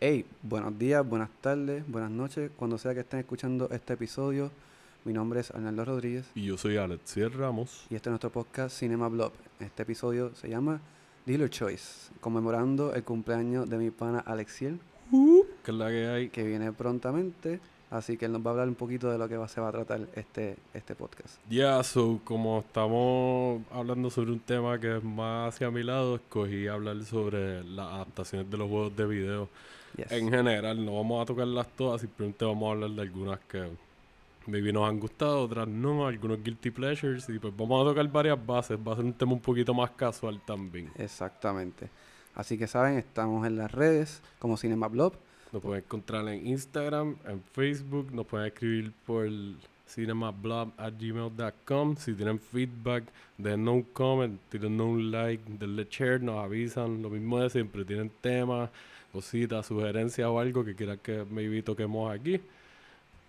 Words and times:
Hey, 0.00 0.24
buenos 0.42 0.78
días, 0.78 1.06
buenas 1.06 1.28
tardes, 1.40 1.84
buenas 1.86 2.10
noches, 2.10 2.50
cuando 2.56 2.78
sea 2.78 2.94
que 2.94 3.00
estén 3.00 3.20
escuchando 3.20 3.68
este 3.70 3.92
episodio. 3.94 4.50
Mi 5.04 5.12
nombre 5.12 5.40
es 5.40 5.50
Arnaldo 5.50 5.84
Rodríguez 5.86 6.26
Y 6.34 6.44
yo 6.44 6.58
soy 6.58 6.76
Alexiel 6.76 7.32
Ramos. 7.32 7.86
y 7.88 7.94
este 7.94 8.08
es 8.08 8.10
nuestro 8.10 8.30
podcast 8.30 8.78
Cinema 8.78 9.08
Blog. 9.08 9.32
Este 9.58 9.82
episodio 9.82 10.34
se 10.34 10.48
llama 10.48 10.80
Dealer 11.26 11.50
Choice, 11.50 12.12
conmemorando 12.20 12.94
el 12.94 13.02
cumpleaños 13.04 13.68
de 13.68 13.78
mi 13.78 13.90
pana 13.90 14.20
Alexiel, 14.20 14.78
Que 15.64 15.70
es 15.70 15.76
la 15.76 15.88
que 15.88 16.06
hay. 16.06 16.28
que 16.30 16.44
viene 16.44 16.72
prontamente. 16.72 17.60
Así 17.90 18.16
que 18.16 18.26
él 18.26 18.32
nos 18.32 18.42
va 18.46 18.50
a 18.50 18.52
hablar 18.52 18.68
un 18.68 18.76
poquito 18.76 19.10
de 19.10 19.18
lo 19.18 19.28
que 19.28 19.36
va, 19.36 19.48
se 19.48 19.60
va 19.60 19.68
a 19.68 19.72
tratar 19.72 20.06
este, 20.14 20.56
este 20.72 20.94
podcast. 20.94 21.40
Ya, 21.50 21.82
so, 21.82 22.20
como 22.22 22.60
estamos 22.60 23.62
hablando 23.72 24.10
sobre 24.10 24.30
un 24.30 24.38
tema 24.38 24.78
que 24.78 24.98
es 24.98 25.02
más 25.02 25.52
hacia 25.54 25.72
mi 25.72 25.82
lado, 25.82 26.14
escogí 26.14 26.68
hablar 26.68 27.02
sobre 27.02 27.64
las 27.64 27.88
adaptaciones 27.92 28.48
de 28.48 28.56
los 28.56 28.68
juegos 28.68 28.94
de 28.96 29.06
video. 29.06 29.48
Yes. 29.96 30.12
En 30.12 30.30
general, 30.30 30.84
no 30.84 30.96
vamos 30.96 31.22
a 31.22 31.26
tocarlas 31.26 31.66
todas, 31.76 32.00
simplemente 32.00 32.44
vamos 32.44 32.68
a 32.68 32.72
hablar 32.72 32.90
de 32.90 33.02
algunas 33.02 33.40
que 33.40 33.68
maybe 34.46 34.72
nos 34.72 34.88
han 34.88 35.00
gustado, 35.00 35.42
otras 35.42 35.68
no, 35.68 36.06
algunos 36.06 36.42
guilty 36.42 36.70
pleasures, 36.70 37.28
y 37.28 37.38
pues 37.38 37.54
vamos 37.56 37.84
a 37.84 37.90
tocar 37.90 38.10
varias 38.10 38.44
bases. 38.44 38.78
Va 38.78 38.92
a 38.92 38.96
ser 38.96 39.04
un 39.04 39.12
tema 39.12 39.32
un 39.32 39.40
poquito 39.40 39.74
más 39.74 39.90
casual 39.92 40.40
también. 40.44 40.90
Exactamente. 40.96 41.88
Así 42.34 42.56
que 42.56 42.66
saben, 42.66 42.96
estamos 42.96 43.46
en 43.46 43.56
las 43.56 43.70
redes 43.70 44.22
como 44.38 44.56
Cinema 44.56 44.88
Blog. 44.88 45.12
Nos 45.52 45.62
pueden 45.62 45.84
encontrar 45.84 46.26
en 46.28 46.46
Instagram, 46.46 47.16
en 47.26 47.42
Facebook, 47.42 48.10
nos 48.12 48.26
pueden 48.26 48.46
escribir 48.46 48.92
por 49.04 49.28
cinemablog.gmail.com. 49.88 51.96
Si 51.96 52.14
tienen 52.14 52.38
feedback, 52.38 53.02
dennos 53.36 53.74
un 53.74 53.82
comment, 53.82 54.38
tírennos 54.48 54.86
un 54.86 55.10
like, 55.10 55.42
denle 55.58 55.88
share, 55.90 56.22
nos 56.22 56.44
avisan. 56.44 57.02
Lo 57.02 57.10
mismo 57.10 57.40
de 57.40 57.50
siempre, 57.50 57.84
tienen 57.84 58.12
temas, 58.20 58.70
cositas, 59.12 59.66
sugerencias 59.66 60.28
o 60.28 60.38
algo 60.38 60.64
que 60.64 60.74
quieran 60.74 60.98
que 60.98 61.24
maybe 61.30 61.62
toquemos 61.62 62.12
aquí. 62.12 62.40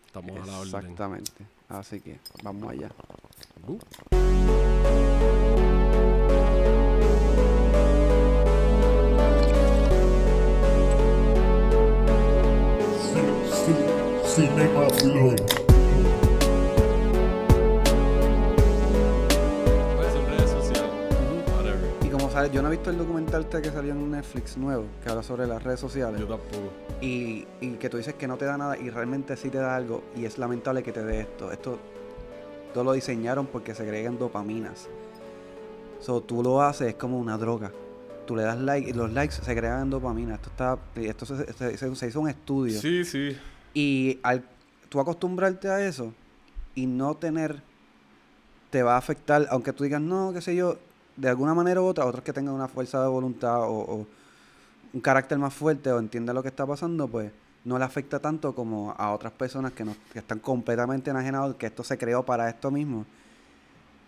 Estamos 0.05 0.31
a 0.31 0.45
la 0.45 0.59
orden. 0.59 0.75
Exactamente. 0.75 1.45
Así 1.69 2.01
que 2.01 2.19
vamos 2.43 2.69
allá. 2.69 2.91
Uh. 3.67 3.79
Pues 14.33 15.60
Sabes, 22.31 22.51
yo 22.53 22.61
no 22.61 22.69
he 22.69 22.71
visto 22.71 22.89
el 22.89 22.97
documental 22.97 23.41
este 23.41 23.61
que 23.61 23.71
salió 23.71 23.91
en 23.91 24.09
Netflix 24.09 24.55
nuevo, 24.55 24.85
que 25.03 25.09
habla 25.09 25.21
sobre 25.21 25.45
las 25.47 25.61
redes 25.61 25.81
sociales. 25.81 26.19
Yo 26.21 26.27
tampoco. 26.27 26.71
Y, 27.01 27.45
y 27.59 27.71
que 27.73 27.89
tú 27.89 27.97
dices 27.97 28.13
que 28.13 28.25
no 28.27 28.37
te 28.37 28.45
da 28.45 28.57
nada 28.57 28.77
y 28.77 28.89
realmente 28.89 29.35
sí 29.35 29.49
te 29.49 29.57
da 29.57 29.75
algo. 29.75 30.01
Y 30.15 30.23
es 30.23 30.37
lamentable 30.37 30.81
que 30.81 30.93
te 30.93 31.03
dé 31.03 31.21
esto. 31.21 31.51
Esto 31.51 31.77
todo 32.73 32.85
lo 32.85 32.93
diseñaron 32.93 33.47
porque 33.47 33.75
se 33.75 33.83
agregan 33.83 34.17
dopaminas. 34.17 34.87
So, 35.99 36.21
tú 36.21 36.41
lo 36.41 36.61
haces, 36.61 36.87
es 36.89 36.95
como 36.95 37.19
una 37.19 37.37
droga. 37.37 37.71
Tú 38.25 38.37
le 38.37 38.43
das 38.43 38.57
like 38.57 38.89
y 38.89 38.93
los 38.93 39.11
likes 39.11 39.35
se 39.35 39.51
agregan 39.51 39.89
dopamina. 39.89 40.35
Esto 40.35 40.49
está 40.49 40.77
esto 40.95 41.25
se, 41.25 41.51
se- 41.51 41.77
se- 41.77 41.95
se 41.95 42.07
hizo 42.07 42.21
un 42.21 42.29
estudio. 42.29 42.79
Sí, 42.79 43.03
sí. 43.03 43.37
Y 43.73 44.19
al 44.23 44.43
tú 44.87 45.01
acostumbrarte 45.01 45.67
a 45.69 45.85
eso 45.85 46.13
y 46.75 46.85
no 46.85 47.15
tener, 47.15 47.61
te 48.69 48.83
va 48.83 48.95
a 48.95 48.97
afectar, 48.97 49.47
aunque 49.49 49.73
tú 49.73 49.83
digas, 49.83 49.99
no, 50.01 50.31
qué 50.33 50.39
sé 50.41 50.55
yo, 50.55 50.77
de 51.21 51.29
alguna 51.29 51.53
manera 51.53 51.81
u 51.81 51.85
otra, 51.85 52.05
otros 52.07 52.23
que 52.23 52.33
tengan 52.33 52.55
una 52.55 52.67
fuerza 52.67 52.99
de 52.99 53.07
voluntad 53.07 53.61
o, 53.61 54.07
un 54.93 54.99
carácter 55.01 55.37
más 55.37 55.53
fuerte 55.53 55.91
o 55.91 55.99
entiendan 55.99 56.35
lo 56.35 56.41
que 56.41 56.49
está 56.49 56.65
pasando, 56.65 57.07
pues 57.07 57.31
no 57.63 57.77
le 57.77 57.85
afecta 57.85 58.19
tanto 58.19 58.55
como 58.55 58.93
a 58.97 59.11
otras 59.11 59.31
personas 59.31 59.71
que, 59.71 59.85
no, 59.85 59.95
que 60.11 60.19
están 60.19 60.39
completamente 60.39 61.11
enajenados, 61.11 61.55
que 61.55 61.67
esto 61.67 61.83
se 61.83 61.97
creó 61.97 62.25
para 62.25 62.49
esto 62.49 62.71
mismo. 62.71 63.05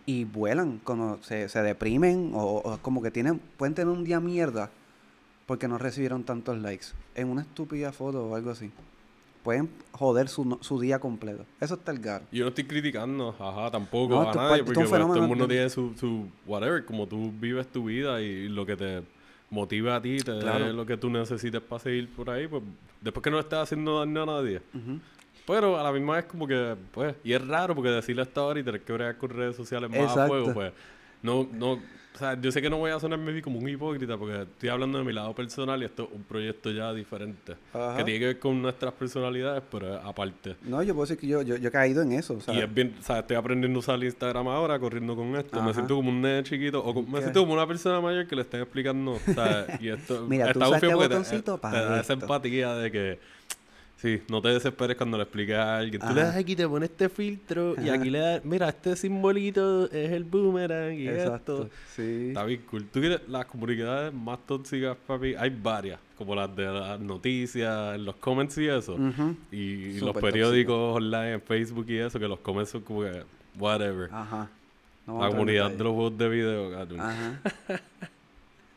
Y 0.08 0.26
vuelan, 0.26 0.80
como 0.84 1.22
se, 1.22 1.48
se 1.50 1.62
deprimen 1.62 2.32
o, 2.34 2.58
o 2.58 2.78
como 2.80 3.02
que 3.02 3.12
tienen, 3.12 3.40
pueden 3.58 3.76
tener 3.76 3.96
un 3.96 4.04
día 4.04 4.20
mierda 4.20 4.72
porque 5.46 5.68
no 5.68 5.78
recibieron 5.78 6.24
tantos 6.24 6.58
likes 6.58 6.88
en 7.14 7.30
una 7.30 7.44
estúpida 7.44 7.92
foto 7.92 8.28
o 8.28 8.36
algo 8.36 8.50
así. 8.50 8.72
Pueden 9.44 9.70
joder 9.92 10.30
su, 10.30 10.58
su 10.62 10.80
día 10.80 11.00
completo. 11.00 11.46
Eso 11.60 11.74
está 11.76 11.92
el 11.92 12.00
garo. 12.00 12.24
Yo 12.32 12.44
no 12.44 12.50
estoy 12.50 12.64
criticando, 12.64 13.36
ajá, 13.38 13.70
tampoco 13.72 14.16
No, 14.16 14.30
a 14.30 14.34
nadie, 14.34 14.64
porque 14.64 14.80
pues, 14.86 14.90
todo 14.90 15.16
el 15.16 15.28
mundo 15.28 15.48
tiene 15.48 15.70
su, 15.70 15.94
su 16.00 16.30
whatever, 16.46 16.86
como 16.86 17.08
tú 17.08 17.32
vives 17.40 17.68
tu 17.68 17.86
vida 17.86 18.22
y 18.22 18.48
lo 18.48 18.66
que 18.66 18.78
te 18.78 19.04
motiva 19.50 19.98
a 19.98 20.02
ti, 20.02 20.18
te 20.18 20.40
Claro. 20.40 20.72
lo 20.72 20.86
que 20.86 20.96
tú 20.98 21.10
necesites 21.10 21.62
para 21.62 21.80
seguir 21.84 22.10
por 22.16 22.30
ahí, 22.30 22.48
pues 22.48 22.64
después 23.02 23.22
que 23.24 23.30
no 23.30 23.40
estés 23.40 23.60
haciendo 23.60 24.00
daño 24.00 24.24
a 24.24 24.26
nadie. 24.26 24.62
Pero 25.46 25.78
a 25.78 25.84
la 25.84 25.92
misma 25.92 26.16
vez 26.16 26.26
como 26.26 26.48
que, 26.48 26.76
pues, 26.94 27.14
y 27.24 27.34
es 27.34 27.46
raro 27.46 27.76
porque 27.76 27.90
decirle 27.90 28.22
a 28.22 28.26
esta 28.26 28.42
hora 28.44 28.62
y 28.62 28.64
tener 28.64 28.82
que 28.82 28.94
bregar 28.94 29.18
con 29.18 29.30
redes 29.30 29.58
sociales 29.58 29.90
más 29.90 30.00
a 30.00 30.04
Exacto. 30.04 30.28
fuego, 30.30 30.54
pues, 30.54 30.72
no, 31.22 31.48
no, 31.52 31.80
o 32.14 32.18
sea, 32.18 32.40
yo 32.40 32.52
sé 32.52 32.62
que 32.62 32.70
no 32.70 32.78
voy 32.78 32.92
a 32.92 33.00
sonar 33.00 33.18
maybe 33.20 33.42
como 33.42 33.60
un 33.60 33.68
hipócrita 33.68 34.18
porque 34.18 34.44
estoy 34.44 34.70
hablando 34.70 34.98
de 35.00 35.04
mi 35.04 35.14
lado 35.14 35.34
personal 35.34 35.82
y 35.82 35.86
esto 35.86 36.04
es 36.04 36.10
un 36.16 36.24
proyecto 36.24 36.72
ya 36.72 36.94
diferente, 36.94 37.56
Ajá. 37.74 37.98
que 37.98 38.04
tiene 38.04 38.20
que 38.20 38.26
ver 38.28 38.40
con 38.40 38.62
nuestras 38.62 38.94
personalidades, 38.94 39.64
pero 39.72 39.96
aparte. 40.02 40.56
No, 40.64 40.82
yo 40.84 40.94
puedo 40.94 41.06
decir 41.06 41.18
que 41.20 41.28
yo, 41.28 41.42
yo, 41.42 41.56
yo 41.58 41.70
he 41.70 41.72
caído 41.72 42.02
en 42.02 42.14
eso. 42.14 42.36
o 42.36 42.42
sea, 42.42 42.54
Y 42.54 42.60
es 42.60 42.74
bien, 42.74 42.96
o 43.00 43.04
sea, 43.04 43.20
estoy 43.20 43.36
aprendiendo 43.38 43.78
a 43.78 43.82
usar 43.82 44.04
Instagram 44.04 44.48
ahora, 44.48 44.78
corriendo 44.80 45.16
con 45.16 45.36
esto. 45.36 45.58
Ajá. 45.58 45.68
Me 45.68 45.74
siento 45.74 45.96
como 45.96 46.10
un 46.10 46.22
nene 46.22 46.44
chiquito, 46.44 46.84
o 46.84 47.02
me 47.04 47.20
siento 47.22 47.40
como 47.42 47.54
una 47.54 47.66
persona 47.68 48.00
mayor 48.02 48.28
que 48.28 48.36
le 48.36 48.42
estén 48.44 48.62
explicando, 48.62 49.18
¿sabes? 49.34 49.82
Y 49.82 49.90
esto, 49.90 50.26
Mira, 50.30 50.46
tú 50.54 50.60
está 50.60 50.68
usas 50.70 50.82
bufio 50.82 50.90
este 50.90 50.96
porque 50.96 51.10
te- 51.10 51.16
botoncito 51.16 51.56
te, 51.56 51.62
para 51.62 51.82
da 51.86 52.02
esa 52.02 52.14
empatía 52.14 52.76
de 52.76 52.92
que, 52.92 53.20
sí, 54.04 54.22
no 54.28 54.42
te 54.42 54.50
desesperes 54.50 54.98
cuando 54.98 55.16
le 55.16 55.24
expliques 55.24 55.56
a 55.56 55.78
alguien. 55.78 56.02
Tú 56.02 56.14
le 56.14 56.22
das 56.22 56.36
aquí, 56.36 56.58
te 56.58 56.68
pones 56.68 56.90
este 56.90 57.08
filtro, 57.08 57.76
y 57.82 57.88
aquí 57.88 58.10
le 58.10 58.20
das, 58.20 58.44
mira, 58.44 58.68
este 58.68 58.98
simbolito 58.98 59.86
es 59.86 60.12
el 60.12 60.26
boomerang, 60.26 60.94
y 60.94 61.08
exacto. 61.08 61.64
esto. 61.64 61.76
Sí. 61.96 62.28
Está 62.28 62.44
bien 62.44 62.62
cool. 62.70 62.86
¿Tú 62.92 63.00
quieres 63.00 63.22
las 63.30 63.46
comunidades 63.46 64.14
más 64.14 64.40
tóxicas, 64.46 64.98
papi? 65.08 65.36
Hay 65.36 65.50
varias, 65.50 66.00
como 66.18 66.36
las 66.36 66.54
de 66.54 66.66
las 66.66 67.00
noticias, 67.00 67.98
los 67.98 68.16
comments 68.18 68.58
y 68.58 68.68
eso. 68.68 68.98
Y, 69.52 70.00
los 70.02 70.18
periódicos 70.18 70.98
online 70.98 71.34
en 71.34 71.42
Facebook 71.42 71.86
y 71.88 71.98
eso, 71.98 72.20
que 72.20 72.28
los 72.28 72.40
comments 72.40 72.72
son 72.72 72.82
como 72.82 73.04
que, 73.04 73.24
whatever. 73.58 74.10
Ajá. 74.12 74.50
No 75.08 75.22
la 75.22 75.30
comunidad 75.30 75.72
de 75.72 75.84
los 75.84 75.94
juegos 75.94 76.18
de 76.18 76.30
video. 76.30 76.78
Ajá. 77.00 77.40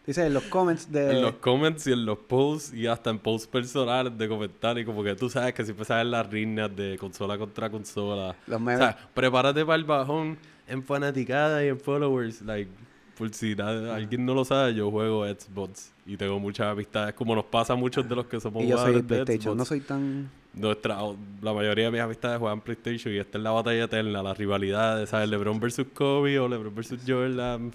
Dice 0.06 0.25
en 0.27 0.34
los 0.34 0.44
comments 0.44 0.91
de. 0.93 1.11
En 1.17 1.22
los 1.22 1.34
comments 1.37 1.87
y 1.89 1.93
en 1.93 2.06
los 2.06 2.19
posts 2.19 2.72
y 2.72 2.87
hasta 2.87 3.11
en 3.11 3.19
posts 3.19 3.49
personales 3.49 4.17
de 4.17 4.28
comentarios, 4.28 4.87
como 4.87 5.03
que 5.03 5.15
tú 5.17 5.28
sabes 5.28 5.53
que 5.53 5.65
siempre 5.65 5.84
sabes 5.84 6.06
las 6.06 6.28
riñas 6.31 6.75
de 6.77 6.97
consola 6.99 7.37
contra 7.37 7.69
consola. 7.69 8.37
Los 8.47 8.56
O 8.56 8.61
memes. 8.61 8.78
sea, 8.78 8.97
prepárate 9.15 9.65
para 9.65 9.77
el 9.77 9.84
bajón 9.84 10.39
en 10.69 10.83
fanaticada 10.84 11.65
y 11.65 11.69
en 11.69 11.81
followers. 11.81 12.41
Like, 12.43 12.71
por 13.19 13.33
si 13.34 13.56
nadie- 13.56 13.91
alguien 13.91 14.25
no 14.25 14.34
lo 14.34 14.45
sabe, 14.45 14.75
yo 14.75 14.91
juego 14.93 15.27
Xbox 15.27 15.91
y 16.06 16.16
tengo 16.16 16.39
muchas 16.39 16.69
amistades, 16.69 17.12
como 17.15 17.34
nos 17.34 17.47
pasa 17.47 17.72
a 17.72 17.77
muchos 17.77 18.09
de 18.09 18.15
los 18.15 18.27
que 18.27 18.39
somos 18.39 18.62
y 18.62 18.69
yo 18.69 18.78
soy 18.78 19.03
de. 19.03 19.25
Xbox. 19.25 19.56
No 19.56 19.65
soy 19.65 19.81
tan. 19.81 20.31
Nuestra, 20.55 20.99
la 21.43 21.53
mayoría 21.53 21.87
de 21.87 21.91
mis 21.91 22.00
amistades 22.00 22.39
juegan 22.39 22.61
PlayStation 22.61 23.12
y 23.12 23.19
esta 23.19 23.39
es 23.39 23.45
la 23.45 23.50
batalla 23.50 23.84
eterna, 23.84 24.22
la 24.22 24.33
rivalidad 24.34 25.05
¿sabes? 25.06 25.28
LeBron 25.28 25.59
versus 25.61 25.87
Kobe 25.93 26.39
o 26.39 26.49
LeBron 26.49 26.75
versus 26.75 27.00
Jordan, 27.06 27.72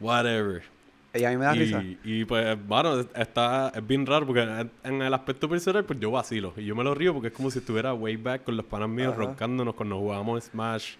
whatever. 0.00 0.62
Y 1.12 1.24
a 1.24 1.30
mí 1.30 1.36
me 1.36 1.44
da 1.44 1.52
risa. 1.54 1.82
Y, 2.04 2.24
pues, 2.24 2.56
bueno, 2.68 3.00
está, 3.00 3.72
es 3.74 3.84
bien 3.86 4.06
raro 4.06 4.26
porque 4.26 4.42
en, 4.42 4.70
en 4.84 5.02
el 5.02 5.12
aspecto 5.12 5.48
personal, 5.48 5.84
pues 5.84 5.98
yo 5.98 6.10
vacilo. 6.12 6.52
Y 6.56 6.64
yo 6.64 6.76
me 6.76 6.84
lo 6.84 6.94
río 6.94 7.12
porque 7.12 7.28
es 7.28 7.34
como 7.34 7.50
si 7.50 7.58
estuviera 7.58 7.92
way 7.94 8.16
back 8.16 8.44
con 8.44 8.56
los 8.56 8.64
panas 8.66 8.88
míos 8.88 9.12
Ajá. 9.14 9.24
roncándonos 9.24 9.74
cuando 9.74 9.98
jugábamos 9.98 10.44
Smash 10.44 10.92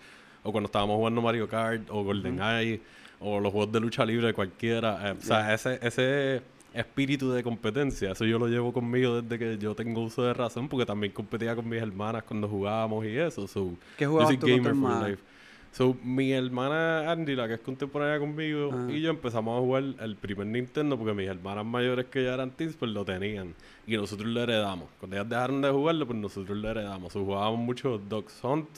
o 0.42 0.50
cuando 0.50 0.66
estábamos 0.66 0.96
jugando 0.96 1.22
Mario 1.22 1.48
Kart 1.48 1.82
o 1.90 2.02
GoldenEye 2.02 2.80
o 3.20 3.38
los 3.38 3.52
juegos 3.52 3.70
de 3.72 3.80
lucha 3.80 4.04
libre 4.04 4.32
cualquiera. 4.34 5.10
Eh, 5.10 5.14
O 5.18 5.22
sea, 5.22 5.54
ese, 5.54 5.78
ese 5.82 6.42
espíritu 6.74 7.30
de 7.32 7.42
competencia, 7.42 8.12
eso 8.12 8.24
yo 8.24 8.38
lo 8.38 8.46
llevo 8.48 8.72
conmigo 8.72 9.22
desde 9.22 9.38
que 9.38 9.58
yo 9.58 9.74
tengo 9.74 10.00
uso 10.02 10.22
de 10.24 10.32
razón 10.34 10.68
porque 10.68 10.86
también 10.86 11.12
competía 11.12 11.54
con 11.54 11.68
mis 11.68 11.80
hermanas 11.82 12.22
cuando 12.24 12.48
jugábamos 12.48 13.04
y 13.04 13.16
eso. 13.16 13.46
So, 13.46 13.74
¿Qué 13.96 14.04
yo 14.04 14.10
jugabas 14.10 14.28
soy 14.28 14.38
tú 14.38 14.46
con 14.48 14.56
tu 14.56 14.62
gamer 14.70 14.74
for 14.74 15.08
life. 15.08 15.22
So, 15.72 15.96
mi 16.02 16.32
hermana 16.32 17.10
Andy, 17.10 17.36
la 17.36 17.46
que 17.46 17.54
es 17.54 17.60
contemporánea 17.60 18.18
conmigo, 18.18 18.70
Ajá. 18.72 18.90
y 18.90 19.00
yo 19.00 19.10
empezamos 19.10 19.56
a 19.56 19.60
jugar 19.60 19.84
el 20.00 20.16
primer 20.16 20.46
Nintendo 20.48 20.98
porque 20.98 21.14
mis 21.14 21.28
hermanas 21.28 21.64
mayores 21.64 22.06
que 22.06 22.24
ya 22.24 22.34
eran 22.34 22.50
teens, 22.50 22.74
pues 22.74 22.90
lo 22.90 23.04
tenían. 23.04 23.54
Y 23.86 23.96
nosotros 23.96 24.28
lo 24.28 24.42
heredamos. 24.42 24.88
Cuando 24.98 25.16
ellas 25.16 25.28
dejaron 25.28 25.62
de 25.62 25.70
jugarlo, 25.70 26.06
pues 26.06 26.18
nosotros 26.18 26.58
lo 26.58 26.68
heredamos. 26.70 27.12
So, 27.12 27.24
jugábamos 27.24 27.60
mucho 27.60 27.98
Dogs 27.98 28.34
Hunt, 28.42 28.68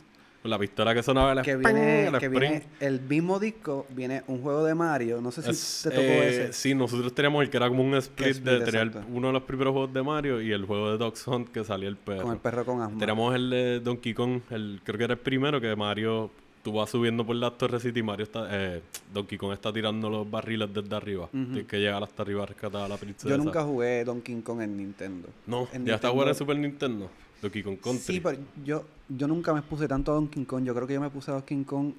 con 0.43 0.51
la 0.51 0.59
pistola 0.59 0.93
que 0.93 1.03
sonaba 1.03 1.33
el 1.33 1.43
Que 1.43 1.53
spring, 1.53 1.75
viene, 1.75 2.07
el 2.09 2.19
que 2.19 2.29
viene 2.29 2.63
el 2.81 3.01
mismo 3.01 3.39
disco, 3.39 3.87
viene 3.91 4.23
un 4.27 4.43
juego 4.43 4.65
de 4.65 4.75
Mario. 4.75 5.21
No 5.23 5.31
sé 5.31 5.41
si 5.43 5.51
Es, 5.51 5.81
te 5.85 5.91
tocó 5.91 6.03
eh, 6.03 6.29
ese. 6.29 6.53
Sí, 6.53 6.75
nosotros 6.75 7.15
teníamos 7.15 7.43
el 7.45 7.49
que 7.49 7.57
era 7.57 7.69
como 7.69 7.83
un 7.83 7.95
split, 7.95 8.39
de 8.39 8.61
tener 8.61 8.91
uno 9.09 9.29
de 9.29 9.33
los 9.33 9.43
primeros 9.45 9.73
juegos 9.73 9.95
de 9.95 10.03
Mario 10.03 10.43
y 10.43 10.53
el 10.53 10.67
juego 10.67 10.91
de 10.91 10.99
Dogs 10.99 11.27
Hunt 11.27 11.49
que 11.49 11.65
salía 11.65 11.89
el 11.89 11.97
perro. 11.97 12.25
Con 12.25 12.33
el 12.33 12.39
perro 12.39 12.67
con 12.67 12.83
asma. 12.83 12.99
Tenemos 12.99 13.35
el 13.35 13.51
de 13.51 13.81
Donkey 13.81 14.13
Kong, 14.13 14.41
el, 14.51 14.81
creo 14.85 14.99
que 14.99 15.05
era 15.05 15.15
el 15.15 15.21
primero 15.21 15.61
que 15.61 15.75
Mario 15.77 16.31
tú 16.63 16.73
vas 16.73 16.91
subiendo 16.91 17.27
por 17.27 17.37
las 17.37 17.57
torres 17.59 17.85
y 17.85 18.03
Mario 18.03 18.25
está, 18.25 18.47
eh, 18.51 18.83
Donkey 19.13 19.37
Kong 19.39 19.53
está 19.53 19.73
tirando 19.73 20.09
los 20.09 20.31
barriles 20.31 20.73
desde 20.73 20.95
arriba. 20.95 21.29
Tienes 21.31 21.67
que 21.67 21.79
llegar 21.79 22.03
hasta 22.03 22.23
arriba 22.23 22.45
a 22.45 22.47
rescatar 22.47 22.83
a 22.83 22.89
la 22.89 22.97
princesa. 22.97 23.29
Yo 23.29 23.37
nunca 23.39 23.63
jugué 23.65 24.05
Donkey 24.05 24.41
Kong 24.43 24.61
en 24.63 24.77
Nintendo. 24.77 25.29
No, 25.47 25.69
En 25.73 25.85
ya 25.85 25.97
está 25.97 26.11
bueno 26.11 26.31
en 26.31 26.37
Super 26.37 26.57
Nintendo. 26.57 27.11
Donkey 27.41 27.63
Kong 27.65 27.79
Country. 27.83 28.15
Sí, 28.15 28.21
pero 28.21 28.39
yo, 28.65 28.85
yo 29.09 29.27
nunca 29.27 29.53
me 29.53 29.63
puse 29.63 29.89
tanto 29.89 30.13
a 30.13 30.15
Donkey 30.15 30.45
Kong. 30.45 30.65
Yo 30.65 30.75
creo 30.75 30.87
que 30.87 30.95
yo 30.95 31.01
me 31.01 31.11
puse 31.11 31.31
a 31.33 31.35
Donkey 31.35 31.65
Kong 31.65 31.93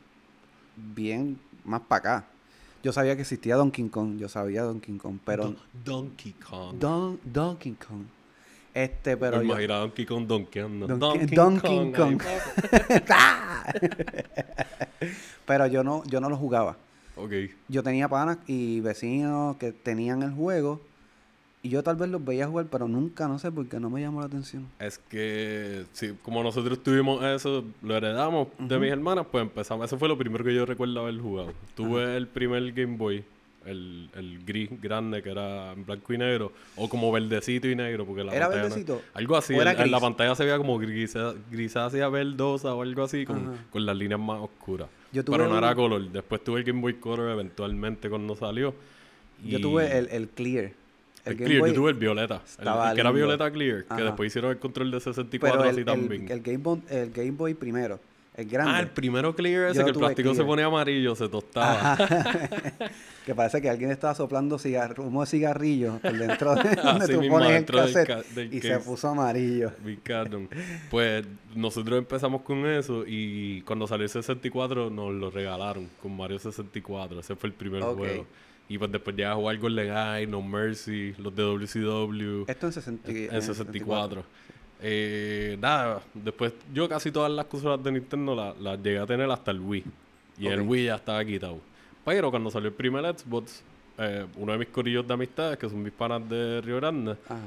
bien 0.75 1.37
más 1.65 1.81
para 1.81 1.99
acá. 1.99 2.27
Yo 2.81 2.91
sabía 2.91 3.15
que 3.15 3.21
existía 3.21 3.55
Donkey 3.55 3.89
Kong. 3.89 4.17
Yo 4.17 4.27
sabía 4.29 4.63
Donkey 4.63 4.97
Kong, 4.97 5.17
pero... 5.25 5.43
Don- 5.43 5.57
Donkey 5.85 6.33
Kong. 6.33 6.75
Don, 6.79 7.19
Donkey 7.23 7.73
Kong. 7.73 8.03
Este, 8.73 9.15
pero 9.17 9.37
Me 9.37 9.45
yo... 9.45 9.51
imagino 9.51 9.73
a 9.75 9.77
Donkey 9.79 10.05
Kong 10.05 10.25
donkeando. 10.27 10.87
Donkey- 10.87 11.35
Donkey 11.35 11.91
Kong. 11.93 12.17
papi. 12.21 13.03
¡Ah! 13.09 13.73
pero 15.45 15.67
yo 15.67 15.83
no, 15.83 16.03
yo 16.05 16.19
no 16.19 16.29
lo 16.29 16.37
jugaba. 16.37 16.77
ok. 17.15 17.31
Yo 17.67 17.83
tenía 17.83 18.07
panas 18.07 18.37
y 18.47 18.79
vecinos 18.79 19.57
que 19.57 19.71
tenían 19.71 20.23
el 20.23 20.31
juego. 20.31 20.81
Y 21.65 21.69
yo 21.69 21.81
tal 21.81 21.95
vez 21.95 22.09
los 22.09 22.23
veía 22.25 22.45
jugar, 22.47 22.65
pero 22.69 22.89
nunca, 22.89 23.25
no 23.29 23.39
sé 23.39 23.49
por 23.49 23.65
qué 23.69 23.79
no 23.79 23.89
me 23.89 24.01
llamó 24.01 24.19
la 24.19 24.25
atención. 24.25 24.67
Es 24.79 24.97
que, 24.97 25.85
sí, 25.93 26.13
como 26.21 26.43
nosotros 26.43 26.83
tuvimos 26.83 27.23
eso, 27.23 27.63
lo 27.81 27.95
heredamos 27.95 28.49
de 28.59 28.77
mis 28.79 28.91
hermanas, 28.91 29.27
pues 29.31 29.43
empezamos. 29.43 29.85
Eso 29.85 29.97
fue 29.97 30.09
lo 30.09 30.17
primero 30.17 30.43
que 30.43 30.53
yo 30.53 30.65
recuerdo 30.65 30.99
haber 30.99 31.21
jugado. 31.21 31.53
Tuve 31.73 32.17
el 32.17 32.27
primer 32.27 32.69
Game 32.73 32.97
Boy, 32.97 33.23
el, 33.65 34.09
el 34.15 34.43
gris 34.45 34.69
grande, 34.81 35.21
que 35.23 35.29
era 35.31 35.71
en 35.73 35.85
blanco 35.85 36.13
y 36.13 36.17
negro, 36.17 36.51
o 36.75 36.87
como 36.89 37.11
verdecito 37.11 37.67
y 37.67 37.75
negro, 37.75 38.05
porque 38.05 38.23
la 38.23 38.33
¿Era 38.35 38.49
pantalla 38.49 38.83
no- 38.87 38.99
algo 39.13 39.37
así, 39.37 39.53
¿O 39.53 39.61
era 39.61 39.71
en- 39.73 39.81
en 39.81 39.91
la 39.91 39.99
pantalla 39.99 40.35
se 40.35 40.43
veía 40.43 40.57
como 40.57 40.77
grisa- 40.79 41.33
grisácea 41.51 42.09
verdosa 42.09 42.73
o 42.75 42.81
algo 42.81 43.03
así, 43.03 43.25
con, 43.25 43.57
con 43.71 43.85
las 43.85 43.95
líneas 43.95 44.19
más 44.19 44.39
oscuras. 44.41 44.87
Yo 45.11 45.23
tuve 45.23 45.37
Pero 45.37 45.49
no 45.49 45.57
era 45.57 45.73
color. 45.75 46.01
Después 46.11 46.43
tuve 46.43 46.59
el 46.59 46.65
Game 46.65 46.81
Boy 46.81 46.95
Color 46.95 47.31
eventualmente 47.31 48.09
cuando 48.09 48.35
salió. 48.35 48.73
Yo 49.43 49.59
y- 49.59 49.61
tuve 49.61 49.97
el, 49.97 50.07
el 50.09 50.27
Clear. 50.29 50.71
el 51.25 51.35
Game 51.35 51.45
Clear, 51.45 51.59
Boy- 51.61 51.69
yo 51.69 51.75
tuve 51.75 51.91
el 51.91 51.97
Violeta. 51.97 52.35
El, 52.37 52.41
estaba 52.49 52.89
el 52.89 52.95
que 52.95 53.01
era. 53.01 53.11
Violeta 53.11 53.51
Clear, 53.51 53.85
que 53.85 54.03
después 54.03 54.27
hicieron 54.27 54.51
el 54.51 54.57
control 54.57 54.91
de 54.91 54.99
64 54.99 55.57
Pero 55.59 55.69
el, 55.69 55.75
así 55.75 55.85
también. 55.85 56.29
el 56.31 56.41
Game 56.41 56.57
Boy, 56.57 56.81
el 56.89 57.11
Game 57.11 57.31
Boy 57.31 57.53
primero, 57.53 57.99
el 58.35 58.45
grande. 58.49 58.71
Ah, 58.75 58.79
el 58.79 58.87
primero 58.87 59.35
Clear 59.35 59.69
ese, 59.69 59.79
Yo 59.79 59.85
que 59.85 59.91
el 59.91 59.97
plástico 59.97 60.29
se 60.29 60.35
Clear. 60.35 60.47
ponía 60.47 60.65
amarillo, 60.65 61.15
se 61.15 61.29
tostaba. 61.29 61.97
que 63.25 63.35
parece 63.35 63.61
que 63.61 63.69
alguien 63.69 63.91
estaba 63.91 64.15
soplando 64.15 64.57
cigarro, 64.59 65.03
humo 65.03 65.21
de 65.21 65.27
cigarrillo 65.27 65.99
por 65.99 66.17
dentro 66.17 66.55
de 66.55 66.63
donde 66.75 67.03
Así 67.05 67.13
tú 67.13 67.19
mismo, 67.21 67.35
pones 67.35 67.49
el 67.49 67.55
dentro 67.55 67.81
del 67.85 67.93
cassette 67.93 68.07
ca- 68.07 68.23
del 68.35 68.53
y 68.53 68.61
se 68.61 68.77
puso 68.79 69.07
amarillo. 69.09 69.71
Pues 70.89 71.25
nosotros 71.55 71.97
empezamos 71.99 72.41
con 72.41 72.65
eso 72.65 73.03
y 73.07 73.61
cuando 73.61 73.87
salió 73.87 74.03
el 74.05 74.09
64 74.09 74.89
nos 74.89 75.13
lo 75.13 75.29
regalaron 75.29 75.89
con 76.01 76.15
Mario 76.15 76.39
64. 76.39 77.19
Ese 77.19 77.35
fue 77.35 77.49
el 77.49 77.53
primer 77.55 77.83
Ok. 77.83 77.97
juego. 77.97 78.25
Y 78.69 78.77
pues 78.77 78.91
después 78.91 79.15
ya 79.15 79.33
jugar 79.35 79.57
GoldenEye, 79.57 80.25
No 80.25 80.41
Mercy, 80.41 81.13
los 81.17 81.35
de 81.35 81.43
WCW. 81.43 82.45
Esto 82.47 82.67
en 82.67 82.73
60 82.73 83.11
y- 83.11 83.27
en 83.31 83.41
64. 83.41 84.23
Eh, 84.85 85.57
nada, 85.61 86.01
después 86.13 86.53
yo 86.73 86.89
casi 86.89 87.09
todas 87.09 87.31
las 87.31 87.45
consolas 87.45 87.81
de 87.81 87.91
Nintendo 87.93 88.35
las 88.35 88.59
las 88.59 88.77
llegué 88.83 88.99
a 88.99 89.05
tener 89.05 89.31
hasta 89.31 89.51
el 89.51 89.61
Wii. 89.61 89.83
Y 90.37 90.47
el. 90.47 90.61
Wii 90.61 90.85
ya 90.85 90.95
estaba 90.95 91.23
quitado. 91.23 91.59
Pero 92.03 92.29
cuando 92.29 92.51
salió 92.51 92.67
el 92.67 92.73
primer 92.75 93.05
Xbox, 93.17 93.63
eh, 93.97 94.25
uno 94.35 94.51
de 94.51 94.57
mis 94.57 94.67
corillos 94.67 95.07
de 95.07 95.13
amistades, 95.13 95.57
que 95.57 95.69
son 95.69 95.81
mis 95.81 95.93
panas 95.93 96.27
de 96.27 96.59
Río 96.61 96.75
Grande, 96.77 97.15
Ajá. 97.29 97.39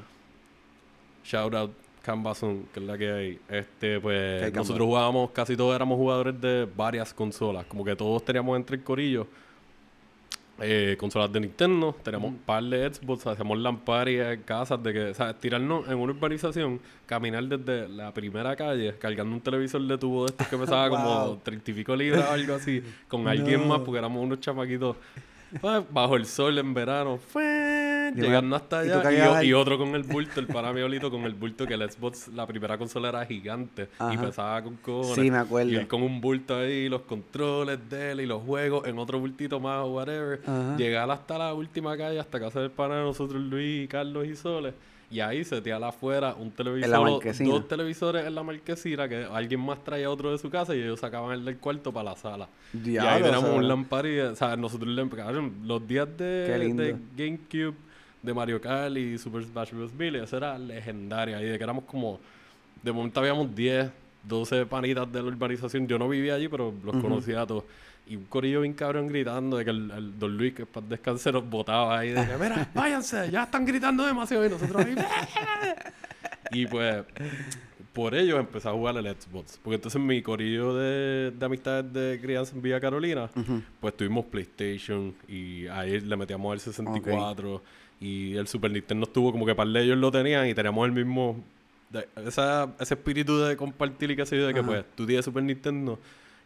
shout 1.25 1.55
out 1.55 1.73
Canvasson, 2.03 2.67
que 2.73 2.81
es 2.81 2.87
la 2.87 2.97
que 2.97 3.13
hay. 3.13 3.41
Este, 3.49 4.01
pues 4.01 4.55
nosotros 4.55 4.87
jugábamos, 4.87 5.31
casi 5.33 5.57
todos 5.57 5.75
éramos 5.75 5.99
jugadores 5.99 6.41
de 6.41 6.67
varias 6.77 7.13
consolas. 7.13 7.67
Como 7.67 7.85
que 7.85 7.97
todos 7.97 8.25
teníamos 8.25 8.57
entre 8.57 8.77
el 8.77 8.85
corillo. 8.85 9.27
Eh, 10.61 10.97
consolas 10.99 11.33
de 11.33 11.41
Nintendo, 11.41 11.95
teníamos 12.03 12.31
un 12.31 12.39
par 12.39 12.63
de 12.65 12.93
Xbox, 12.93 13.27
hacíamos 13.27 13.59
lampares 13.59 14.35
en 14.39 14.43
casas 14.43 14.83
de 14.83 14.93
que, 14.93 15.05
o 15.11 15.15
sea, 15.15 15.35
tirarnos 15.35 15.87
en 15.89 15.97
una 15.99 16.13
urbanización, 16.13 16.81
caminar 17.07 17.45
desde 17.45 17.89
la 17.89 18.13
primera 18.15 18.57
calle, 18.57 18.95
cargando 18.99 19.35
un 19.35 19.41
televisor 19.41 19.83
de 19.83 19.99
tubo 19.99 20.25
de 20.25 20.31
estos 20.31 20.47
que 20.49 20.57
pesaba 20.57 20.89
como 20.91 21.27
Wow. 21.27 21.41
30 21.43 21.71
y 21.71 21.75
pico 21.75 21.95
libras 21.97 22.25
o 22.29 22.33
algo 22.33 22.55
así, 22.55 22.83
con 23.09 23.29
alguien 23.29 23.67
más, 23.69 23.81
porque 23.81 23.99
éramos 23.99 24.23
unos 24.23 24.41
chamaquitos. 24.41 24.97
pues, 25.61 25.85
bajo 25.91 26.17
el 26.17 26.27
sol 26.27 26.59
en 26.59 26.75
verano, 26.75 27.19
fue 27.19 27.43
llegando 28.17 28.57
hasta 28.57 28.81
allá. 28.81 29.43
Y, 29.43 29.53
otro 29.53 29.79
con 29.79 29.95
el 29.95 30.03
bulto, 30.03 30.41
el 30.41 30.47
pana 30.47 30.73
Miolito 30.73 31.11
con 31.11 31.23
el 31.23 31.35
bulto 31.35 31.67
que 31.67 31.75
el 31.75 31.91
Xbox, 31.91 32.29
la 32.29 32.47
primera 32.47 32.79
consola 32.79 33.09
era 33.11 33.27
gigante 33.27 33.89
y 34.13 34.17
pesaba 34.17 34.63
con 34.63 34.77
cojones. 34.77 35.15
Sí, 35.15 35.31
me 35.31 35.39
acuerdo. 35.39 35.71
Y 35.71 35.77
él 35.77 35.87
con 35.87 36.03
un 36.03 36.21
bulto 36.21 36.57
ahí, 36.57 36.89
los 36.89 37.03
controles 37.03 37.79
de 37.89 38.13
él 38.13 38.21
y 38.21 38.27
los 38.27 38.43
juegos 38.43 38.87
en 38.87 38.99
otro 38.99 39.19
bultito 39.19 39.61
más 39.61 39.85
o 39.85 39.95
whatever. 39.95 40.41
Ajá. 40.47 40.77
Llegar 40.77 41.11
hasta 41.11 41.39
la 41.39 41.55
última 41.55 41.97
calle, 41.97 42.19
hasta 42.19 42.41
casa 42.41 42.61
del 42.61 42.71
pana 42.71 42.97
de 42.97 43.03
nosotros, 43.05 43.43
Luis, 43.43 43.89
Carlos 43.89 44.27
y 44.27 44.37
Soles. 44.37 44.75
Y 45.11 45.21
ahí 45.21 45.45
se 45.45 45.61
tira 45.61 45.77
afuera 45.87 46.35
un 46.35 46.51
televisor, 46.51 47.23
dos 47.45 47.69
televisores 47.69 48.27
en 48.27 48.35
la 48.35 48.43
marquesina, 48.43 49.09
que 49.09 49.25
alguien 49.25 49.61
más 49.61 49.83
traía 49.85 50.11
otro 50.11 50.33
de 50.33 50.39
su 50.39 50.51
casa 50.51 50.75
y 50.75 50.81
ellos 50.81 50.99
sacaban 50.99 51.33
el 51.33 51.45
del 51.45 51.59
cuarto 51.59 51.93
para 51.93 52.11
la 52.11 52.17
sala. 52.17 52.49
y 52.73 52.97
ahí 52.97 53.23
teníamos 53.23 53.45
o 53.45 53.47
sea, 53.47 53.57
un 53.57 53.69
lamparilla, 53.69 54.31
o 54.31 54.37
sea, 54.37 54.57
nosotros 54.57 54.89
los 54.89 55.87
días 55.87 56.09
de, 56.17 56.59
de 56.75 56.97
GameCube, 57.17 57.77
de 58.23 58.35
Mario 58.35 58.61
Kart 58.61 58.97
y 58.97 59.19
Super 59.19 59.45
Smash 59.45 59.73
Bros. 59.73 59.93
Melee, 59.95 60.25
eso 60.25 60.37
era 60.37 60.59
legendaria. 60.59 61.41
Y 61.41 61.47
de 61.47 61.59
que 61.59 61.65
éramos 61.65 61.85
como, 61.85 62.19
de 62.83 62.93
momento 62.93 63.21
habíamos 63.21 63.55
10, 63.55 63.91
12 64.25 64.67
panitas 64.67 65.11
de 65.13 65.23
la 65.23 65.29
urbanización. 65.29 65.87
Yo 65.87 65.99
no 65.99 66.09
vivía 66.09 66.35
allí, 66.35 66.49
pero 66.49 66.75
los 66.85 66.97
conocía 66.97 67.43
a 67.43 67.47
todos. 67.47 67.65
Y 68.09 68.17
un 68.17 68.25
corillo 68.25 68.61
bien 68.61 68.75
cabrón 68.75 69.09
gritando 69.09 69.57
de 69.57 69.65
que 69.65 69.71
el, 69.71 69.91
el 69.91 70.19
Don 70.19 70.37
Luis, 70.37 70.55
que 70.55 70.65
para 70.65 70.87
descanse, 70.87 71.33
nos 71.33 71.49
botaba 71.49 71.99
ahí. 71.99 72.11
De 72.11 72.27
que, 72.27 72.37
mira, 72.41 72.69
váyanse, 72.75 73.31
ya 73.31 73.45
están 73.45 73.65
gritando 73.65 74.07
demasiado. 74.07 74.47
Y 74.47 74.51
nosotros 74.51 74.85
ahí, 74.85 74.95
Y 76.53 76.67
pues, 76.67 77.05
por 77.93 78.15
ello 78.15 78.39
empecé 78.39 78.69
a 78.69 78.73
jugar 78.73 78.97
el 78.97 79.07
Xbox. 79.07 79.59
Porque 79.63 79.77
entonces 79.77 80.01
mi 80.01 80.23
corillo 80.23 80.75
de, 80.75 81.33
de 81.33 81.47
amistades 81.47 81.93
de 81.93 82.21
crianza 82.21 82.55
en 82.55 82.63
Villa 82.63 82.79
Carolina, 82.81 83.29
pues 83.81 83.97
tuvimos 83.97 84.27
PlayStation 84.27 85.15
y 85.27 85.67
ahí 85.67 85.99
le 86.01 86.17
metíamos 86.17 86.55
el 86.55 86.61
64 86.61 87.63
y 88.01 88.35
el 88.37 88.47
Super 88.47 88.71
Nintendo 88.71 89.07
estuvo 89.07 89.33
como 89.33 89.47
que 89.47 89.55
par 89.55 89.69
de 89.69 89.83
ellos 89.83 89.97
lo 89.99 90.11
tenían 90.11 90.47
y 90.49 90.55
teníamos 90.55 90.87
el 90.87 90.93
mismo... 90.93 91.37
de- 91.91 92.09
esa, 92.27 92.75
ese 92.79 92.95
espíritu 92.95 93.39
de 93.39 93.57
compartir 93.57 94.11
y 94.11 94.27
sé 94.27 94.37
yo, 94.39 94.47
de 94.47 94.55
que 94.55 94.61
Ajá. 94.61 94.69
pues 94.69 94.85
tú 94.95 95.07
tienes 95.07 95.25
Super 95.25 95.43
Nintendo 95.43 95.99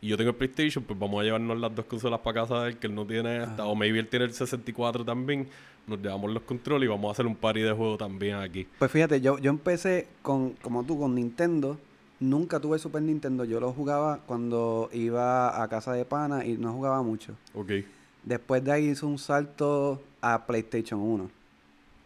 y 0.03 0.09
yo 0.09 0.17
tengo 0.17 0.31
el 0.31 0.37
PlayStation, 0.37 0.83
pues 0.83 0.99
vamos 0.99 1.21
a 1.21 1.25
llevarnos 1.25 1.59
las 1.59 1.75
dos 1.75 1.85
consolas 1.85 2.21
para 2.21 2.43
casa 2.43 2.63
de 2.63 2.71
él, 2.71 2.79
que 2.79 2.87
él 2.87 2.95
no 2.95 3.05
tiene 3.07 3.43
esta, 3.45 3.67
o 3.67 3.75
maybe 3.75 3.99
él 3.99 4.09
tiene 4.09 4.25
el 4.25 4.33
64 4.33 5.05
también, 5.05 5.47
nos 5.87 6.01
llevamos 6.01 6.31
los 6.31 6.43
controles 6.45 6.87
y 6.87 6.89
vamos 6.89 7.09
a 7.09 7.13
hacer 7.13 7.27
un 7.27 7.37
party 7.37 7.61
de 7.61 7.73
juego 7.73 7.99
también 7.99 8.37
aquí. 8.37 8.67
Pues 8.79 8.91
fíjate, 8.91 9.21
yo, 9.21 9.39
yo 9.39 9.51
empecé 9.51 10.07
con, 10.23 10.51
como 10.63 10.85
tú, 10.85 10.99
con 10.99 11.15
Nintendo. 11.15 11.79
Nunca 12.21 12.61
tuve 12.61 12.79
Super 12.79 13.03
Nintendo. 13.03 13.45
Yo 13.45 13.61
lo 13.61 13.73
jugaba 13.73 14.19
cuando 14.27 14.89
iba 14.93 15.63
a 15.63 15.69
casa 15.69 15.93
de 15.95 16.05
pana 16.05 16.45
y 16.45 16.57
no 16.59 16.73
jugaba 16.73 17.03
mucho. 17.03 17.35
Ok. 17.55 17.73
Después 18.23 18.63
de 18.63 18.73
ahí 18.73 18.89
hice 18.91 19.07
un 19.07 19.19
salto 19.19 20.03
a 20.21 20.47
PlayStation 20.47 21.01
1. 21.01 21.31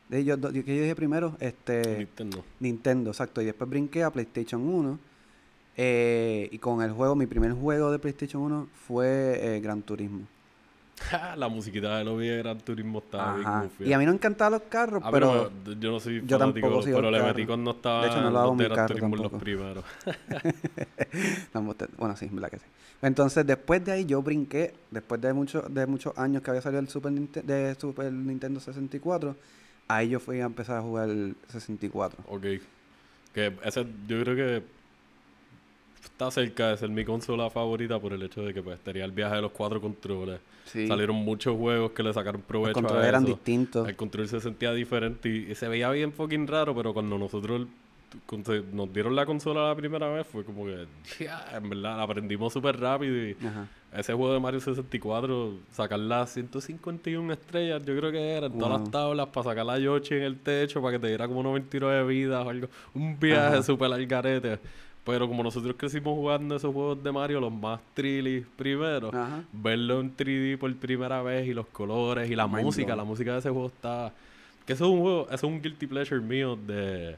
De 0.08 0.25
yo, 0.25 0.38
¿Qué 0.40 0.52
yo 0.52 0.82
dije 0.82 0.94
primero? 0.94 1.37
Este, 1.40 1.99
Nintendo. 1.99 2.44
Nintendo, 2.61 3.11
exacto. 3.11 3.40
Y 3.42 3.46
después 3.46 3.68
brinqué 3.70 4.02
a 4.04 4.11
PlayStation 4.11 4.62
1. 4.62 4.99
eh, 5.76 6.49
y 6.52 6.58
con 6.58 6.82
el 6.82 6.92
juego, 6.92 7.16
mi 7.16 7.26
primer 7.26 7.52
juego 7.52 7.90
de 7.90 7.99
PlayStation 7.99 8.42
1 8.42 8.68
fue 8.87 9.56
eh, 9.56 9.61
Gran 9.61 9.82
Turismo. 9.82 10.26
la 11.37 11.49
musiquita 11.49 11.99
de 11.99 12.04
los 12.04 12.18
de 12.20 12.37
Gran 12.38 12.58
Turismo 12.58 12.99
estaba 13.00 13.34
bien 13.37 13.49
goofy. 13.62 13.84
Y 13.84 13.92
a 13.92 13.99
mí 13.99 14.06
no 14.06 14.12
encantaban 14.12 14.52
los 14.52 14.62
carros, 14.68 15.02
A 15.02 15.06
mí 15.06 15.12
pero... 15.12 15.50
no 15.66 15.73
yo 15.80 15.90
no 15.90 15.99
soy 15.99 16.23
yo 16.25 16.38
fanático, 16.38 16.68
tampoco 16.68 16.84
pero 16.84 17.11
le 17.11 17.20
metí 17.23 17.44
cuando 17.46 17.73
estaba 17.73 18.02
De 18.02 18.08
hecho, 18.11 18.20
no 18.20 18.30
lo 18.30 18.38
hago 18.38 18.56
de 18.56 18.68
Gran 18.68 18.87
Turismo 18.87 19.16
los 19.16 19.23
tampoco. 19.23 19.38
primeros. 19.42 19.84
Bueno, 21.99 22.16
sí, 22.16 22.28
verdad 22.30 22.50
que 22.50 22.58
sí. 22.58 22.64
Entonces, 23.02 23.46
después 23.46 23.84
de 23.84 23.92
ahí 23.92 24.04
yo 24.04 24.23
brinqué, 24.23 24.75
después 24.90 25.20
de 25.20 25.32
muchos 25.32 25.73
de 25.73 25.87
muchos 25.87 26.16
años 26.16 26.42
que 26.42 26.50
había 26.50 26.62
salido 26.62 26.80
el 26.80 26.88
Super, 26.88 27.12
Ninte- 27.12 27.42
de 27.42 27.75
Super 27.75 28.12
Nintendo 28.12 28.61
64, 28.61 29.37
ahí 29.88 30.08
yo 30.10 30.20
fui 30.20 30.40
a 30.40 30.44
empezar 30.44 30.78
a 30.78 30.82
jugar 30.82 31.08
el 31.10 31.36
64. 31.48 32.24
Ok. 32.28 32.42
Que 33.32 33.52
ese, 33.64 33.86
yo 34.06 34.22
creo 34.22 34.36
que 34.36 34.62
está 36.04 36.30
cerca 36.30 36.68
de 36.68 36.76
ser 36.76 36.90
mi 36.90 37.04
consola 37.04 37.50
favorita 37.50 37.98
por 37.98 38.12
el 38.12 38.22
hecho 38.22 38.42
de 38.42 38.54
que 38.54 38.62
pues 38.62 38.78
tenía 38.80 39.04
el 39.04 39.12
viaje 39.12 39.36
de 39.36 39.42
los 39.42 39.52
cuatro 39.52 39.80
controles. 39.80 40.40
Sí. 40.66 40.86
Salieron 40.86 41.16
muchos 41.16 41.56
juegos 41.56 41.92
que 41.92 42.02
le 42.02 42.12
sacaron 42.12 42.40
Los 42.40 42.48
provecho 42.48 42.74
controles 42.74 43.04
a 43.04 43.08
eran 43.08 43.24
distintos. 43.24 43.88
El 43.88 43.96
control 43.96 44.28
se 44.28 44.40
sentía 44.40 44.72
diferente 44.72 45.28
y, 45.28 45.50
y 45.50 45.54
se 45.54 45.68
veía 45.68 45.90
bien 45.90 46.12
fucking 46.12 46.46
raro, 46.46 46.74
pero 46.74 46.94
cuando 46.94 47.18
nosotros 47.18 47.66
nos 48.73 48.92
dieron 48.92 49.14
la 49.16 49.26
consola 49.26 49.68
la 49.68 49.75
primera 49.75 50.09
vez 50.09 50.26
fue 50.26 50.44
como 50.44 50.64
que, 50.66 50.87
ya, 51.21 51.44
en 51.54 51.68
verdad, 51.68 51.97
la 51.97 52.02
aprendimos 52.02 52.52
súper 52.52 52.78
rápido 52.78 53.14
y 53.16 53.37
Ajá. 53.47 53.66
ese 53.97 54.12
juego 54.12 54.33
de 54.35 54.40
Mario 54.40 54.61
64, 54.61 55.54
sacar 55.73 55.99
las 55.99 56.30
151 56.30 57.33
estrellas, 57.33 57.83
yo 57.85 57.97
creo 57.97 58.11
que 58.12 58.33
eran 58.33 58.52
todas 58.52 58.68
Wow. 58.71 58.78
las 58.80 58.90
tablas 58.90 59.26
para 59.28 59.44
sacar 59.44 59.66
la 59.66 59.78
Yoshi 59.78 60.14
en 60.14 60.23
el 60.23 60.38
techo 60.38 60.80
para 60.83 60.92
que 60.97 60.99
te 61.00 61.09
diera 61.09 61.26
como 61.28 61.42
99 61.42 62.06
vidas 62.09 62.44
o 62.47 62.50
algo. 62.50 62.68
Un 62.94 63.18
viaje 63.18 63.62
súper 63.62 63.92
al 63.92 64.06
garete. 64.06 64.59
Pero 65.04 65.28
como 65.28 65.42
nosotros 65.42 65.75
crecimos 65.76 66.14
jugando 66.14 66.56
esos 66.56 66.73
juegos 66.73 67.02
de 67.04 67.12
Mario, 67.12 67.38
los 67.38 67.52
más 67.52 67.78
trilly 67.92 68.40
primero, 68.56 69.09
Ajá. 69.09 69.44
verlo 69.52 70.00
en 70.00 70.16
3D 70.16 70.56
por 70.56 70.75
primera 70.76 71.21
vez 71.23 71.47
y 71.47 71.52
los 71.52 71.66
colores 71.66 72.30
y 72.30 72.35
la 72.35 72.47
música, 72.47 72.97
la 72.97 73.04
música 73.04 73.33
de 73.35 73.38
ese 73.40 73.50
juego 73.50 73.66
está... 73.66 74.12
Que 74.66 74.73
eso 74.73 74.87
es 74.87 74.90
un 74.90 75.00
juego, 75.02 75.25
eso 75.26 75.35
es 75.35 75.42
un 75.42 75.61
guilty 75.61 75.87
pleasure 75.87 76.23
mío 76.23 76.56
de... 76.56 77.16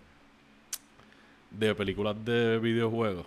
De 1.59 1.75
películas 1.75 2.17
de 2.25 2.59
videojuegos. 2.59 3.27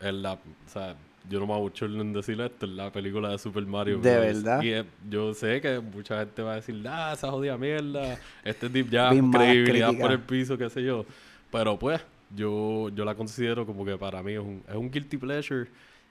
Es 0.00 0.12
la, 0.14 0.32
o 0.34 0.38
sea, 0.66 0.96
yo 1.28 1.38
no 1.40 1.46
me 1.46 1.54
abucho 1.54 1.86
en 1.86 2.12
decir 2.12 2.40
esto, 2.40 2.66
es 2.66 2.72
la 2.72 2.90
película 2.90 3.30
de 3.30 3.38
Super 3.38 3.64
Mario 3.64 3.98
¿De 3.98 4.18
Bros. 4.18 4.42
verdad? 4.42 4.62
Y 4.62 5.10
yo 5.10 5.32
sé 5.34 5.60
que 5.60 5.78
mucha 5.80 6.18
gente 6.18 6.42
va 6.42 6.52
a 6.52 6.56
decir, 6.56 6.82
ah, 6.88 7.12
esa 7.14 7.30
jodida 7.30 7.56
mierda, 7.56 8.18
este 8.44 8.68
tip 8.68 8.90
ya, 8.90 9.10
credibilidad 9.10 9.92
por 9.98 10.10
el 10.12 10.20
piso, 10.20 10.58
qué 10.58 10.68
sé 10.68 10.82
yo. 10.82 11.06
Pero 11.50 11.78
pues, 11.78 12.00
yo, 12.34 12.88
yo 12.90 13.04
la 13.04 13.14
considero 13.14 13.64
como 13.66 13.84
que 13.84 13.96
para 13.96 14.22
mí 14.22 14.32
es 14.32 14.40
un, 14.40 14.62
es 14.68 14.74
un 14.74 14.90
guilty 14.90 15.16
pleasure. 15.16 15.68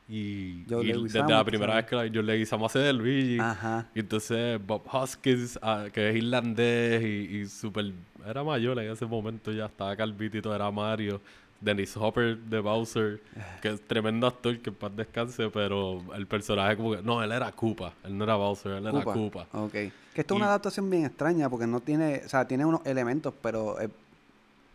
Y, 0.07 0.65
Yo 0.65 0.81
y 0.83 0.91
desde 0.91 1.19
la 1.19 1.43
primera 1.45 1.71
sabes. 1.71 1.83
vez 1.85 1.89
que 1.89 1.95
la, 1.95 2.07
yo 2.07 2.21
le 2.21 2.35
Guisamo 2.35 2.65
hace 2.65 2.79
de 2.79 2.91
Luigi. 2.91 3.39
Ajá. 3.39 3.87
Y 3.95 3.99
entonces 4.01 4.59
Bob 4.65 4.81
Hoskins, 4.91 5.57
ah, 5.61 5.85
que 5.93 6.09
es 6.09 6.15
irlandés 6.17 7.01
y, 7.01 7.37
y 7.37 7.45
super... 7.45 7.93
Era 8.27 8.43
mayor 8.43 8.77
en 8.79 8.91
ese 8.91 9.05
momento 9.05 9.53
ya, 9.53 9.67
estaba 9.67 9.95
calvito 9.95 10.37
y 10.37 10.41
todo, 10.41 10.53
era 10.53 10.69
Mario. 10.69 11.21
Dennis 11.61 11.95
Hopper 11.95 12.37
de 12.37 12.59
Bowser, 12.59 13.21
que 13.61 13.69
es 13.69 13.81
tremendo 13.87 14.25
actor, 14.25 14.57
que 14.59 14.71
en 14.71 14.75
paz 14.75 14.91
descanse, 14.95 15.49
pero 15.51 16.01
el 16.15 16.25
personaje 16.25 16.75
como 16.75 16.95
que... 16.95 17.03
No, 17.03 17.21
él 17.23 17.31
era 17.31 17.51
Koopa, 17.51 17.93
él 18.03 18.17
no 18.17 18.23
era 18.23 18.35
Bowser, 18.35 18.73
él 18.73 18.87
era 18.87 19.03
Koopa. 19.03 19.45
Ok. 19.53 19.71
Que 19.71 19.91
esto 20.15 20.33
es 20.33 20.37
una 20.37 20.47
adaptación 20.47 20.89
bien 20.89 21.05
extraña 21.05 21.49
porque 21.49 21.67
no 21.67 21.79
tiene, 21.79 22.23
o 22.25 22.29
sea, 22.29 22.47
tiene 22.47 22.65
unos 22.65 22.81
elementos, 22.83 23.33
pero 23.41 23.79
eh, 23.79 23.89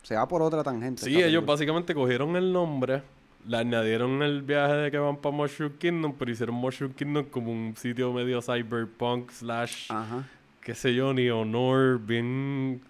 se 0.02 0.14
va 0.14 0.28
por 0.28 0.40
otra 0.42 0.62
tangente. 0.62 1.02
Sí, 1.02 1.10
ellos 1.10 1.24
película. 1.24 1.52
básicamente 1.52 1.94
cogieron 1.94 2.36
el 2.36 2.52
nombre, 2.52 3.02
le 3.48 3.56
añadieron 3.56 4.22
el 4.22 4.42
viaje 4.42 4.74
de 4.74 4.90
que 4.92 4.98
van 4.98 5.16
para 5.16 5.34
Mushroom 5.34 5.72
Kingdom, 5.78 6.14
pero 6.16 6.30
hicieron 6.30 6.54
Mushroom 6.54 6.92
Kingdom 6.92 7.24
como 7.24 7.50
un 7.50 7.74
sitio 7.76 8.12
medio 8.12 8.40
cyberpunk 8.40 9.32
slash... 9.32 9.90
Ajá. 9.90 10.24
qué 10.62 10.74
sé 10.76 10.94
yo, 10.94 11.12
ni 11.12 11.28
honor, 11.30 11.98
bien 11.98 12.80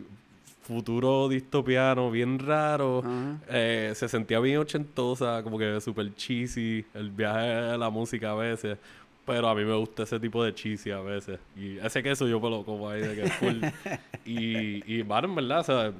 futuro 0.66 1.28
distopiano, 1.28 2.10
bien 2.10 2.38
raro. 2.38 2.98
Ajá. 2.98 3.38
Eh, 3.48 3.92
se 3.94 4.08
sentía 4.08 4.40
bien 4.40 4.58
ochentosa, 4.58 5.42
como 5.42 5.58
que 5.58 5.80
súper 5.80 6.14
cheesy, 6.14 6.84
el 6.94 7.10
viaje 7.10 7.46
de 7.46 7.78
la 7.78 7.90
música 7.90 8.32
a 8.32 8.34
veces. 8.34 8.78
Pero 9.24 9.48
a 9.48 9.54
mí 9.54 9.64
me 9.64 9.74
gusta 9.74 10.04
ese 10.04 10.20
tipo 10.20 10.44
de 10.44 10.54
cheesy 10.54 10.90
a 10.90 11.00
veces. 11.00 11.40
Y 11.56 11.78
ese 11.78 12.02
queso 12.02 12.28
yo 12.28 12.40
me 12.40 12.50
lo 12.50 12.64
como 12.64 12.88
ahí 12.88 13.00
de 13.00 13.14
que 13.14 13.22
es 13.22 13.32
full. 13.34 13.56
y, 14.24 14.94
y, 14.94 15.02
bueno, 15.02 15.28
en 15.28 15.34
verdad, 15.34 15.60
o 15.60 15.64
sea, 15.64 15.92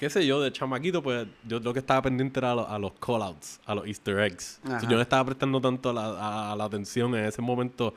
qué 0.00 0.08
sé 0.10 0.26
yo, 0.26 0.40
de 0.40 0.50
chamaquito, 0.50 1.02
pues 1.02 1.28
yo 1.46 1.60
lo 1.60 1.72
que 1.74 1.78
estaba 1.78 2.00
pendiente 2.02 2.40
era 2.40 2.52
a, 2.52 2.54
lo- 2.54 2.68
a 2.68 2.78
los 2.78 2.92
callouts, 2.92 3.60
a 3.66 3.74
los 3.74 3.86
easter 3.86 4.18
eggs. 4.20 4.58
Yo 4.88 4.96
no 4.96 5.00
estaba 5.02 5.24
prestando 5.26 5.60
tanto 5.60 5.92
la, 5.92 6.06
a- 6.06 6.52
a 6.52 6.56
la 6.56 6.64
atención 6.64 7.14
en 7.14 7.26
ese 7.26 7.42
momento 7.42 7.92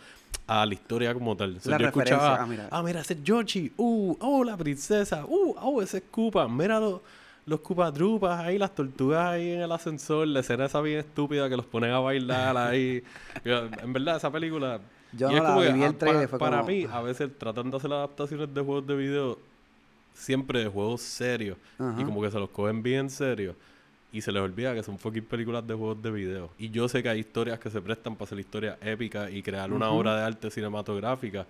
a 0.46 0.66
la 0.66 0.74
historia 0.74 1.14
como 1.14 1.36
tal. 1.38 1.56
O 1.56 1.60
sea, 1.62 1.72
La 1.72 1.78
yo 1.80 1.86
referencia, 1.86 2.16
escuchaba, 2.18 2.44
ah, 2.44 2.46
mira. 2.46 2.68
ah, 2.70 2.84
mira, 2.84 3.00
ese 3.00 3.14
es 3.14 3.24
Yoshi, 3.24 3.72
uh, 3.78 4.18
oh, 4.20 4.44
la 4.44 4.58
princesa, 4.58 5.24
uh, 5.26 5.56
oh, 5.62 5.82
ese 5.82 5.98
es 6.00 6.04
Koopa, 6.12 6.48
mira 6.50 6.80
los, 6.82 7.00
los 7.46 7.62
Koopa 7.62 7.94
ahí, 8.46 8.58
las 8.58 8.76
tortugas 8.76 9.26
ahí 9.26 9.52
en 9.52 9.62
el 9.62 9.72
ascensor, 9.72 10.28
la 10.28 10.42
escena 10.42 10.66
esa 10.66 10.82
bien 10.82 11.00
estúpida 11.00 11.48
que 11.48 11.56
los 11.56 11.66
ponen 11.66 11.92
a 11.92 12.00
bailar 12.00 12.58
ahí. 12.58 13.02
En 13.46 13.94
verdad, 13.94 14.18
esa 14.18 14.30
película... 14.30 14.82
Yo 15.16 15.30
y 15.30 15.36
no 15.36 15.38
es 15.38 15.44
la 15.44 15.50
como 15.50 15.62
que, 15.62 15.68
vi, 15.68 15.74
vi 15.74 15.84
el 15.86 15.90
ah, 15.92 15.98
trailer, 15.98 16.28
para, 16.28 16.28
fue 16.28 16.40
para 16.40 16.64
mí, 16.64 16.86
ah. 16.92 16.98
a 16.98 17.02
veces 17.04 17.30
tratan 17.38 17.70
de 17.72 17.78
hacer 17.78 17.94
adaptaciones 17.94 18.54
de 18.54 18.62
juegos 18.62 18.86
de 18.88 18.96
video 18.98 19.40
siempre 20.14 20.60
de 20.60 20.68
juegos 20.68 21.02
serios 21.02 21.58
Ajá. 21.78 22.02
y 22.02 22.04
como 22.06 22.22
que 22.22 22.32
se 22.32 22.40
los 22.40 22.50
cogen 22.50 22.84
bien 22.84 23.02
en 23.02 23.10
serio 23.10 23.56
y 24.12 24.22
se 24.22 24.32
les 24.32 24.42
olvida 24.42 24.76
que 24.76 24.84
son 24.84 25.00
fucking 25.00 25.26
películas 25.26 25.66
de 25.66 25.74
juegos 25.74 26.02
de 26.02 26.12
video. 26.12 26.52
Y 26.60 26.70
yo 26.70 26.88
sé 26.88 27.02
que 27.02 27.10
hay 27.10 27.20
historias 27.20 27.60
que 27.60 27.72
se 27.72 27.82
prestan 27.82 28.16
para 28.16 28.26
hacer 28.26 28.40
historias 28.40 28.78
épicas 28.82 29.32
y 29.32 29.42
crear 29.42 29.74
una 29.74 29.90
obra 29.90 30.16
de 30.16 30.24
arte 30.24 30.52
cinematográfica 30.52 31.48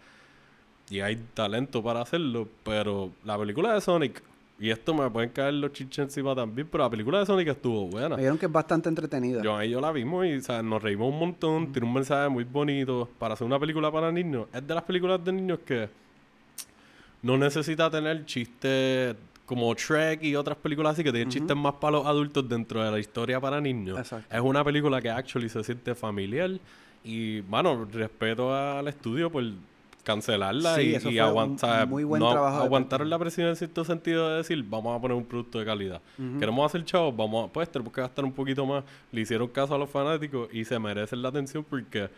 y 0.89 1.01
hay 1.01 1.17
talento 1.33 1.83
para 1.83 2.01
hacerlo, 2.01 2.47
pero 2.63 3.11
la 3.25 3.37
película 3.37 3.73
de 3.73 3.81
Sonic 3.81 4.23
y 4.59 4.69
esto 4.69 4.93
me 4.93 5.09
pueden 5.09 5.29
caer 5.31 5.55
los 5.55 5.73
chiches 5.73 5.99
encima 5.99 6.33
también, 6.35 6.67
pero 6.71 6.85
la 6.85 6.89
película 6.89 7.19
de 7.19 7.25
Sonic 7.25 7.49
estuvo 7.49 7.87
buena. 7.87 8.15
Vieron 8.15 8.37
que 8.37 8.45
es 8.45 8.51
bastante 8.51 8.87
entretenida. 8.87 9.41
Yo 9.41 9.57
ahí 9.57 9.71
yo 9.71 9.81
la 9.81 9.91
vimos 9.91 10.25
y 10.25 10.37
o 10.37 10.41
sea, 10.41 10.61
nos 10.63 10.81
reímos 10.81 11.11
un 11.11 11.19
montón, 11.19 11.73
tiene 11.73 11.85
un 11.85 11.93
mensaje 11.93 12.29
muy 12.29 12.45
bonito 12.45 13.09
para 13.19 13.33
hacer 13.33 13.45
una 13.45 13.59
película 13.59 13.91
para 13.91 14.11
niños. 14.11 14.47
Es 14.53 14.65
de 14.65 14.73
las 14.73 14.83
películas 14.83 15.23
de 15.23 15.33
niños 15.33 15.59
que 15.65 15.89
no 17.23 17.37
necesita 17.37 17.89
tener 17.89 18.25
chistes 18.25 19.15
como 19.45 19.73
Shrek 19.73 20.23
y 20.23 20.35
otras 20.35 20.57
películas 20.57 20.93
así 20.93 21.03
que 21.03 21.11
tienen 21.11 21.29
chistes 21.29 21.55
más 21.55 21.73
para 21.73 21.93
los 21.97 22.05
adultos 22.05 22.47
dentro 22.47 22.83
de 22.83 22.91
la 22.91 22.99
historia 22.99 23.39
para 23.41 23.59
niños. 23.59 23.97
Exacto. 23.99 24.33
Es 24.35 24.41
una 24.41 24.63
película 24.63 25.01
que 25.01 25.09
actually 25.09 25.49
se 25.49 25.63
siente 25.63 25.95
familiar 25.95 26.51
y, 27.03 27.41
bueno, 27.41 27.85
respeto 27.91 28.55
al 28.55 28.87
estudio 28.87 29.29
por 29.29 29.43
cancelarla 30.03 30.75
Sí, 30.75 30.95
y, 31.05 31.09
y 31.13 31.19
aguantar. 31.19 31.87
muy 31.87 32.03
buen 32.03 32.21
no, 32.21 32.31
trabajo 32.31 32.57
aguantaron 32.63 33.09
la 33.09 33.17
presión 33.17 33.47
en 33.47 33.55
cierto 33.55 33.85
sentido 33.85 34.29
de 34.29 34.37
decir, 34.37 34.63
vamos 34.67 34.97
a 34.97 35.01
poner 35.01 35.15
un 35.15 35.25
producto 35.25 35.59
de 35.59 35.65
calidad. 35.65 36.01
Queremos 36.39 36.65
hacer 36.65 36.83
chavos, 36.85 37.15
vamos 37.15 37.49
a, 37.49 37.53
pues 37.53 37.69
tenemos 37.71 37.93
que 37.93 38.01
gastar 38.01 38.25
un 38.25 38.33
poquito 38.33 38.65
más. 38.65 38.83
Le 39.11 39.21
hicieron 39.21 39.47
caso 39.47 39.75
a 39.75 39.77
los 39.77 39.89
fanáticos 39.89 40.49
y 40.53 40.65
se 40.65 40.77
merecen 40.79 41.21
la 41.21 41.29
atención 41.29 41.65
porque 41.69 42.09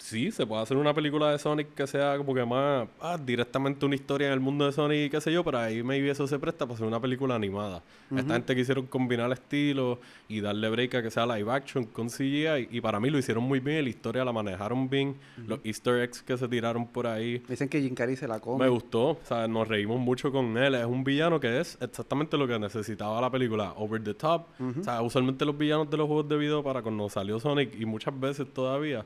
sí, 0.00 0.30
se 0.30 0.46
puede 0.46 0.62
hacer 0.62 0.76
una 0.76 0.94
película 0.94 1.30
de 1.30 1.38
Sonic 1.38 1.74
que 1.74 1.86
sea 1.86 2.16
como 2.16 2.34
que 2.34 2.44
más 2.44 2.88
ah, 3.00 3.18
directamente 3.18 3.84
una 3.86 3.94
historia 3.94 4.28
en 4.28 4.32
el 4.32 4.40
mundo 4.40 4.66
de 4.66 4.72
Sonic 4.72 5.06
y 5.06 5.10
qué 5.10 5.20
sé 5.20 5.32
yo, 5.32 5.44
pero 5.44 5.58
ahí 5.58 5.82
maybe 5.82 6.10
eso 6.10 6.26
se 6.26 6.38
presta 6.38 6.66
para 6.66 6.74
hacer 6.74 6.86
una 6.86 7.00
película 7.00 7.34
animada. 7.34 7.82
Esta 8.14 8.34
gente 8.34 8.56
quisieron 8.56 8.86
combinar 8.86 9.30
estilos 9.32 9.98
y 10.28 10.40
darle 10.40 10.68
break 10.68 10.94
a 10.96 11.02
que 11.02 11.10
sea 11.10 11.26
live 11.26 11.50
action 11.52 11.84
con 11.84 12.08
CGI 12.08 12.68
y 12.70 12.80
para 12.80 12.98
mí 12.98 13.10
lo 13.10 13.18
hicieron 13.18 13.44
muy 13.44 13.60
bien, 13.60 13.84
la 13.84 13.90
historia 13.90 14.24
la 14.24 14.32
manejaron 14.32 14.88
bien, 14.88 15.16
los 15.46 15.60
easter 15.64 16.02
eggs 16.02 16.22
que 16.22 16.36
se 16.36 16.48
tiraron 16.48 16.86
por 16.86 17.06
ahí. 17.06 17.42
Dicen 17.48 17.68
que 17.68 17.80
Jim 17.80 17.94
Carrey 17.94 18.16
se 18.16 18.26
la 18.26 18.40
come. 18.40 18.64
Me 18.64 18.70
gustó, 18.70 19.10
o 19.10 19.20
sea, 19.22 19.46
nos 19.46 19.68
reímos 19.68 20.00
mucho 20.00 20.32
con 20.32 20.56
él. 20.56 20.74
Es 20.74 20.86
un 20.86 21.04
villano 21.04 21.38
que 21.38 21.60
es 21.60 21.78
exactamente 21.80 22.36
lo 22.36 22.48
que 22.48 22.58
necesitaba 22.58 23.20
la 23.20 23.30
película, 23.30 23.74
over 23.76 24.02
the 24.02 24.14
top. 24.14 24.46
O 24.80 24.82
sea, 24.82 25.02
usualmente 25.02 25.44
los 25.44 25.56
villanos 25.56 25.88
de 25.88 25.96
los 25.96 26.06
juegos 26.06 26.28
de 26.28 26.36
video 26.36 26.62
para 26.62 26.82
cuando 26.82 27.08
salió 27.08 27.38
Sonic 27.38 27.78
y 27.78 27.84
muchas 27.84 28.18
veces 28.18 28.52
todavía 28.52 29.04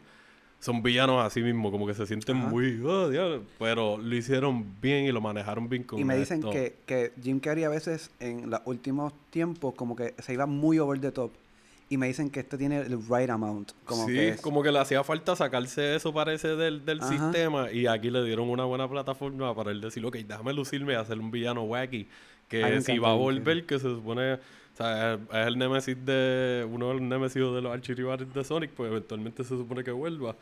son 0.64 0.82
villanos 0.82 1.22
así 1.24 1.42
mismo, 1.42 1.70
como 1.70 1.86
que 1.86 1.94
se 1.94 2.06
sienten 2.06 2.38
Ajá. 2.38 2.48
muy, 2.48 2.80
oh, 2.84 3.08
diablo", 3.10 3.42
pero 3.58 3.98
lo 3.98 4.14
hicieron 4.16 4.64
bien 4.80 5.04
y 5.04 5.12
lo 5.12 5.20
manejaron 5.20 5.68
bien 5.68 5.82
con 5.84 5.98
Y 5.98 6.04
me 6.04 6.16
dicen 6.16 6.38
esto. 6.38 6.50
que, 6.50 6.74
que 6.86 7.12
Jim 7.22 7.38
Carrey 7.40 7.64
a 7.64 7.68
veces 7.68 8.10
en 8.20 8.50
los 8.50 8.60
últimos 8.64 9.12
tiempos 9.30 9.74
como 9.74 9.94
que 9.94 10.14
se 10.18 10.32
iba 10.32 10.46
muy 10.46 10.78
over 10.78 11.00
the 11.00 11.12
top. 11.12 11.30
Y 11.90 11.98
me 11.98 12.06
dicen 12.06 12.30
que 12.30 12.40
este 12.40 12.56
tiene 12.56 12.78
el 12.80 12.98
right 13.08 13.28
amount. 13.28 13.72
Como 13.84 14.06
sí, 14.06 14.14
que 14.14 14.28
es- 14.30 14.40
como 14.40 14.62
que 14.62 14.72
le 14.72 14.78
hacía 14.78 15.04
falta 15.04 15.36
sacarse 15.36 15.94
eso, 15.94 16.14
parece, 16.14 16.56
del, 16.56 16.84
del 16.84 17.02
sistema. 17.02 17.70
Y 17.70 17.86
aquí 17.86 18.10
le 18.10 18.24
dieron 18.24 18.48
una 18.48 18.64
buena 18.64 18.88
plataforma 18.88 19.54
para 19.54 19.70
él 19.70 19.82
decir, 19.82 20.04
ok, 20.04 20.16
déjame 20.26 20.54
lucirme 20.54 20.94
y 20.94 20.96
hacer 20.96 21.18
un 21.20 21.30
villano 21.30 21.62
wacky. 21.64 22.08
Que 22.48 22.64
Ay, 22.64 22.80
si 22.80 22.98
va 22.98 23.10
a 23.10 23.14
volver, 23.14 23.66
que 23.66 23.78
se 23.78 23.88
supone... 23.88 24.38
O 24.74 24.76
sea, 24.76 25.14
es, 25.14 25.20
es 25.32 25.46
el 25.46 25.56
némesis 25.56 25.96
de... 26.04 26.66
Uno 26.70 26.88
de 26.88 26.94
los 26.94 27.02
némesis 27.02 27.36
de 27.40 27.62
los 27.62 27.72
archirrivales 27.72 28.32
de 28.34 28.44
Sonic, 28.44 28.70
pues 28.70 28.90
eventualmente 28.90 29.42
se 29.44 29.50
supone 29.50 29.82
que 29.84 29.92
vuelva. 29.92 30.34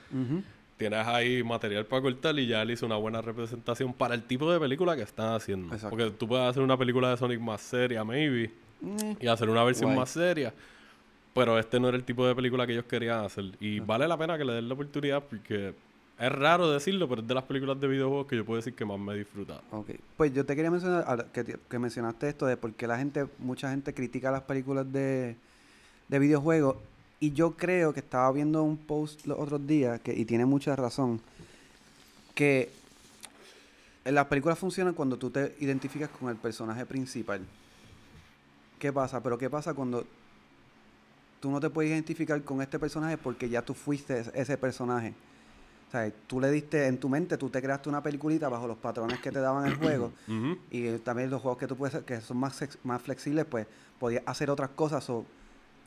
Tienes 0.79 1.07
ahí 1.07 1.43
material 1.45 1.85
para 1.87 2.03
cortar 2.03 2.37
y 2.39 2.47
ya 2.47 2.63
él 2.63 2.71
hizo 2.73 2.87
una 2.87 2.97
buena 2.97 3.21
representación 3.21 3.93
para 3.93 4.15
el 4.15 4.23
tipo 4.25 4.51
de 4.51 4.59
película 4.59 4.97
que 4.97 5.03
están 5.03 5.35
haciendo. 5.35 5.73
Exacto. 5.75 5.91
Porque 5.97 6.11
tú 6.13 6.27
puedes 6.27 6.47
hacer 6.49 6.63
una 6.63 6.77
película 6.77 7.11
de 7.11 7.17
Sonic 7.17 7.41
más 7.41 7.61
seria, 7.61 8.03
maybe 8.05 8.51
Mm. 8.81 9.13
y 9.21 9.27
hacer 9.29 9.49
una 9.49 9.63
versión 9.63 9.91
Guay. 9.91 9.99
más 10.01 10.11
seria. 10.11 10.53
Pero 11.35 11.57
este 11.57 11.79
no 11.79 11.87
era 11.89 11.97
el 11.97 12.03
tipo 12.03 12.27
de 12.27 12.35
película 12.35 12.67
que 12.67 12.73
ellos 12.73 12.85
querían 12.87 13.25
hacer. 13.25 13.45
Y 13.61 13.79
vale 13.79 14.09
la 14.09 14.17
pena 14.19 14.37
que 14.37 14.45
le 14.45 14.55
den 14.55 14.67
la 14.67 14.75
oportunidad 14.75 15.23
porque 15.23 15.73
es 16.23 16.33
raro 16.33 16.71
decirlo, 16.71 17.09
pero 17.09 17.21
es 17.23 17.27
de 17.29 17.35
las 17.35 17.45
películas 17.45 17.81
de 17.81 17.89
videojuegos 17.89 18.27
que 18.29 18.37
yo 18.37 18.45
puedo 18.45 18.57
decir 18.59 18.75
que 18.75 18.85
más 18.85 18.99
me 18.99 19.13
he 19.15 19.19
disfrutado. 19.19 19.61
Ok. 19.73 19.91
Pues 20.17 20.33
yo 20.33 20.47
te 20.47 20.55
quería 20.55 20.71
mencionar 20.71 21.27
que, 21.33 21.43
te- 21.45 21.59
que 21.69 21.79
mencionaste 21.79 22.29
esto 22.29 22.47
de 22.47 22.57
por 22.57 22.73
qué 22.75 22.87
la 22.87 22.97
gente, 22.97 23.27
mucha 23.39 23.71
gente 23.71 23.93
critica 23.93 24.31
las 24.31 24.43
películas 24.43 24.91
de, 24.93 25.37
de 26.09 26.19
videojuegos. 26.19 26.77
Y 27.19 27.33
yo 27.33 27.53
creo 27.57 27.93
que 27.93 28.01
estaba 28.01 28.31
viendo 28.33 28.63
un 28.63 28.77
post 28.77 29.27
los 29.27 29.39
otros 29.39 29.67
días, 29.67 30.01
que, 30.01 30.13
y 30.15 30.25
tiene 30.25 30.45
mucha 30.47 30.75
razón, 30.77 31.21
que 32.35 32.71
las 34.05 34.27
películas 34.27 34.59
funcionan 34.59 34.95
cuando 34.95 35.17
tú 35.17 35.31
te 35.31 35.55
identificas 35.61 36.09
con 36.11 36.29
el 36.31 36.37
personaje 36.37 36.85
principal. 36.87 37.41
¿Qué 38.79 38.93
pasa? 38.93 39.23
Pero 39.23 39.39
¿qué 39.39 39.49
pasa 39.49 39.75
cuando 39.75 40.05
tú 41.41 41.51
no 41.51 41.61
te 41.61 41.71
puedes 41.71 41.91
identificar 41.93 42.41
con 42.43 42.63
este 42.63 42.79
personaje 42.79 43.17
porque 43.19 43.49
ya 43.49 43.63
tú 43.63 43.75
fuiste 43.75 44.25
ese 44.35 44.57
personaje? 44.57 45.15
O 45.93 45.95
sea, 45.95 46.11
tú 46.27 46.41
le 46.41 46.51
diste 46.51 46.87
en 46.87 46.97
tu 46.97 47.11
mente, 47.11 47.37
tú 47.37 47.51
te 47.51 47.61
creaste 47.61 47.91
una 47.91 48.03
peliculita 48.03 48.49
bajo 48.49 48.67
los 48.67 48.79
patrones 48.79 49.21
que 49.21 49.31
te 49.31 49.41
daban 49.41 49.67
el 49.67 49.75
juego. 49.75 50.11
Y 50.71 50.87
eh, 50.87 50.99
también 50.99 51.29
los 51.29 51.43
juegos 51.43 51.59
que 51.59 51.67
tú 51.67 51.77
puedes 51.77 52.03
que 52.05 52.19
son 52.23 52.39
más, 52.39 52.67
más 52.83 53.03
flexibles, 53.03 53.45
pues 53.45 53.67
podías 54.01 54.23
hacer 54.25 54.49
otras 54.49 54.71
cosas. 54.71 55.11
o 55.11 55.27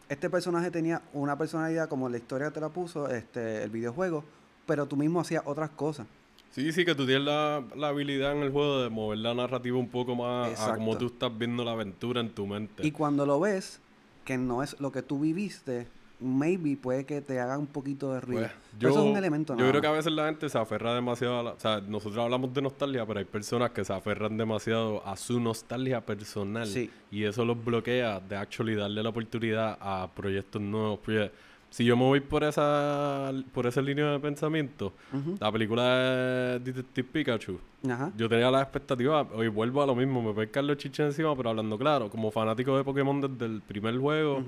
este 0.08 0.30
personaje 0.30 0.70
tenía 0.70 1.02
una 1.14 1.36
personalidad 1.36 1.90
como 1.90 2.08
la 2.08 2.18
historia 2.18 2.52
te 2.52 2.62
la 2.62 2.70
puso, 2.70 3.10
este, 3.10 3.64
el 3.64 3.72
videojuego, 3.72 4.24
pero 4.68 4.86
tú 4.86 4.96
mismo 4.96 5.22
hacías 5.22 5.42
otras 5.44 5.72
cosas. 5.72 6.06
Sí, 6.52 6.72
sí, 6.72 6.86
que 6.86 6.94
tú 6.94 7.08
tienes 7.08 7.26
la, 7.26 7.64
la 7.76 7.88
habilidad 7.88 8.34
en 8.34 8.44
el 8.44 8.52
juego 8.52 8.84
de 8.84 8.92
mover 8.92 9.18
la 9.18 9.34
narrativa 9.34 9.76
un 9.80 9.90
poco 9.90 10.16
más 10.16 10.50
a 10.50 10.52
Exacto. 10.52 10.76
como 10.76 10.98
tú 11.00 11.08
estás 11.08 11.36
viendo 11.36 11.64
la 11.64 11.72
aventura 11.72 12.22
en 12.22 12.30
tu 12.30 12.46
mente. 12.46 12.86
Y 12.86 12.92
cuando 12.92 13.26
lo 13.26 13.40
ves, 13.40 13.80
que 14.24 14.38
no 14.38 14.62
es 14.62 14.80
lo 14.80 14.92
que 14.92 15.02
tú 15.02 15.20
viviste, 15.20 15.88
maybe 16.20 16.78
puede 16.78 17.06
que 17.06 17.22
te 17.22 17.40
haga 17.40 17.58
un 17.58 17.68
poquito 17.68 18.14
de 18.14 18.22
ruido. 18.22 18.42
Pues, 18.80 18.92
eso 18.92 19.00
es 19.00 19.12
un 19.12 19.18
elemento 19.18 19.54
Yo 19.54 19.58
nada 19.58 19.70
creo 19.72 19.82
que 19.82 19.88
a 19.88 19.92
veces 19.92 20.12
la 20.12 20.26
gente 20.26 20.50
se 20.50 20.58
aferra 20.58 20.94
demasiado 20.94 21.40
a 21.40 21.44
la... 21.44 21.52
O 21.52 21.60
sea, 21.60 21.82
nosotros 21.82 22.24
hablamos 22.24 22.54
de 22.54 22.62
nostalgia, 22.62 23.06
pero 23.06 23.20
hay 23.20 23.26
personas 23.26 23.72
que 23.72 23.84
se 23.84 23.94
aferran 23.94 24.38
demasiado 24.38 25.06
a 25.06 25.16
su 25.18 25.40
nostalgia 25.40 26.02
personal. 26.02 26.68
Sí. 26.68 26.90
Y 27.12 27.24
eso 27.24 27.46
los 27.46 27.64
bloquea 27.64 28.20
de 28.20 28.36
actually 28.36 28.76
darle 28.76 29.04
la 29.04 29.10
oportunidad 29.10 29.78
a 29.80 30.10
proyectos 30.14 30.62
nuevos. 30.62 31.00
Porque 31.04 31.32
si 31.70 31.84
yo 31.84 31.98
me 31.98 32.04
voy 32.04 32.22
por 32.22 32.44
esa, 32.44 33.34
por 33.54 33.68
esa 33.68 33.82
línea 33.82 34.12
de 34.12 34.20
pensamiento, 34.20 34.94
la 35.40 35.52
película 35.52 35.84
de 35.84 36.60
Detective 36.60 37.10
Pikachu, 37.12 37.60
Ajá. 37.90 38.14
yo 38.16 38.30
tenía 38.30 38.50
la 38.50 38.62
expectativa, 38.62 39.28
hoy 39.34 39.50
vuelvo 39.50 39.84
a 39.84 39.86
lo 39.86 39.94
mismo, 39.94 40.22
me 40.22 40.34
puede 40.34 40.50
caer 40.50 40.68
los 40.68 40.78
chiches 40.78 41.08
encima, 41.08 41.36
pero 41.36 41.50
hablando 41.50 41.78
claro, 41.78 42.10
como 42.10 42.32
fanático 42.32 42.78
de 42.78 42.84
Pokémon 42.86 43.20
desde 43.20 43.46
el 43.46 43.62
primer 43.62 43.98
juego. 43.98 44.42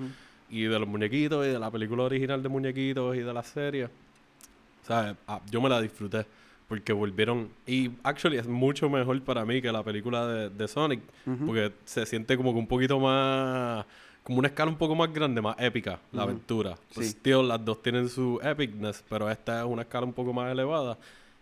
Y 0.50 0.64
de 0.64 0.80
los 0.80 0.88
muñequitos 0.88 1.46
y 1.46 1.50
de 1.50 1.60
la 1.60 1.70
película 1.72 2.04
original 2.04 2.42
de 2.42 2.50
muñequitos 2.50 3.16
y 3.16 3.20
de 3.20 3.34
la 3.34 3.44
serie, 3.44 3.90
¿sabes? 4.88 5.16
Ah, 5.28 5.42
yo 5.52 5.62
me 5.62 5.70
la 5.70 5.82
disfruté 5.82 6.26
porque 6.68 6.92
volvieron 6.94 7.50
y 7.66 7.92
actually 8.04 8.38
es 8.38 8.48
mucho 8.48 8.90
mejor 8.90 9.22
para 9.22 9.46
mí 9.46 9.62
que 9.62 9.72
la 9.72 9.84
película 9.84 10.26
de, 10.28 10.50
de 10.50 10.68
Sonic 10.68 11.02
Ujú. 11.26 11.46
porque 11.46 11.72
se 11.86 12.06
siente 12.06 12.36
como 12.36 12.52
que 12.54 12.60
un 12.60 12.68
poquito 12.68 13.00
más 13.00 13.86
como 14.24 14.40
una 14.40 14.50
escala 14.50 14.70
un 14.70 14.78
poco 14.78 14.94
más 14.94 15.14
grande, 15.14 15.42
más 15.42 15.56
épica, 15.58 16.00
la 16.12 16.24
Ujú. 16.24 16.32
aventura. 16.32 16.78
Pues, 16.94 17.08
Sí. 17.08 17.14
still, 17.14 17.48
las 17.48 17.64
dos 17.64 17.82
tienen 17.82 18.10
su 18.10 18.38
epicness, 18.44 19.02
pero 19.10 19.30
esta 19.32 19.60
es 19.62 19.66
una 19.66 19.84
escala 19.84 20.06
un 20.06 20.12
poco 20.12 20.34
más 20.34 20.52
elevada. 20.52 20.98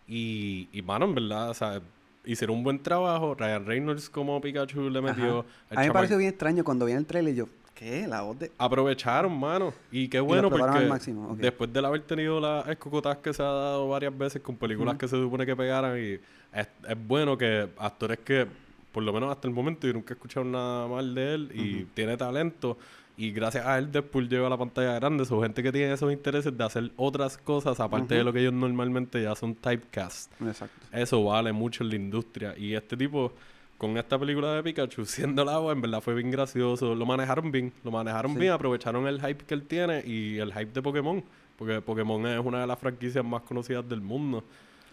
Y, 0.08 0.68
y 0.72 0.84
mano, 0.84 1.06
en 1.06 1.16
verdad, 1.16 1.50
o 1.50 1.54
sea, 1.56 1.82
hicieron 2.26 2.58
un 2.58 2.64
buen 2.64 2.78
trabajo. 2.84 3.34
Ryan 3.34 3.66
Reynolds 3.66 4.08
como 4.08 4.40
Pikachu 4.40 4.92
le 4.92 5.02
metió. 5.02 5.40
A 5.72 5.82
mí 5.82 5.88
me 5.88 5.92
pareció 5.94 6.16
bien 6.20 6.30
extraño 6.30 6.64
cuando 6.64 6.86
vi 6.86 6.92
el 6.92 7.08
trailer 7.08 7.34
y 7.34 7.38
yo, 7.38 7.48
¿qué? 7.76 8.08
La 8.08 8.22
voz 8.22 8.40
de... 8.40 8.52
Aprovecharon, 8.58 9.38
mano. 9.38 9.74
Y 9.92 10.08
qué 10.08 10.20
bueno 10.20 10.50
porque 10.50 10.78
al 10.78 10.88
máximo, 10.88 11.32
ok. 11.32 11.38
después 11.38 11.72
de 11.72 11.86
haber 11.86 12.02
tenido 12.02 12.40
las 12.40 12.68
escocotas 12.68 13.18
que 13.18 13.34
se 13.34 13.44
ha 13.44 13.46
dado 13.46 13.90
varias 13.90 14.18
veces 14.18 14.42
con 14.42 14.56
películas 14.56 14.98
que 14.98 15.08
se 15.08 15.18
supone 15.18 15.46
que 15.46 15.56
pegaran 15.56 16.00
y 16.00 16.14
es, 16.54 16.68
es 16.88 17.08
bueno 17.08 17.38
que 17.38 17.70
actores 17.78 18.20
que 18.20 18.48
por 18.92 19.04
lo 19.04 19.12
menos 19.14 19.30
hasta 19.30 19.48
el 19.48 19.54
momento 19.54 19.86
yo 19.86 19.94
nunca 19.94 20.14
he 20.14 20.16
escuchado 20.16 20.46
nada 20.46 20.88
mal 20.88 21.14
de 21.14 21.34
él 21.36 21.52
y 21.54 21.84
tiene 21.94 22.16
talento 22.18 22.78
y 23.18 23.32
gracias 23.32 23.66
a 23.66 23.78
él 23.78 23.92
Deadpool 23.92 24.28
llega 24.28 24.48
a 24.48 24.50
la 24.50 24.58
pantalla 24.58 24.94
grande, 24.96 25.26
son 25.26 25.42
gente 25.42 25.64
que 25.64 25.72
tiene 25.72 25.94
esos 25.94 26.12
intereses 26.12 26.58
de 26.58 26.64
hacer 26.64 26.92
otras 26.98 27.38
cosas 27.38 27.80
aparte 27.80 28.16
de 28.16 28.24
lo 28.24 28.34
que 28.34 28.40
ellos 28.40 28.54
normalmente 28.54 29.22
ya 29.22 29.36
son 29.36 29.56
typecast. 29.56 30.32
Exacto. 30.42 30.88
Eso 30.92 31.24
vale 31.24 31.54
mucho 31.54 31.84
en 31.84 31.90
la 31.90 31.96
industria. 31.96 32.54
Y 32.58 32.74
este 32.74 32.98
tipo, 32.98 33.32
con 33.78 33.98
esta 33.98 34.18
película 34.18 34.54
de 34.54 34.64
Pikachu, 34.64 35.06
siendo 35.06 35.42
el 35.42 35.50
agua, 35.50 35.74
en 35.74 35.82
verdad 35.82 36.02
fue 36.02 36.14
bien 36.16 36.32
gracioso. 36.32 36.96
Lo 36.96 37.06
manejaron 37.06 37.52
bien, 37.52 37.74
lo 37.84 37.92
manejaron 37.92 38.34
Sí. 38.34 38.40
bien, 38.40 38.54
aprovecharon 38.54 39.08
el 39.08 39.20
hype 39.22 39.46
que 39.46 39.54
él 39.54 39.64
tiene 39.64 40.04
y 40.06 40.38
el 40.38 40.52
hype 40.54 40.72
de 40.72 40.82
Pokémon. 40.82 41.24
Porque 41.58 41.82
Pokémon 41.82 42.26
es 42.28 42.40
una 42.46 42.62
de 42.62 42.68
las 42.68 42.78
franquicias 42.80 43.24
más 43.24 43.42
conocidas 43.44 43.88
del 43.88 44.02
mundo. 44.02 44.44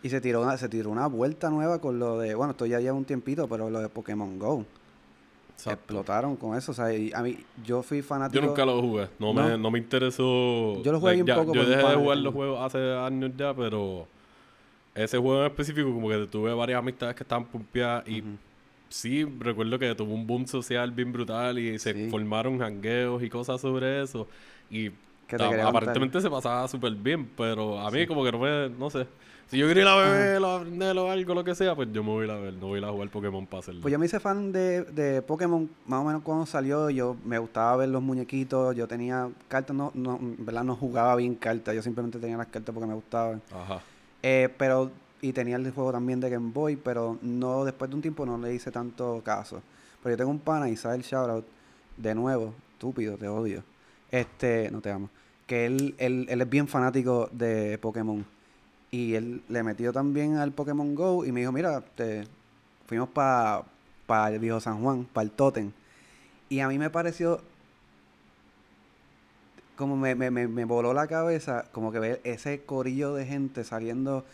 Y 0.05 0.09
se 0.11 0.21
tiró, 0.21 0.43
una, 0.43 0.57
se 0.57 0.69
tiró 0.69 0.91
una 0.91 1.07
vuelta 1.07 1.49
nueva 1.51 1.81
con 1.81 1.99
lo 1.99 2.19
de, 2.19 2.35
bueno, 2.35 2.53
esto 2.53 2.67
ya 2.67 2.81
lleva 2.81 2.97
un 2.97 3.05
tiempito, 3.05 3.49
pero 3.49 3.69
lo 3.71 3.81
de 3.81 3.89
Pokémon 3.89 4.39
Go. 4.39 4.65
Exacto. 5.55 5.73
Explotaron 5.81 6.35
con 6.37 6.57
eso. 6.57 6.73
O 6.73 6.75
sea, 6.75 6.93
y 6.93 7.13
a 7.13 7.23
mí, 7.23 7.37
yo 7.65 7.83
fui 7.83 8.03
fanático. 8.03 8.41
Yo 8.41 8.47
nunca 8.49 8.65
lo 8.65 8.81
jugué, 8.81 9.09
no, 9.19 9.33
No. 9.33 9.49
Me, 9.49 9.59
no 9.59 9.71
me 9.71 9.79
interesó. 9.79 10.83
Yo 10.83 10.91
lo 10.93 10.99
jugué 11.01 11.15
bien 11.15 11.27
ya- 11.27 11.37
poco 11.37 11.55
Yo 11.55 11.63
un 11.63 11.71
dejé 11.71 11.87
de 11.87 11.95
jugar 11.95 12.19
los 12.19 12.35
juegos 12.35 12.61
hace 12.61 12.95
años 12.97 13.31
ya, 13.37 13.55
pero 13.55 14.07
ese 14.95 15.19
juego 15.19 15.41
en 15.41 15.47
específico, 15.51 15.93
como 15.93 16.09
que 16.09 16.27
tuve 16.27 16.53
varias 16.55 16.79
amistades 16.79 17.15
que 17.15 17.23
estaban 17.23 17.45
pumpeadas 17.45 18.07
y. 18.09 18.23
sí, 18.93 19.25
recuerdo 19.25 19.79
que 19.79 19.95
tuvo 19.95 20.15
un 20.15 20.27
boom 20.27 20.47
social 20.47 20.91
bien 20.93 21.13
brutal 21.13 21.59
y 21.59 21.79
se 21.79 21.93
Sí. 21.93 22.11
formaron 22.11 22.59
jangueos 22.59 23.23
y 23.23 23.29
cosas 23.29 23.61
sobre 23.61 24.03
eso. 24.03 24.29
Y 24.71 24.91
aparentemente 25.65 26.21
se 26.21 26.31
pasaba 26.31 26.69
súper 26.69 26.93
bien, 26.95 27.29
pero 27.37 27.79
a 27.81 27.91
mí 27.91 28.07
como 28.07 28.25
que 28.25 28.33
no 28.33 28.39
me, 28.39 28.69
no 28.69 28.91
sé. 28.91 29.07
Si 29.49 29.59
yo 29.59 29.69
quería 29.69 29.83
ir 29.83 29.89
a 29.89 29.97
beber 29.97 30.43
aprender 30.45 30.97
o 30.97 31.11
algo, 31.11 31.35
lo 31.35 31.45
que 31.45 31.55
sea, 31.55 31.75
pues 31.75 31.89
yo 31.93 32.03
me 32.03 32.11
voy 32.11 32.23
a 32.23 32.25
ir 32.25 32.31
a 32.31 32.37
ver, 32.37 32.55
no 32.55 32.69
voy 32.69 32.77
a 32.77 32.79
ir 32.79 32.85
a 32.87 32.91
jugar 32.91 33.11
Pokémon 33.11 33.47
para 33.47 33.59
hacerlo. 33.59 33.83
Pues 33.83 33.93
yo 33.93 33.99
me 33.99 34.07
hice 34.07 34.19
fan 34.19 34.51
de, 34.51 34.85
de 34.85 35.21
Pokémon 35.21 35.69
más 35.87 36.01
o 36.01 36.05
menos 36.05 36.23
cuando 36.23 36.47
salió. 36.47 36.89
Yo 36.89 37.17
me 37.25 37.39
gustaba 37.39 37.77
ver 37.77 37.91
los 37.91 38.01
muñequitos. 38.03 38.75
Yo 38.75 38.89
tenía 38.89 39.29
cartas, 39.49 39.77
no, 39.77 39.91
no, 39.95 40.17
en 40.17 40.45
verdad 40.47 40.65
no 40.65 40.75
jugaba 40.75 41.17
bien 41.17 41.35
cartas. 41.35 41.75
Yo 41.75 41.83
simplemente 41.83 42.19
tenía 42.19 42.39
las 42.39 42.47
cartas 42.47 42.73
porque 42.75 42.87
me 42.89 42.95
gustaban. 42.95 43.43
Ajá. 43.53 43.81
Eh, 44.23 44.49
pero, 44.57 44.91
y 45.23 45.33
tenía 45.33 45.57
el 45.57 45.71
juego 45.71 45.93
también 45.93 46.21
de 46.21 46.29
Game 46.29 46.51
Boy, 46.53 46.77
pero 46.77 47.17
no, 47.23 47.65
después 47.65 47.89
de 47.89 47.95
un 47.95 48.03
tiempo 48.03 48.27
no 48.27 48.37
le 48.37 48.53
hice 48.53 48.71
tanto 48.71 49.23
caso. 49.25 49.63
Pero 50.03 50.13
yo 50.15 50.17
tengo 50.19 50.31
un 50.31 50.41
pana, 50.41 50.69
Isabel 50.69 51.03
Shoutout, 51.03 51.47
de 51.97 52.15
nuevo, 52.15 52.53
estúpido, 52.73 53.17
te 53.17 53.29
odio. 53.29 53.63
Este, 54.11 54.69
no 54.71 54.81
te 54.81 54.91
amo. 54.91 55.09
Que 55.47 55.65
él, 55.65 55.95
él, 55.99 56.27
él 56.29 56.41
es 56.41 56.51
bien 56.51 56.67
fanático 56.67 57.29
de 57.33 57.79
Pokémon. 57.79 58.27
Y 58.91 59.15
él 59.15 59.43
le 59.49 59.63
metió 59.63 59.93
también 59.93 60.37
al 60.37 60.51
Pokémon 60.51 60.95
Go 60.95 61.25
y 61.25 61.31
me 61.31 61.41
dijo, 61.41 61.53
mira, 61.53 61.81
te, 61.81 62.25
fuimos 62.87 63.09
para 63.09 63.65
el 64.29 64.41
viejo 64.41 64.59
San 64.59 64.83
Juan, 64.83 65.05
para 65.05 65.25
el 65.25 65.31
Totem. 65.31 65.71
Y 66.49 66.59
a 66.59 66.69
mí 66.69 66.79
me 66.79 66.91
pareció 66.91 67.41
como 69.77 69.97
me, 69.97 70.15
me, 70.15 70.31
me, 70.31 70.49
me 70.49 70.65
voló 70.65 70.93
la 70.93 71.07
cabeza, 71.07 71.65
como 71.73 71.93
que 71.93 71.99
ver 71.99 72.21
ese 72.25 72.63
corillo 72.63 73.15
de 73.15 73.25
gente 73.25 73.65
saliendo, 73.65 74.25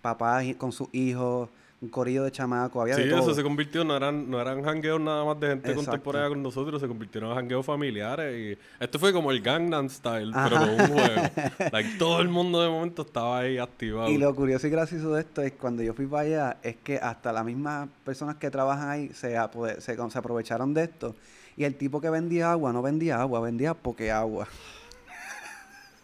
papás 0.00 0.44
con 0.56 0.72
sus 0.72 0.88
hijos, 0.92 1.48
un 1.80 1.88
corillo 1.90 2.24
de 2.24 2.32
chamacos, 2.32 2.82
había 2.82 2.96
Sí, 2.96 3.02
de 3.02 3.10
todo. 3.10 3.20
eso 3.20 3.34
se 3.34 3.42
convirtió, 3.44 3.84
no 3.84 3.96
eran, 3.96 4.28
no 4.28 4.40
eran 4.40 4.64
jangueos 4.64 5.00
nada 5.00 5.24
más 5.24 5.38
de 5.38 5.48
gente 5.48 5.68
Exacto. 5.70 5.90
contemporánea 5.90 6.28
con 6.28 6.42
nosotros, 6.42 6.80
se 6.80 6.88
convirtieron 6.88 7.30
en 7.30 7.36
jangueos 7.36 7.64
familiares 7.64 8.58
y 8.58 8.82
esto 8.82 8.98
fue 8.98 9.12
como 9.12 9.30
el 9.30 9.40
Gangnam 9.40 9.88
Style, 9.88 10.32
pero 10.32 10.56
con 10.58 10.70
un 10.70 10.76
juego. 10.88 11.22
Like, 11.72 11.90
todo 11.98 12.20
el 12.20 12.28
mundo 12.28 12.60
de 12.60 12.68
momento 12.68 13.02
estaba 13.02 13.38
ahí 13.40 13.58
activado. 13.58 14.08
Y 14.10 14.18
lo 14.18 14.34
curioso 14.34 14.66
y 14.66 14.70
gracioso 14.70 15.14
de 15.14 15.20
esto 15.20 15.40
es 15.42 15.52
cuando 15.52 15.84
yo 15.84 15.94
fui 15.94 16.06
para 16.06 16.22
allá, 16.22 16.56
es 16.64 16.76
que 16.76 16.96
hasta 16.98 17.32
las 17.32 17.44
mismas 17.44 17.88
personas 18.04 18.36
que 18.36 18.50
trabajan 18.50 18.88
ahí 18.88 19.08
se, 19.14 19.36
se, 19.78 19.96
se 20.10 20.18
aprovecharon 20.18 20.74
de 20.74 20.82
esto. 20.84 21.14
Y 21.56 21.62
el 21.64 21.76
tipo 21.76 22.00
que 22.00 22.10
vendía 22.10 22.50
agua 22.50 22.72
no 22.72 22.82
vendía 22.82 23.20
agua, 23.20 23.40
vendía 23.40 23.74
poke 23.74 24.10
agua. 24.10 24.48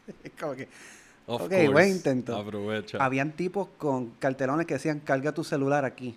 es 0.25 0.33
como 0.39 0.55
que 0.55 0.69
Of 1.27 1.43
ok, 1.43 1.49
course, 1.49 1.69
buen 1.69 1.89
intento. 1.89 2.37
Aprovecha. 2.37 2.99
habían 3.03 3.33
tipos 3.33 3.69
con 3.79 4.11
cartelones 4.19 4.67
que 4.67 4.75
decían 4.75 5.01
carga 5.01 5.33
tu 5.33 5.43
celular 5.45 5.85
aquí. 5.85 6.17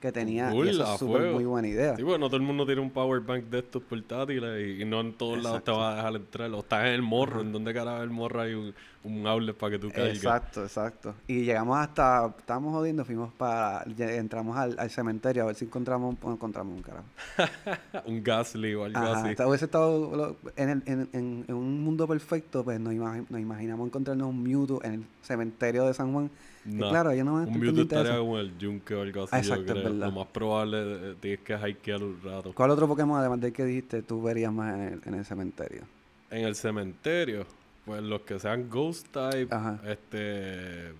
Que 0.00 0.12
tenía. 0.12 0.50
Cool, 0.50 0.68
y 0.68 0.70
eso 0.70 0.94
es 0.94 1.00
fuego. 1.00 1.34
muy 1.34 1.44
buena 1.44 1.66
idea. 1.66 1.96
Sí, 1.96 2.04
bueno, 2.04 2.18
no 2.18 2.26
todo 2.28 2.36
el 2.36 2.42
mundo 2.44 2.64
tiene 2.64 2.80
un 2.80 2.90
power 2.90 3.20
bank 3.20 3.46
de 3.46 3.58
estos 3.58 3.82
portátiles 3.82 4.78
y, 4.78 4.82
y 4.82 4.84
no 4.84 5.00
en 5.00 5.14
todos 5.14 5.42
lados 5.42 5.64
te 5.64 5.72
va 5.72 5.92
a 5.92 5.96
dejar 5.96 6.14
entrar. 6.14 6.50
O 6.52 6.60
estás 6.60 6.82
en 6.82 6.92
el 6.92 7.02
morro, 7.02 7.40
en 7.40 7.50
donde 7.50 7.74
carajo 7.74 8.02
el 8.04 8.10
morro 8.10 8.42
hay 8.42 8.54
un, 8.54 8.72
un 9.08 9.26
outlet 9.26 9.56
para 9.56 9.72
que 9.72 9.78
tú 9.78 9.90
caigas. 9.90 10.16
Exacto, 10.16 10.62
exacto. 10.64 11.14
Y 11.26 11.42
llegamos 11.44 11.78
hasta, 11.78 12.34
estábamos 12.38 12.72
jodiendo, 12.74 13.04
fuimos 13.04 13.32
para, 13.32 13.84
entramos 13.98 14.56
al, 14.56 14.78
al 14.78 14.90
cementerio 14.90 15.44
a 15.44 15.46
ver 15.46 15.54
si 15.56 15.64
encontramos, 15.64 16.14
un- 16.22 16.32
encontramos 16.32 16.76
un 16.76 16.82
carajo. 16.82 17.06
un 18.06 18.22
Gasly 18.22 18.74
o 18.74 18.84
algo 18.84 18.98
Ajá, 18.98 19.20
así. 19.20 19.30
esta- 19.30 19.46
hubiese 19.48 19.64
estado 19.64 20.36
en, 20.56 20.68
el- 20.68 20.82
en, 20.86 21.08
en- 21.12 21.44
en 21.48 21.54
un 21.54 21.82
mundo 21.82 22.06
perfecto, 22.06 22.62
pues 22.64 22.78
nos, 22.80 22.92
imagi- 22.92 23.26
nos 23.28 23.40
imaginamos 23.40 23.86
encontrarnos 23.86 24.28
un 24.28 24.42
Mewtwo 24.42 24.82
en 24.84 24.92
el 24.94 25.04
cementerio 25.22 25.86
de 25.86 25.94
San 25.94 26.12
Juan. 26.12 26.30
Y 26.66 26.74
No, 26.74 26.90
claro, 26.90 27.14
yo 27.14 27.24
no 27.24 27.36
me 27.36 27.44
Un 27.46 27.58
Mewtwo 27.58 27.82
estaría 27.82 28.12
eso. 28.12 28.20
como 28.20 28.38
el 28.38 28.58
Yunque 28.58 28.94
o 28.94 29.02
algo 29.02 29.24
así, 29.24 29.36
exacto, 29.36 29.64
yo 29.64 29.72
es 29.74 29.80
creo. 29.80 29.84
verdad. 29.92 30.06
Lo 30.08 30.12
más 30.12 30.26
probable 30.28 30.78
eh, 31.12 31.14
tienes 31.18 31.40
que 31.40 31.54
hikear 31.70 32.02
un 32.02 32.20
rato. 32.22 32.52
¿Cuál 32.52 32.70
otro 32.72 32.86
Pokémon, 32.86 33.18
además 33.18 33.40
del 33.40 33.52
que 33.54 33.64
dijiste, 33.64 34.02
tú 34.02 34.22
verías 34.22 34.52
más 34.52 34.74
en 34.74 34.80
el, 34.82 35.00
en 35.06 35.14
el 35.14 35.24
cementerio? 35.24 35.82
En 36.30 36.44
el 36.44 36.54
cementerio, 36.54 37.46
pues 37.88 38.02
los 38.02 38.20
que 38.20 38.38
sean 38.38 38.68
Ghost 38.70 39.08
Type, 39.08 39.48
Ajá. 39.50 39.80
este... 39.86 40.92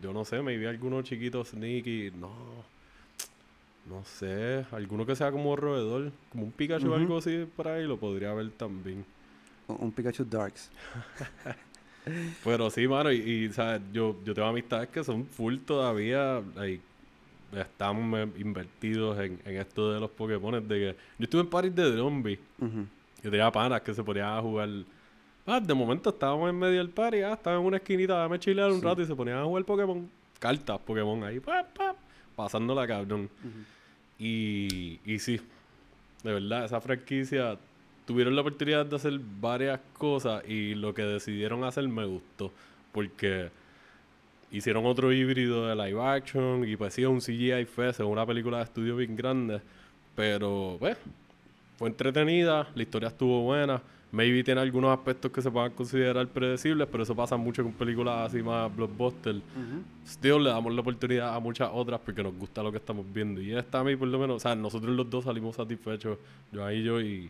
Yo 0.00 0.12
no 0.12 0.24
sé, 0.24 0.40
me 0.42 0.56
vi 0.56 0.66
alguno 0.66 1.02
chiquito 1.02 1.44
sneaky, 1.44 2.12
no... 2.18 2.30
No 3.88 4.04
sé, 4.04 4.64
alguno 4.72 5.04
que 5.06 5.14
sea 5.16 5.30
como 5.30 5.54
roedor, 5.56 6.10
como 6.30 6.44
un 6.44 6.52
Pikachu 6.52 6.90
o 6.90 6.94
algo 6.94 7.18
así 7.18 7.46
por 7.56 7.68
ahí, 7.68 7.84
lo 7.86 7.96
podría 7.98 8.32
ver 8.34 8.50
también. 8.50 9.04
Un, 9.68 9.76
un 9.80 9.92
Pikachu 9.92 10.24
Darks. 10.24 10.70
Pero 12.44 12.68
sí, 12.70 12.86
mano, 12.88 13.12
y, 13.12 13.16
y, 13.18 13.52
¿sabes? 13.52 13.80
Yo, 13.92 14.16
yo 14.24 14.34
tengo 14.34 14.48
amistades 14.48 14.88
que 14.88 15.02
son 15.04 15.24
full 15.26 15.58
todavía, 15.58 16.42
like, 16.56 16.82
están 17.52 18.12
eh, 18.14 18.28
invertidos 18.38 19.18
en, 19.20 19.40
en 19.44 19.56
esto 19.56 19.92
de 19.92 20.00
los 20.00 20.10
Pokémon. 20.10 20.66
De 20.66 20.74
que 20.78 20.96
yo 21.18 21.24
estuve 21.24 21.42
en 21.42 21.50
Paris 21.50 21.74
de 21.74 21.96
Zombie, 21.96 22.38
Ujú. 22.60 22.86
yo 23.22 23.30
tenía 23.30 23.50
panas 23.52 23.80
que 23.82 23.94
se 23.94 24.02
ponían 24.02 24.26
a 24.36 24.40
jugar. 24.42 24.68
Ah, 25.46 25.60
de 25.60 25.74
momento 25.74 26.10
estábamos 26.10 26.50
en 26.50 26.58
medio 26.58 26.78
del 26.78 26.90
party, 26.90 27.22
ah, 27.22 27.34
estaban 27.34 27.60
en 27.60 27.66
una 27.66 27.76
esquinita, 27.76 28.14
dame 28.14 28.38
chilear 28.38 28.70
un 28.70 28.80
Sí. 28.80 28.84
rato 28.84 29.02
y 29.02 29.06
se 29.06 29.14
ponían 29.14 29.38
a 29.38 29.44
jugar 29.44 29.64
Pokémon. 29.64 30.10
Cartas 30.40 30.78
Pokémon 30.80 31.22
ahí, 31.24 31.38
pa, 31.40 31.62
pa, 31.64 31.94
pasando 32.34 32.74
la 32.74 32.86
cabrón. 32.86 33.30
Ujú. 33.42 33.64
Y, 34.18 34.98
y 35.04 35.18
sí, 35.18 35.40
de 36.22 36.32
verdad, 36.32 36.64
esa 36.64 36.80
franquicia 36.80 37.56
tuvieron 38.06 38.34
la 38.34 38.40
oportunidad 38.42 38.86
de 38.86 38.96
hacer 38.96 39.18
varias 39.40 39.80
cosas 39.98 40.42
y 40.48 40.74
lo 40.74 40.92
que 40.94 41.02
decidieron 41.02 41.64
hacer 41.64 41.86
me 41.88 42.04
gustó. 42.04 42.50
Porque 42.92 43.50
hicieron 44.50 44.86
otro 44.86 45.12
híbrido 45.12 45.66
de 45.68 45.76
live 45.76 46.02
action 46.02 46.66
y 46.66 46.76
pues 46.76 46.94
sí, 46.94 47.04
un 47.04 47.20
CGI 47.20 47.64
fest, 47.66 48.00
es 48.00 48.06
una 48.06 48.24
película 48.26 48.58
de 48.58 48.64
estudio 48.64 48.96
bien 48.96 49.14
grande. 49.16 49.60
Pero, 50.14 50.76
pues, 50.78 50.96
fue 51.78 51.88
entretenida, 51.88 52.66
la 52.74 52.82
historia 52.82 53.08
estuvo 53.08 53.42
buena. 53.42 53.82
Maybe 54.12 54.42
tiene 54.44 54.60
algunos 54.60 54.96
aspectos 54.96 55.30
que 55.32 55.42
se 55.42 55.50
puedan 55.50 55.72
considerar 55.72 56.26
predecibles, 56.28 56.88
pero 56.90 57.02
eso 57.02 57.14
pasa 57.14 57.36
mucho 57.36 57.62
con 57.62 57.72
películas 57.72 58.28
así 58.30 58.42
más 58.42 58.74
blockbuster. 58.74 59.36
Still 60.06 60.44
le 60.44 60.50
damos 60.50 60.72
la 60.74 60.80
oportunidad 60.80 61.34
a 61.34 61.40
muchas 61.40 61.68
otras 61.72 62.00
porque 62.04 62.22
nos 62.22 62.34
gusta 62.34 62.62
lo 62.62 62.70
que 62.70 62.78
estamos 62.78 63.04
viendo. 63.12 63.40
Y 63.40 63.54
esta 63.54 63.80
a 63.80 63.84
mí, 63.84 63.96
por 63.96 64.08
lo 64.08 64.18
menos, 64.18 64.36
o 64.36 64.40
sea, 64.40 64.54
nosotros 64.54 64.94
los 64.94 65.08
dos 65.10 65.24
salimos 65.24 65.56
satisfechos, 65.56 66.18
yo 66.52 66.64
ahí 66.64 66.82
yo 66.82 67.00
y, 67.00 67.28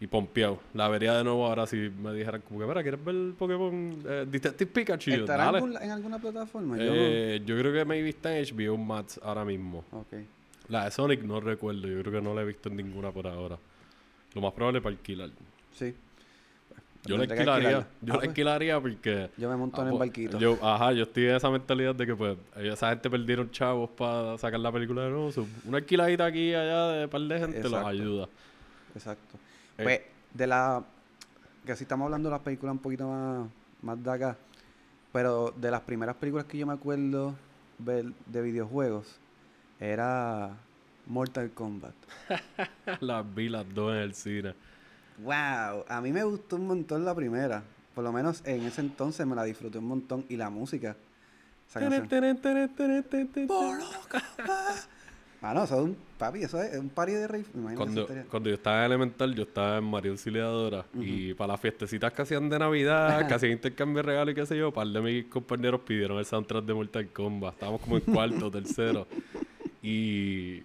y 0.00 0.06
pompeado. 0.06 0.58
La 0.72 0.88
vería 0.88 1.14
de 1.14 1.22
nuevo 1.24 1.46
ahora 1.46 1.66
si 1.66 1.76
me 1.76 2.12
dijeran 2.14 2.40
como 2.40 2.60
que, 2.60 2.66
mira, 2.66 2.82
¿quieres 2.82 3.04
ver 3.04 3.14
Pokémon 3.38 3.98
eh, 4.06 4.26
Detective 4.28 4.70
Pikachu? 4.72 5.10
¿Estará 5.12 5.44
en, 5.46 5.52
Dale. 5.52 5.58
algún- 5.58 5.82
en 5.82 5.90
alguna 5.90 6.18
plataforma? 6.18 6.76
Yo 6.78 6.84
Eh, 6.86 7.42
yo 7.44 7.56
creo 7.58 7.72
que 7.72 7.84
maybe 7.84 8.08
está 8.08 8.36
en 8.36 8.44
HBO 8.44 8.76
Max 8.78 9.20
ahora 9.22 9.44
mismo. 9.44 9.84
La 10.68 10.86
de 10.86 10.90
Sonic 10.90 11.22
no 11.22 11.40
recuerdo, 11.40 11.86
yo 11.86 12.00
creo 12.00 12.12
que 12.14 12.20
no 12.22 12.34
la 12.34 12.40
he 12.40 12.44
visto 12.46 12.70
en 12.70 12.76
ninguna 12.76 13.12
por 13.12 13.26
ahora. 13.26 13.58
Lo 14.34 14.40
más 14.40 14.52
probable 14.54 14.78
es 14.78 14.82
para 14.82 14.96
alquilar. 14.96 15.28
Sí. 15.74 15.94
Yo 17.06 17.16
la 17.18 17.24
alquilaría, 17.24 17.70
yo 17.70 17.78
Ah, 17.78 17.86
la 18.02 18.14
pues, 18.14 18.28
alquilaría 18.28 18.80
porque... 18.80 19.30
Yo 19.36 19.50
me 19.50 19.56
monto 19.56 19.80
ah, 19.80 19.82
en 19.82 19.88
el 19.88 19.98
pues, 19.98 20.08
barquito. 20.08 20.38
Yo, 20.38 20.58
ajá, 20.62 20.92
yo 20.92 21.02
estoy 21.02 21.26
en 21.26 21.36
esa 21.36 21.50
mentalidad 21.50 21.94
de 21.94 22.06
que 22.06 22.16
pues 22.16 22.38
esa 22.56 22.90
gente 22.90 23.10
perdieron 23.10 23.50
chavos 23.50 23.90
para 23.90 24.38
sacar 24.38 24.58
la 24.60 24.72
película 24.72 25.02
de 25.02 25.10
nuevo. 25.10 25.30
una 25.66 25.78
alquiladita 25.78 26.24
aquí 26.24 26.50
y 26.50 26.54
allá 26.54 26.88
de 26.88 27.04
un 27.04 27.10
par 27.10 27.20
de 27.20 27.38
gente 27.38 27.62
los 27.62 27.72
Exacto. 27.72 27.88
ayuda. 27.88 28.28
Exacto. 28.94 29.38
Eh. 29.78 29.82
Pues, 29.82 30.00
de 30.32 30.46
la. 30.46 30.84
Que 31.66 31.76
si 31.76 31.84
estamos 31.84 32.06
hablando 32.06 32.28
de 32.28 32.34
las 32.34 32.42
películas 32.42 32.72
un 32.72 32.78
poquito 32.78 33.08
más, 33.08 33.48
más 33.82 34.02
de 34.02 34.10
acá. 34.10 34.36
Pero 35.12 35.54
de 35.56 35.70
las 35.70 35.80
primeras 35.82 36.16
películas 36.16 36.46
que 36.46 36.58
yo 36.58 36.66
me 36.66 36.72
acuerdo 36.72 37.34
ver 37.78 38.06
de 38.26 38.42
videojuegos 38.42 39.18
era 39.78 40.56
Mortal 41.06 41.50
Kombat. 41.52 41.94
las 43.00 43.34
vi 43.34 43.48
las 43.48 43.72
dos 43.74 43.92
en 43.92 43.98
el 43.98 44.14
cine. 44.14 44.54
¡Wow! 45.18 45.84
A 45.88 46.00
mí 46.02 46.12
me 46.12 46.24
gustó 46.24 46.56
un 46.56 46.66
montón 46.66 47.04
la 47.04 47.14
primera. 47.14 47.62
Por 47.94 48.04
lo 48.04 48.12
menos 48.12 48.42
en 48.44 48.62
ese 48.62 48.80
entonces 48.80 49.26
me 49.26 49.36
la 49.36 49.44
disfruté 49.44 49.78
un 49.78 49.86
montón. 49.86 50.24
Y 50.28 50.36
la 50.36 50.50
música. 50.50 50.96
Mano, 55.40 55.64
eso 55.64 55.74
es 55.74 55.82
un 55.82 55.96
papi, 56.16 56.42
eso 56.42 56.62
es 56.62 56.78
un 56.78 56.88
party 56.88 57.12
de 57.12 57.28
rave. 57.28 57.44
Cuando, 57.76 58.08
cuando 58.30 58.48
yo 58.48 58.54
estaba 58.54 58.78
en 58.78 58.84
elemental, 58.84 59.34
yo 59.34 59.42
estaba 59.42 59.76
en 59.76 59.84
María 59.84 60.10
Auxiliadora. 60.10 60.86
Y 60.94 61.34
para 61.34 61.52
las 61.52 61.60
fiestecitas 61.60 62.12
que 62.14 62.22
hacían 62.22 62.48
de 62.48 62.58
Navidad, 62.58 63.28
que 63.28 63.34
hacían 63.34 63.52
intercambio 63.52 63.96
de 63.96 64.02
regalos 64.04 64.32
y 64.32 64.34
qué 64.34 64.46
sé 64.46 64.56
yo, 64.56 64.68
un 64.68 64.74
par 64.74 64.86
de 64.86 65.00
mis 65.02 65.26
compañeros 65.26 65.82
pidieron 65.82 66.18
el 66.18 66.24
soundtrack 66.24 66.64
de 66.64 66.72
Mortal 66.74 67.08
Kombat. 67.08 67.54
Estábamos 67.54 67.82
como 67.82 67.96
en 67.96 68.02
cuarto, 68.02 68.50
tercero. 68.50 69.06
Y, 69.82 70.62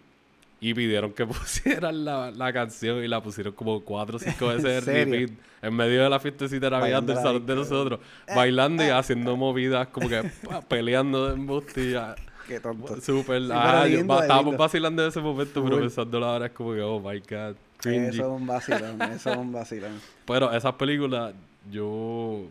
y 0.62 0.74
pidieron 0.74 1.14
que 1.14 1.26
pusieran 1.28 2.04
la, 2.06 2.32
la 2.32 2.54
canción 2.54 3.04
y 3.04 3.08
la 3.08 3.22
pusieron 3.22 3.54
como 3.54 3.82
cuatro 3.82 4.18
o 4.18 4.20
cinco 4.20 4.48
veces 4.50 4.88
¿En 4.88 4.98
en 4.98 5.12
repeat. 5.12 5.40
En 5.62 5.76
medio 5.76 6.04
de 6.04 6.10
la 6.10 6.20
fiestecita 6.20 6.70
de 6.70 6.72
Navidad 6.72 7.04
del 7.04 7.18
salón 7.18 7.46
de 7.46 7.56
nosotros. 7.56 8.00
Bailando 8.34 8.84
y 8.86 8.90
haciendo 8.90 9.36
movidas 9.36 9.88
como 9.90 10.08
que 10.10 10.24
peleando 10.68 11.28
de 11.28 11.34
embustilla. 11.34 12.16
Qué 12.48 12.60
tonto. 12.60 13.00
Súper. 13.02 13.44
Sí, 13.44 13.50
ah, 13.54 13.84
pero 13.86 14.22
estábamos 14.22 14.58
vacilando 14.58 15.04
en 15.04 15.10
ese 15.10 15.20
momento, 15.22 15.62
pero 15.64 15.76
Cool. 15.76 15.82
pensándolo 15.82 16.26
ahora 16.26 16.48
es 16.48 16.52
como 16.54 16.74
que, 16.74 16.82
oh 16.82 17.00
my 17.00 17.20
god. 17.20 17.56
cringy. 17.78 18.08
Eso 18.08 18.22
es 18.24 18.42
un 18.42 18.48
vacilón, 18.48 19.02
eso 19.04 19.30
es 19.32 19.38
un 19.38 19.52
vacilón. 19.52 20.02
Pero 20.26 20.52
esas 20.52 20.74
películas, 20.74 21.34
yo. 21.70 22.46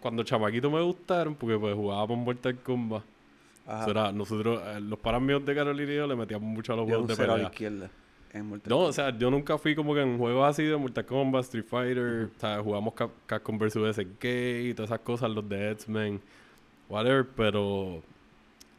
Cuando 0.00 0.22
chamaquito 0.24 0.70
me 0.70 0.82
gustaron, 0.82 1.34
porque 1.34 1.56
pues 1.58 1.74
jugábamos 1.74 2.18
Mortal 2.18 2.56
Kombat. 2.56 3.04
Ajá. 3.66 3.82
Eso 3.82 3.90
era- 3.90 4.12
nosotros, 4.12 4.60
eh, 4.66 4.80
los 4.80 4.98
paras 4.98 5.22
míos 5.22 5.44
de 5.46 5.54
Carolina 5.54 5.92
y 5.92 5.96
yo 5.96 6.06
le 6.06 6.16
metíamos 6.16 6.48
mucho 6.48 6.72
a 6.72 6.76
los 6.76 6.86
juegos 6.86 7.06
de 7.08 7.14
cero 7.16 7.32
a 7.34 7.36
la 7.38 7.50
pelea. 7.50 7.50
izquierda. 7.52 7.90
En 8.34 8.46
Mortal 8.46 8.70
No, 8.70 8.78
o 8.78 8.92
sea, 8.92 9.16
yo 9.16 9.30
nunca 9.30 9.58
fui 9.58 9.74
como 9.74 9.94
que 9.94 10.00
en 10.00 10.16
juegos 10.16 10.48
así 10.48 10.62
de 10.64 10.74
Mortal 10.76 11.04
Kombat, 11.04 11.42
Street 11.44 11.66
Fighter, 11.68 12.30
o 12.34 12.40
sea, 12.40 12.60
jugamos 12.62 12.94
Cap- 12.94 13.10
Capcom 13.26 13.58
vs. 13.58 13.76
SNK 13.96 14.24
y 14.70 14.74
todas 14.74 14.90
esas 14.90 15.00
cosas, 15.00 15.30
los 15.30 15.46
de 15.48 15.70
X-Men, 15.72 16.18
whatever, 16.88 17.26
pero 17.36 18.02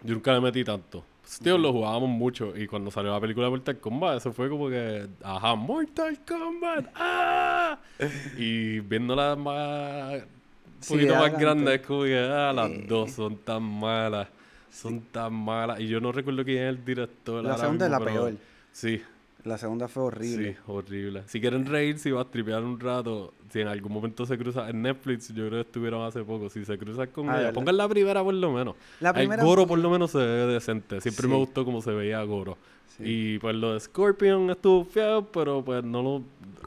yo 0.04 0.14
nunca 0.16 0.34
le 0.34 0.42
metí 0.42 0.64
tanto. 0.64 1.06
Still 1.26 1.62
lo 1.62 1.72
jugábamos 1.72 2.10
mucho 2.10 2.54
y 2.58 2.66
cuando 2.68 2.90
salió 2.92 3.12
la 3.12 3.22
película 3.22 3.46
de 3.46 3.52
Mortal 3.52 3.78
Kombat, 3.80 4.18
eso 4.18 4.34
fue 4.34 4.50
como 4.50 4.70
que, 4.70 5.08
ajá, 5.24 5.56
Mortal 5.56 6.20
Kombat, 6.28 6.88
¡ah! 6.96 7.78
y 8.38 8.80
viéndola 8.80 9.36
más, 9.36 10.14
un 10.16 10.22
Sí, 10.80 10.94
poquito 10.96 11.16
más 11.16 11.38
grande, 11.40 11.76
es 11.76 11.82
como 11.82 12.04
que, 12.04 12.18
ah, 12.20 12.52
las 12.54 12.72
Eh. 12.72 12.86
dos 12.90 13.12
son 13.12 13.38
tan 13.38 13.62
malas, 13.64 14.28
son 14.74 15.02
tan 15.12 15.34
malas, 15.34 15.80
y 15.80 15.88
yo 15.88 16.00
no 16.02 16.12
recuerdo 16.12 16.44
quién 16.44 16.64
es 16.64 16.70
el 16.70 16.84
director. 16.84 17.44
La 17.44 17.58
segunda 17.58 17.86
es 17.86 17.92
la 17.92 18.00
pero- 18.00 18.12
peor. 18.12 18.34
Sí, 18.72 19.02
La 19.46 19.58
segunda 19.58 19.90
fue 19.90 20.04
horrible. 20.04 20.54
Sí, 20.54 20.60
horrible. 20.68 21.24
Si 21.28 21.42
quieren 21.42 21.66
reírse 21.66 22.08
y 22.08 22.12
va 22.14 22.22
a 22.22 22.26
tripear 22.26 22.64
un 22.64 22.80
rato, 22.80 23.34
si 23.50 23.60
en 23.60 23.68
algún 23.68 23.92
momento 23.92 24.26
se 24.26 24.38
cruza 24.38 24.70
en 24.70 24.82
Netflix, 24.82 25.28
yo 25.34 25.48
creo 25.48 25.62
que 25.64 25.68
estuvieron 25.68 26.02
hace 26.08 26.24
poco. 26.24 26.50
Si 26.50 26.64
se 26.64 26.78
cruzan 26.78 27.08
con 27.08 27.30
Ah, 27.30 27.42
ella, 27.42 27.52
pongan 27.52 27.76
la 27.76 27.88
primera 27.90 28.24
por 28.24 28.34
lo 28.34 28.54
menos. 28.54 28.76
La 29.02 29.10
El 29.10 29.16
primera- 29.16 29.44
Goro 29.44 29.68
por 29.68 29.80
lo 29.80 29.90
menos 29.90 30.12
se 30.12 30.18
ve 30.20 30.46
decente. 30.48 31.02
Siempre 31.02 31.28
me 31.28 31.36
gustó 31.36 31.66
cómo 31.66 31.82
se 31.82 31.92
veía 31.92 32.24
Goro. 32.24 32.58
Sí. 32.96 33.04
Y 33.06 33.40
pues 33.40 33.54
lo 33.56 33.74
de 33.74 33.82
Scorpion 33.82 34.50
estuvo 34.50 34.86
feo, 34.86 35.26
pero 35.30 35.62
pues 35.62 35.84
no 35.84 36.02
lo 36.02 36.24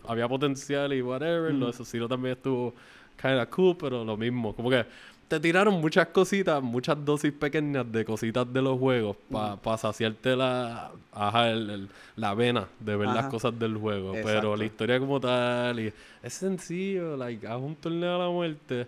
había 0.07 0.29
potencial 0.29 0.93
y 0.93 1.01
whatever. 1.01 1.55
Lo 1.55 1.69
de 1.69 1.73
Sub-Zero 1.73 2.07
también 2.09 2.37
estuvo 2.37 2.75
kinda 3.19 3.47
cool, 3.47 3.75
pero 3.79 4.05
lo 4.05 4.19
mismo. 4.19 4.55
Como 4.55 4.69
que 4.69 4.85
te 5.29 5.41
tiraron 5.41 5.81
muchas 5.81 6.07
cositas, 6.09 6.63
muchas 6.63 7.05
dosis 7.05 7.33
pequeñas 7.33 7.91
de 7.91 8.05
cositas 8.05 8.51
de 8.53 8.63
los 8.63 8.79
juegos 8.79 9.17
para 9.63 9.77
saciarte 9.79 10.37
la, 10.37 10.93
ajá, 11.13 11.51
el- 11.51 11.71
el- 11.71 11.89
la 12.17 12.35
vena 12.35 12.69
de 12.81 12.97
ver 12.97 13.09
las 13.09 13.27
cosas 13.31 13.59
del 13.59 13.77
juego. 13.77 14.13
Pero 14.25 14.57
la 14.57 14.65
historia 14.65 14.99
como 15.01 15.19
tal, 15.21 15.81
y 15.81 15.93
es 16.23 16.33
sencillo, 16.33 17.17
like, 17.17 17.47
haz 17.47 17.61
un 17.61 17.75
torneo 17.77 18.17
a 18.17 18.19
la 18.25 18.31
muerte. 18.31 18.87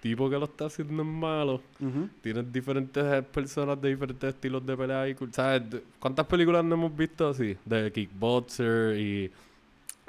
Tipo 0.00 0.28
que 0.30 0.38
lo 0.38 0.44
está 0.44 0.66
haciendo 0.66 1.02
es 1.02 1.08
malo. 1.08 1.60
Tienes 2.22 2.52
diferentes 2.52 3.24
personas 3.24 3.80
de 3.80 3.88
diferentes 3.88 4.34
estilos 4.34 4.64
de 4.64 4.76
pelea 4.76 5.08
y 5.08 5.16
¿sabes? 5.32 5.62
¿Cuántas 5.98 6.26
películas 6.26 6.64
no 6.64 6.74
hemos 6.74 6.96
visto 6.96 7.28
así? 7.28 7.56
De 7.64 7.90
kickboxer 7.90 8.96
y 8.98 9.30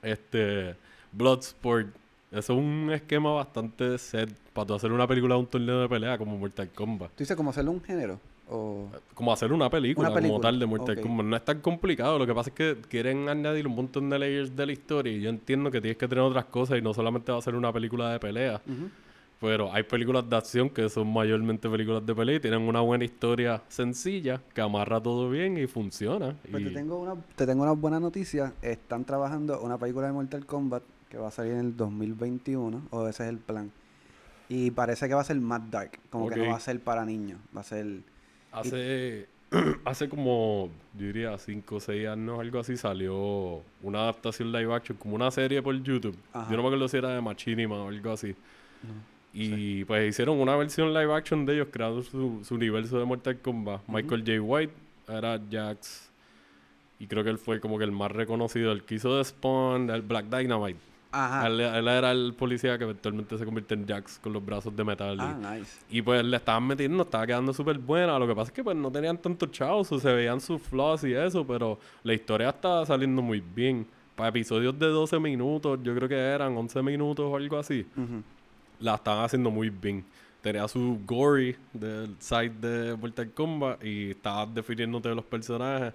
este 0.04 0.76
Bloodsport. 1.12 1.88
Eso 2.32 2.54
es 2.54 2.60
un 2.60 2.92
esquema 2.92 3.32
bastante 3.32 3.98
set 3.98 4.30
para 4.54 4.68
tú 4.68 4.74
hacer 4.74 4.92
una 4.92 5.08
película 5.08 5.36
de 5.36 5.40
un 5.40 5.48
torneo 5.48 5.80
de 5.80 5.88
pelea 5.88 6.18
como 6.18 6.38
Mortal 6.38 6.70
Kombat. 6.70 7.12
¿Tú 7.12 7.20
dices 7.20 7.38
como 7.38 7.52
hacerle 7.52 7.72
un 7.72 7.82
género? 7.82 8.20
O... 8.50 8.90
Como 9.14 9.32
hacer 9.32 9.54
una 9.54 9.70
película, 9.70 10.10
Una 10.10 10.22
como 10.22 10.40
tal 10.42 10.60
de 10.60 10.66
Mortal. 10.66 11.00
Kombat. 11.00 11.26
No 11.26 11.36
es 11.38 11.46
tan 11.46 11.62
complicado. 11.62 12.20
Lo 12.20 12.28
que 12.28 12.34
pasa 12.34 12.50
es 12.50 12.56
que 12.56 12.78
quieren 12.90 13.30
añadir 13.30 13.66
un 13.66 13.76
montón 13.76 14.10
de 14.10 14.20
layers 14.20 14.54
de 14.56 14.66
la 14.66 14.72
historia 14.74 15.14
y 15.14 15.22
yo 15.22 15.30
entiendo 15.30 15.72
que 15.72 15.80
tienes 15.80 15.98
que 15.98 16.08
tener 16.08 16.24
otras 16.24 16.46
cosas 16.46 16.78
y 16.78 16.82
no 16.82 16.94
solamente 16.94 17.32
va 17.32 17.38
a 17.38 17.42
ser 17.42 17.56
una 17.56 17.72
película 17.72 18.12
de 18.12 18.20
pelea. 18.20 18.62
Pero 19.40 19.72
hay 19.72 19.84
películas 19.84 20.30
de 20.30 20.36
acción 20.36 20.70
que 20.70 20.90
son 20.90 21.14
mayormente 21.14 21.70
películas 21.70 22.06
de 22.06 22.14
pelea 22.14 22.36
y 22.36 22.40
tienen 22.42 22.62
una 22.62 22.82
buena 22.82 23.06
historia 23.06 23.62
sencilla 23.70 24.42
que 24.54 24.62
amarra 24.62 25.00
todo 25.02 25.30
bien 25.30 25.58
y 25.58 25.68
funciona. 25.68 26.36
Pues 26.50 26.64
y 26.64 26.66
te 26.66 26.72
tengo 26.72 27.00
una, 27.00 27.16
te 27.36 27.46
tengo 27.46 27.64
una 27.64 27.74
buena 27.74 28.00
noticia. 28.00 28.54
Están 28.62 29.06
trabajando 29.06 29.62
una 29.62 29.78
película 29.78 30.08
de 30.08 30.14
Mortal 30.14 30.46
Kombat 30.46 30.84
que 31.10 31.18
va 31.18 31.28
a 31.28 31.32
salir 31.32 31.54
en 31.54 31.60
el 31.60 31.78
2021, 31.78 32.82
o 32.90 33.08
ese 33.08 33.24
es 33.24 33.30
el 33.30 33.38
plan. 33.38 33.72
Y 34.50 34.72
parece 34.72 35.08
que 35.08 35.14
va 35.14 35.22
a 35.22 35.26
ser 35.26 35.38
más 35.38 35.70
dark, 35.70 36.00
como 36.10 36.30
que 36.30 36.38
no 36.38 36.50
va 36.50 36.58
a 36.58 36.60
ser 36.60 36.80
para 36.80 37.06
niños, 37.06 37.40
va 37.56 37.62
a 37.62 37.64
ser... 37.64 37.86
Hace, 38.52 39.28
hace 39.86 40.08
como, 40.08 40.70
yo 40.98 41.06
diría, 41.08 41.38
5 41.38 41.76
o 41.76 41.80
6 41.80 42.08
años, 42.08 42.40
algo 42.40 42.60
así, 42.60 42.78
salió 42.78 43.62
una 43.82 44.00
adaptación 44.00 44.52
live 44.52 44.74
action, 44.74 44.98
como 44.98 45.16
una 45.16 45.32
serie 45.32 45.62
por 45.62 45.76
YouTube. 45.82 46.18
Ajá. 46.34 46.50
Yo 46.50 46.58
no 46.58 46.64
me 46.64 46.70
acuerdo 46.70 46.88
si 46.88 46.98
era 46.98 47.10
de 47.10 47.22
Machinima 47.22 47.76
o 47.76 47.90
algo 47.90 48.12
así. 48.12 48.36
Y 49.34 49.86
pues 49.86 50.10
hicieron 50.10 50.40
una 50.40 50.56
versión 50.56 50.94
live 50.94 51.14
action 51.14 51.46
de 51.46 51.56
ellos, 51.56 51.68
creando 51.72 52.02
su, 52.02 52.44
su 52.44 52.56
universo 52.56 52.98
de 52.98 53.06
Mortal 53.06 53.38
Kombat. 53.40 53.82
Michael 53.88 54.24
J. 54.26 54.42
White 54.42 54.74
era 55.08 55.40
Jax. 55.52 56.10
Y 57.00 57.08
creo 57.08 57.24
que 57.24 57.30
él 57.30 57.38
fue 57.38 57.60
como 57.60 57.78
que 57.78 57.84
el 57.84 57.92
más 57.92 58.12
reconocido. 58.12 58.72
El 58.72 58.84
que 58.84 58.96
hizo 58.96 59.16
de 59.16 59.24
Spawn, 59.24 59.90
el 59.90 60.02
Black 60.02 60.26
Dynamite. 60.26 60.80
Ajá. 61.12 61.48
Él, 61.48 61.60
él 61.62 61.88
era 61.88 62.12
el 62.12 62.34
policía 62.34 62.78
que 62.78 62.84
eventualmente 62.84 63.38
se 63.38 63.46
convierte 63.46 63.74
en 63.74 63.88
Jax 63.88 64.20
con 64.20 64.34
los 64.34 64.46
brazos 64.46 64.76
de 64.76 64.84
metal. 64.84 65.16
y- 65.18 65.22
Ah, 65.22 65.56
nice. 65.56 65.80
y 65.90 66.02
pues 66.02 66.24
le 66.24 66.38
estaban 66.38 66.68
metiendo, 66.68 67.04
estaba 67.04 67.26
quedando 67.26 67.54
súper 67.54 67.78
buena. 67.80 68.20
Lo 68.20 68.28
que 68.28 68.36
pasa 68.36 68.50
es 68.50 68.54
que 68.56 68.64
pues 68.64 68.76
no 68.76 68.92
tenían 68.92 69.18
tantos 69.18 69.52
chavos, 69.52 69.92
o 69.92 70.00
se 70.00 70.12
veían 70.14 70.42
sus 70.42 70.62
flaws 70.62 71.04
y 71.04 71.14
eso, 71.14 71.46
pero 71.48 71.80
la 72.04 72.14
historia 72.14 72.50
estaba 72.50 72.86
saliendo 72.86 73.22
muy 73.22 73.42
bien. 73.42 73.88
Para 74.16 74.30
episodios 74.30 74.78
de 74.80 74.88
12 74.88 75.20
minutos, 75.20 75.80
yo 75.84 75.94
creo 75.96 76.10
que 76.10 76.16
eran 76.16 76.58
11 76.58 76.82
minutos 76.82 77.26
o 77.30 77.36
algo 77.36 77.58
así, 77.60 77.86
la 78.80 78.96
estaban 78.96 79.24
haciendo 79.26 79.52
muy 79.52 79.70
bien. 79.70 80.04
Tenía 80.42 80.68
su 80.68 81.00
gory 81.06 81.56
del 81.74 82.16
site 82.20 82.50
de 82.68 82.96
Mortal 82.96 83.32
Kombat 83.32 83.84
y 83.84 84.12
estaba 84.12 84.46
definiéndote 84.46 85.14
los 85.14 85.26
personajes. 85.26 85.94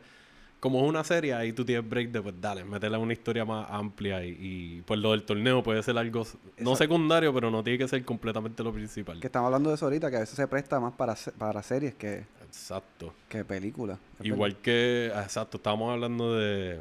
Como 0.63 0.81
es 0.81 0.89
una 0.89 1.03
serie, 1.03 1.35
ahí 1.35 1.53
tú 1.53 1.65
tienes 1.65 1.89
break 1.91 2.13
de, 2.13 2.23
pues 2.23 2.37
dale, 2.41 2.63
meterle 2.65 2.97
una 2.97 3.13
historia 3.13 3.45
más 3.45 3.67
amplia 3.69 4.25
y, 4.25 4.37
y 4.41 4.83
pues 4.87 5.01
lo 5.01 5.11
del 5.11 5.25
torneo 5.25 5.61
puede 5.61 5.83
ser 5.83 5.99
algo, 5.99 6.25
no 6.59 6.77
secundario, 6.77 7.35
pero 7.35 7.51
no 7.51 7.65
tiene 7.65 7.81
que 7.81 7.89
ser 7.89 8.05
completamente 8.05 8.63
lo 8.63 8.73
principal. 8.73 9.19
Que 9.19 9.27
estamos 9.27 9.47
hablando 9.47 9.71
de 9.71 9.75
eso 9.75 9.87
ahorita, 9.87 10.09
que 10.09 10.19
a 10.19 10.21
veces 10.21 10.37
se 10.37 10.47
presta 10.47 10.79
más 10.79 10.93
para, 10.93 11.17
para 11.37 11.65
series 11.65 11.95
que, 11.97 12.27
Exacto. 12.47 13.13
que 13.29 13.45
películas. 13.45 13.99
Igual 14.23 14.55
que, 14.59 15.07
exacto, 15.09 15.57
estábamos 15.57 15.91
hablando 15.95 16.37
de 16.37 16.81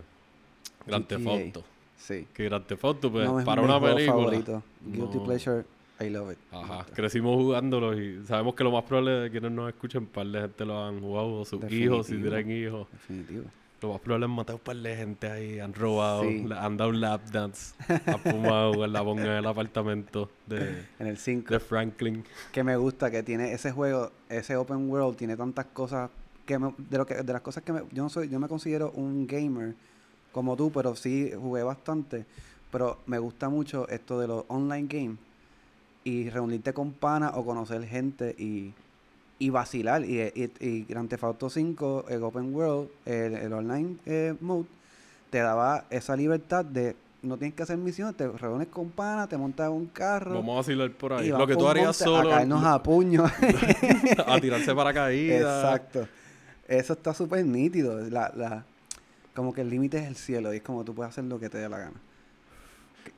Grand 0.85 1.07
Theft. 1.07 1.25
Auto. 1.25 1.63
Sí. 1.97 2.27
Que 2.35 2.43
Grand 2.45 2.65
Theft 2.67 2.85
Auto, 2.85 3.11
pues, 3.11 3.27
No 3.27 3.43
para 3.43 3.63
una 3.63 3.81
película. 3.81 4.05
favorito. 4.13 4.63
Guilty 4.85 5.17
no. 5.17 5.23
pleasure, 5.23 5.65
I 5.99 6.09
love 6.11 6.33
it. 6.33 6.37
Ajá, 6.51 6.85
crecimos 6.93 7.35
jugándolos 7.35 7.97
y 7.99 8.23
sabemos 8.27 8.53
que 8.53 8.63
lo 8.63 8.69
más 8.71 8.83
probable 8.83 9.11
de 9.21 9.31
quienes 9.31 9.51
nos 9.51 9.69
escuchen, 9.69 10.05
par 10.05 10.27
de 10.27 10.39
gente 10.41 10.65
lo 10.65 10.83
han 10.85 10.99
jugado, 11.01 11.39
o 11.39 11.45
sus 11.45 11.63
hijos, 11.71 12.05
si 12.05 12.17
tienen 12.17 12.51
hijos. 12.51 12.87
Definitivo. 12.91 13.45
Lo 13.81 13.89
más 13.93 14.01
probable 14.01 14.27
es 14.27 14.31
matar 14.31 14.55
un 14.55 14.61
par 14.61 14.75
de 14.77 14.95
gente 14.95 15.27
ahí, 15.27 15.59
han 15.59 15.73
robado, 15.73 16.21
Sí. 16.21 16.45
han 16.55 16.77
dado 16.77 16.91
lap 16.91 17.23
dance, 17.31 17.73
han 17.87 18.19
fumado 18.19 18.85
en 18.85 18.93
la 18.93 19.03
ponga 19.03 19.23
en 19.25 19.31
el 19.31 19.45
apartamento 19.47 20.29
de, 20.45 20.85
En 20.99 21.07
el 21.07 21.17
5. 21.17 21.51
de 21.51 21.59
Franklin. 21.59 22.23
que 22.51 22.63
me 22.63 22.75
gusta 22.77 23.09
que 23.09 23.23
tiene 23.23 23.53
ese 23.53 23.71
juego, 23.71 24.11
ese 24.29 24.55
open 24.55 24.87
world 24.87 25.17
tiene 25.17 25.35
tantas 25.35 25.65
cosas 25.67 26.11
que 26.45 26.59
me- 26.59 26.75
de 26.77 26.97
lo 26.99 27.07
que 27.07 27.15
de 27.15 27.33
las 27.33 27.41
cosas 27.41 27.63
que 27.63 27.73
me, 27.73 27.81
yo 27.91 28.03
no 28.03 28.09
soy 28.09 28.29
yo 28.29 28.39
me 28.39 28.47
considero 28.47 28.91
un 28.91 29.25
gamer 29.25 29.73
como 30.31 30.55
tú, 30.55 30.71
pero 30.71 30.95
sí 30.95 31.31
jugué 31.35 31.63
bastante, 31.63 32.25
pero 32.71 32.99
me 33.07 33.17
gusta 33.17 33.49
mucho 33.49 33.87
esto 33.89 34.19
de 34.19 34.27
los 34.27 34.45
online 34.47 34.87
games 34.87 35.17
y 36.03 36.29
reunirte 36.29 36.71
con 36.71 36.91
panas 36.91 37.31
o 37.33 37.43
conocer 37.43 37.83
gente 37.87 38.35
y 38.37 38.73
y 39.41 39.49
vacilar 39.49 40.05
y, 40.05 40.21
y, 40.21 40.51
y 40.59 40.85
Grand 40.87 41.09
Theft 41.09 41.23
Auto 41.23 41.49
5 41.49 42.05
el 42.09 42.21
open 42.21 42.53
world 42.53 42.89
el, 43.05 43.33
el 43.33 43.51
online 43.51 43.95
eh, 44.05 44.35
mode 44.39 44.67
te 45.31 45.39
daba 45.39 45.85
esa 45.89 46.15
libertad 46.15 46.63
de 46.63 46.95
no 47.23 47.37
tienes 47.37 47.55
que 47.55 47.63
hacer 47.63 47.77
misiones, 47.77 48.15
te 48.15 48.27
reúnes 48.27 48.67
con 48.67 48.89
panas, 48.91 49.29
te 49.29 49.37
montas 49.37 49.69
un 49.69 49.87
carro 49.87 50.35
Vamos 50.35 50.53
a 50.53 50.57
vacilar 50.57 50.91
por 50.91 51.13
ahí. 51.13 51.29
Lo 51.29 51.45
que 51.45 51.55
tú 51.55 51.67
harías 51.67 51.87
monte 51.87 52.03
solo, 52.03 52.31
a 52.31 52.35
caernos 52.35 52.63
a 52.63 52.81
puños. 52.81 53.31
a 54.25 54.41
tirarse 54.41 54.73
para 54.73 54.91
caídas. 54.91 55.63
Exacto. 55.63 56.07
Eso 56.67 56.93
está 56.93 57.13
súper 57.13 57.45
nítido. 57.45 57.99
La, 58.09 58.31
la, 58.35 58.65
como 59.35 59.53
que 59.53 59.61
el 59.61 59.69
límite 59.69 59.99
es 59.99 60.07
el 60.07 60.15
cielo 60.15 60.51
y 60.51 60.57
es 60.57 60.63
como 60.63 60.83
tú 60.83 60.95
puedes 60.95 61.11
hacer 61.11 61.23
lo 61.25 61.39
que 61.39 61.47
te 61.47 61.59
dé 61.59 61.69
la 61.69 61.77
gana. 61.77 62.01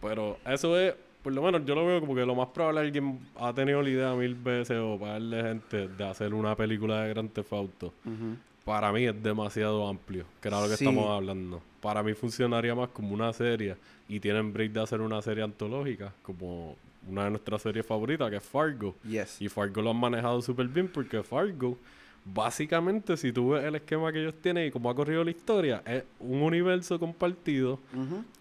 Pero 0.01 0.37
eso 0.45 0.77
es, 0.77 0.95
por 1.23 1.33
lo 1.33 1.41
menos 1.41 1.65
yo 1.65 1.73
lo 1.73 1.85
veo 1.85 1.99
como 2.01 2.13
que 2.13 2.25
lo 2.25 2.35
más 2.35 2.49
probable 2.49 2.81
alguien 2.81 3.19
ha 3.37 3.53
tenido 3.53 3.81
la 3.81 3.89
idea 3.89 4.13
mil 4.13 4.35
veces 4.35 4.77
o 4.79 4.99
pagarle 4.99 5.41
gente 5.41 5.87
de 5.87 6.03
hacer 6.03 6.33
una 6.33 6.55
película 6.55 7.03
de 7.03 7.09
Grand 7.13 7.31
Theft 7.31 7.53
Auto. 7.53 7.87
Ujú. 8.05 8.35
Para 8.65 8.91
mí 8.91 9.05
es 9.05 9.23
demasiado 9.23 9.87
amplio, 9.87 10.25
que 10.41 10.47
era 10.49 10.61
lo 10.61 10.67
que 10.69 10.77
Sí. 10.77 10.85
estamos 10.85 11.09
hablando. 11.09 11.61
Para 11.81 12.01
mí 12.03 12.13
funcionaría 12.13 12.75
más 12.75 12.89
como 12.89 13.13
una 13.13 13.31
serie 13.33 13.75
y 14.07 14.19
tienen 14.19 14.53
break 14.53 14.71
de 14.71 14.81
hacer 14.81 15.01
una 15.01 15.21
serie 15.21 15.43
antológica, 15.43 16.13
como 16.21 16.75
una 17.07 17.25
de 17.25 17.31
nuestras 17.31 17.61
series 17.61 17.85
favoritas, 17.85 18.29
que 18.29 18.37
es 18.37 18.43
Fargo. 18.43 18.95
Yes. 19.03 19.41
Y 19.41 19.49
Fargo 19.49 19.81
lo 19.81 19.89
han 19.91 19.97
manejado 19.97 20.41
súper 20.41 20.67
bien 20.67 20.87
porque 20.87 21.21
Fargo, 21.23 21.77
básicamente, 22.25 23.17
si 23.17 23.31
tú 23.33 23.49
ves 23.51 23.63
el 23.65 23.75
esquema 23.75 24.11
que 24.11 24.21
ellos 24.21 24.35
tienen 24.41 24.67
y 24.67 24.71
cómo 24.71 24.89
ha 24.89 24.95
corrido 24.95 25.23
la 25.23 25.31
historia, 25.31 25.81
es 25.85 26.03
un 26.19 26.41
universo 26.41 26.99
compartido 26.99 27.79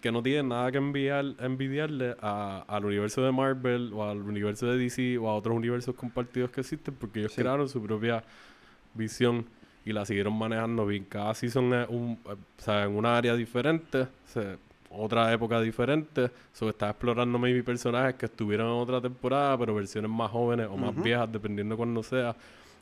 que 0.01 0.11
no 0.11 0.21
tiene 0.23 0.43
nada 0.49 0.71
que 0.71 0.77
enviar, 0.77 1.25
envidiarle 1.39 2.15
a- 2.21 2.63
al 2.67 2.85
universo 2.85 3.21
de 3.23 3.31
Marvel 3.31 3.91
o 3.93 4.03
al 4.09 4.21
universo 4.21 4.67
de 4.67 4.77
DC 4.77 5.17
o 5.17 5.29
a 5.29 5.35
otros 5.35 5.55
universos 5.55 5.95
compartidos 5.95 6.51
que 6.51 6.61
existen 6.61 6.95
porque 6.95 7.19
ellos 7.19 7.33
Sí. 7.33 7.41
crearon 7.41 7.67
su 7.69 7.81
propia 7.81 8.23
visión 8.93 9.45
y 9.85 9.91
la 9.91 10.05
siguieron 10.05 10.37
manejando 10.37 10.85
bien. 10.85 11.03
Cada 11.05 11.33
season 11.33 11.73
es 11.73 11.89
un, 11.89 12.11
eh, 12.25 12.31
o 12.33 12.61
sea, 12.61 12.83
en 12.85 12.95
una 12.95 13.17
área 13.17 13.35
diferente, 13.35 14.07
se- 14.25 14.57
otra 14.95 15.33
época 15.33 15.59
diferente. 15.59 16.29
So, 16.53 16.69
está 16.69 16.91
explorando 16.91 17.39
maybe 17.39 17.63
personajes 17.63 18.13
que 18.15 18.27
estuvieron 18.27 18.67
en 18.67 18.73
otra 18.73 19.01
temporada, 19.01 19.57
pero 19.57 19.73
versiones 19.73 20.09
más 20.11 20.29
jóvenes 20.29 20.67
o 20.69 20.77
más 20.77 20.95
viejas, 21.03 21.29
dependiendo 21.31 21.75
cuando 21.75 22.01
sea. 22.03 22.35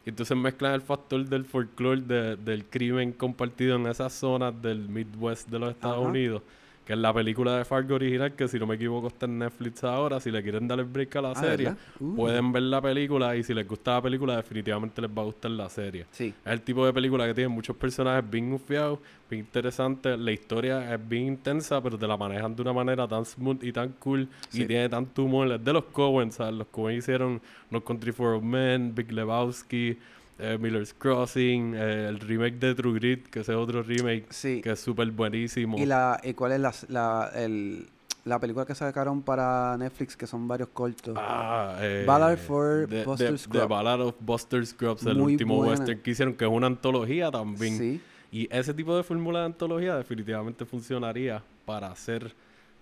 Y 0.06 0.10
entonces 0.10 0.36
mezclan 0.36 0.74
el 0.74 0.82
factor 0.82 1.24
del 1.26 1.46
folclore 1.46 2.02
de- 2.02 2.36
del 2.36 2.66
crimen 2.66 3.12
compartido 3.12 3.76
en 3.76 3.86
esas 3.88 4.14
zonas 4.14 4.60
del 4.62 4.90
Midwest 4.90 5.48
de 5.50 5.60
los 5.60 5.72
Estados 5.72 6.00
Ajá. 6.00 6.08
Unidos. 6.08 6.42
Que 6.86 6.94
es 6.94 7.00
la 7.00 7.14
película 7.14 7.58
de 7.58 7.64
Fargo 7.66 7.96
original, 7.96 8.34
que 8.34 8.48
si 8.48 8.58
no 8.58 8.66
me 8.66 8.74
equivoco 8.76 9.08
está 9.08 9.28
en 9.28 9.38
Netflix 9.38 9.84
ahora. 9.84 10.20
Si 10.20 10.32
le 10.32 10.42
quieren 10.42 10.68
dar 10.68 10.80
el 10.80 10.86
break 10.86 11.16
a 11.18 11.22
la 11.22 11.32
Ah, 11.32 11.36
serie. 11.36 11.76
Uh. 12.00 12.16
pueden 12.16 12.52
ver 12.52 12.64
la 12.64 12.82
película 12.82 13.36
y 13.36 13.44
si 13.44 13.54
les 13.54 13.68
gusta 13.68 13.94
la 13.94 14.02
película, 14.02 14.36
definitivamente 14.36 15.00
les 15.02 15.10
va 15.12 15.22
a 15.22 15.26
gustar 15.26 15.52
la 15.52 15.70
serie. 15.70 16.08
Sí. 16.12 16.34
Es 16.44 16.52
el 16.52 16.62
tipo 16.62 16.84
de 16.86 16.92
película 16.92 17.28
que 17.28 17.34
tiene 17.36 17.50
muchos 17.50 17.76
personajes 17.76 18.28
bien 18.30 18.52
ufiados, 18.52 18.98
bien 19.30 19.42
interesantes. 19.46 20.18
La 20.20 20.32
historia 20.32 20.94
es 20.96 21.08
bien 21.08 21.28
intensa, 21.28 21.82
pero 21.84 22.00
te 22.00 22.08
la 22.08 22.18
manejan 22.18 22.56
de 22.56 22.62
una 22.64 22.74
manera 22.74 23.08
tan 23.08 23.26
smooth 23.26 23.64
y 23.64 23.72
tan 23.72 23.90
cool. 24.00 24.28
Sí. 24.50 24.64
Y 24.64 24.66
tiene 24.66 24.90
tanto 24.90 25.24
humor. 25.24 25.52
Es 25.52 25.64
de 25.64 25.74
los 25.74 25.84
Coen, 25.86 26.32
¿sabes? 26.32 26.56
Los 26.56 26.68
Coen 26.68 26.98
hicieron 26.98 27.40
No 27.70 27.84
Country 27.84 28.12
for 28.12 28.34
Old 28.36 28.44
Men, 28.44 28.94
Big 28.96 29.12
Lebowski, 29.12 29.98
eh, 30.42 30.58
Miller's 30.60 30.94
Crossing, 30.94 31.74
eh, 31.76 32.08
el 32.10 32.20
remake 32.20 32.56
de 32.60 32.76
True 32.76 32.94
Grit, 32.96 33.28
que 33.28 33.42
ese 33.42 33.52
es 33.52 33.58
otro 33.58 33.84
remake 33.84 34.26
Sí. 34.32 34.62
que 34.62 34.72
es 34.72 34.80
súper 34.80 35.10
buenísimo. 35.12 35.78
¿Y, 35.78 35.86
la, 35.86 36.20
¿Y 36.24 36.34
cuál 36.34 36.54
es 36.54 36.60
la, 36.60 36.74
la, 36.90 37.32
el, 37.36 37.88
la 38.26 38.40
película 38.40 38.66
que 38.66 38.76
sacaron 38.76 39.22
para 39.22 39.78
Netflix, 39.78 40.16
que 40.18 40.28
son 40.28 40.48
varios 40.48 40.70
cortos? 40.70 41.16
Ah, 41.18 41.78
eh, 41.82 42.04
Ballad 42.08 42.38
for 42.38 42.88
the- 42.90 43.04
Buster. 43.04 43.38
The 43.52 43.66
Ballad 43.66 44.02
of 44.02 44.16
Buster 44.20 44.66
Scrubs, 44.66 45.06
el 45.06 45.18
Muy 45.18 45.34
último 45.34 45.58
buena. 45.58 45.72
western 45.74 46.00
que 46.02 46.12
hicieron, 46.12 46.34
que 46.36 46.46
es 46.46 46.52
una 46.52 46.68
antología 46.68 47.30
también. 47.32 47.78
Sí. 47.78 48.02
Y 48.32 48.48
ese 48.56 48.74
tipo 48.74 48.96
de 48.96 49.04
fórmula 49.04 49.40
de 49.40 49.46
antología 49.48 49.96
definitivamente 49.98 50.66
funcionaría 50.66 51.44
para 51.66 51.92
hacer 51.92 52.34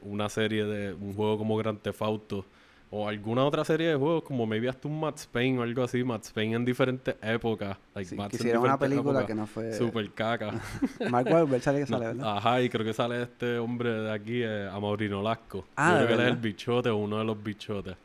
una 0.01 0.29
serie 0.29 0.63
de 0.63 0.93
un 0.93 1.13
juego 1.13 1.37
como 1.37 1.57
Grand 1.57 1.79
Theft 1.81 2.01
Auto 2.01 2.45
o 2.91 3.07
alguna 3.07 3.45
otra 3.45 3.63
serie 3.63 3.89
de 3.89 3.95
juegos 3.95 4.23
como 4.23 4.45
maybe 4.45 4.67
hasta 4.67 4.87
un 4.87 4.99
Max 4.99 5.27
Payne 5.31 5.59
o 5.59 5.61
algo 5.63 5.83
así, 5.83 6.03
Max 6.03 6.31
Payne 6.31 6.55
en 6.55 6.65
diferentes 6.65 7.15
épocas. 7.21 7.77
Like 7.93 8.09
Sí, 8.09 8.17
hicieron 8.33 8.63
una 8.63 8.79
película 8.79 9.19
épocas, 9.19 9.25
que 9.27 9.35
no 9.35 9.45
fue... 9.45 9.73
Super 9.73 10.11
caca. 10.11 10.59
Mark 11.09 11.27
Wahlberg 11.29 11.61
sale 11.61 11.85
que 11.85 11.91
No, 11.91 11.97
sale, 11.97 12.05
¿verdad? 12.07 12.37
Ajá, 12.37 12.61
y 12.61 12.69
creo 12.69 12.85
que 12.85 12.93
sale 12.93 13.23
este 13.23 13.57
hombre 13.59 13.91
de 13.91 14.11
aquí, 14.11 14.41
eh, 14.43 14.67
Amaurino 14.71 15.21
Lasco. 15.21 15.65
Ah, 15.75 15.93
Yo 15.93 15.99
¿de 15.99 16.05
creo 16.05 16.17
que 16.17 16.23
él 16.23 16.29
es 16.29 16.35
el 16.35 16.41
bichote 16.41 16.89
o 16.89 16.97
uno 16.97 17.19
de 17.19 17.25
los 17.25 17.43
bichotes. 17.43 17.95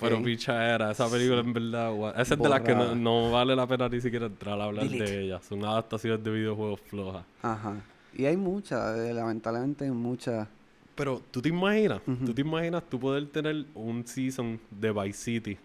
Pero 0.00 0.22
picha 0.22 0.74
era, 0.74 0.90
esa 0.90 1.08
película 1.08 1.40
en 1.40 1.52
verdad, 1.52 2.20
esa 2.20 2.34
es 2.34 2.40
de 2.40 2.48
las 2.48 2.60
que 2.60 2.74
no, 2.74 3.30
vale 3.30 3.56
la 3.56 3.66
pena 3.66 3.88
ni 3.88 4.00
siquiera 4.00 4.26
entrar 4.26 4.60
a 4.60 4.64
hablar 4.64 4.84
Delete. 4.88 5.10
de 5.10 5.24
ellas. 5.24 5.44
Son 5.44 5.64
adaptaciones 5.64 6.22
de 6.22 6.30
videojuegos 6.30 6.80
flojas. 6.80 7.24
Ajá. 7.42 7.74
Y 8.14 8.26
hay 8.26 8.36
muchas, 8.36 8.98
eh, 8.98 9.14
lamentablemente 9.14 9.84
hay 9.84 9.90
muchas. 9.90 10.46
Pero 10.94 11.22
tú 11.30 11.40
te 11.40 11.48
imaginas, 11.48 12.00
Ujú. 12.06 12.26
tú 12.26 12.34
te 12.34 12.40
imaginas 12.42 12.82
tú 12.88 13.00
poder 13.00 13.26
tener 13.26 13.64
un 13.74 14.06
season 14.06 14.60
de 14.70 14.92
Vice 14.92 15.18
City 15.18 15.58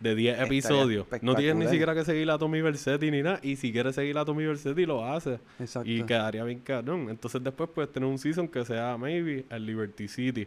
de 0.00 0.14
10 0.14 0.32
Estaría 0.34 0.46
episodios. 0.46 1.06
No 1.22 1.34
tienes 1.34 1.56
ni 1.56 1.66
siquiera 1.68 1.94
que 1.94 2.04
seguir 2.04 2.30
a 2.30 2.38
Tommy 2.38 2.60
Versetti 2.60 3.10
ni 3.10 3.22
nada. 3.22 3.40
Y 3.42 3.56
si 3.56 3.72
quieres 3.72 3.94
seguir 3.96 4.16
a 4.18 4.24
Tommy 4.24 4.44
Versetti, 4.46 4.86
lo 4.86 5.04
haces. 5.04 5.40
Exacto. 5.58 5.88
Y 5.90 6.02
quedaría 6.04 6.44
bien 6.44 6.60
cabrón. 6.60 7.08
Entonces 7.10 7.42
después 7.42 7.68
puedes 7.74 7.92
tener 7.92 8.08
un 8.08 8.18
season 8.18 8.46
que 8.48 8.64
sea 8.64 8.96
maybe 8.96 9.44
el 9.50 9.66
Liberty 9.66 10.06
City. 10.08 10.46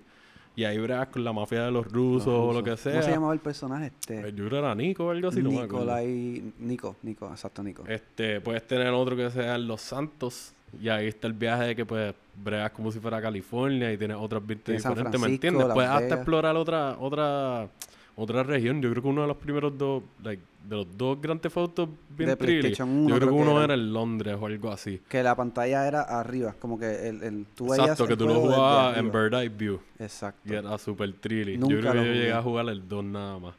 Y 0.56 0.66
ahí 0.66 0.78
bregas 0.78 1.08
con 1.08 1.24
la 1.24 1.32
mafia 1.32 1.64
de 1.66 1.72
los 1.72 1.86
Los 1.86 1.94
rusos 1.94 2.28
o 2.28 2.52
lo 2.54 2.62
que 2.64 2.76
sea. 2.76 2.92
¿Cómo 2.94 3.04
se 3.04 3.12
llamaba 3.12 3.34
el 3.34 3.40
personaje? 3.40 3.88
Este, 3.88 4.28
Eh, 4.28 4.34
Yo 4.36 4.48
era 4.48 4.76
Nico 4.76 5.06
o 5.06 5.10
algo 5.12 5.30
así, 5.30 5.42
no 5.42 5.50
me. 5.52 5.62
Nicolai... 5.62 6.44
Nico, 6.60 6.98
Nico, 7.04 7.30
exacto, 7.30 7.64
Nico. 7.64 7.84
Este, 7.88 8.42
puedes 8.42 8.66
tener 8.68 8.88
otro 8.90 9.16
que 9.16 9.30
sea 9.32 9.58
Los 9.58 9.82
Santos. 9.82 10.54
Y 10.80 10.90
ahí 10.90 11.08
está 11.08 11.28
el 11.28 11.34
viaje 11.34 11.66
de 11.66 11.76
que 11.76 11.86
pues 11.86 12.14
bregas 12.36 12.72
como 12.72 12.92
si 12.92 13.00
fuera 13.00 13.22
California 13.22 13.92
y 13.92 13.98
tienes 13.98 14.18
Tiene 14.64 14.80
San 14.80 14.94
diferentes, 14.94 15.22
¿me 15.22 15.28
entiendes? 15.28 15.68
Puedes 15.74 15.90
hasta 15.90 16.04
Vegas. 16.04 16.20
explorar 16.20 16.56
otra, 16.56 16.98
otra, 17.00 17.68
otra 18.16 18.44
región. 18.44 18.82
Yo 18.82 18.90
creo 18.92 19.04
que 19.04 19.10
uno 19.10 19.22
de 19.22 19.28
los 19.28 19.38
primeros 19.38 19.78
dos, 19.78 20.04
like, 20.24 20.42
de 20.68 20.76
los 20.76 20.98
dos 20.98 21.20
Grand 21.20 21.42
Theft 21.42 21.58
Auto 21.58 21.90
bien 22.10 22.30
1 22.30 22.38
yo 22.38 22.46
creo 22.46 23.20
que 23.20 23.20
creo 23.20 23.20
que 23.20 23.36
uno 23.36 23.52
era. 23.58 23.64
era 23.66 23.74
en 23.74 23.94
Londres 23.94 24.38
o 24.40 24.46
algo 24.46 24.72
así. 24.72 25.02
Que 25.10 25.24
la 25.24 25.36
pantalla 25.36 25.88
era 25.88 26.02
arriba, 26.02 26.56
como 26.60 26.78
que 26.80 27.10
el, 27.10 27.24
el, 27.24 27.46
tú 27.56 27.70
veías 27.70 27.80
Exacto, 27.80 28.08
que 28.08 28.16
tú 28.16 28.28
lo 28.28 28.36
jugabas 28.36 28.98
en 28.98 29.08
arriba. 29.08 29.22
Bird 29.24 29.34
Eye 29.34 29.50
View. 29.50 29.80
Exacto. 30.00 30.42
Y 30.46 30.56
era 30.56 30.78
super 30.78 31.12
thrilly. 31.14 31.58
Nunca 31.58 31.74
yo 31.74 31.82
creo 31.82 31.94
que 31.94 31.98
yo 32.06 32.14
llegué 32.14 32.34
a 32.34 32.42
jugar 32.42 32.70
el 32.70 32.88
2 32.88 33.04
nada 33.04 33.40
más. 33.40 33.56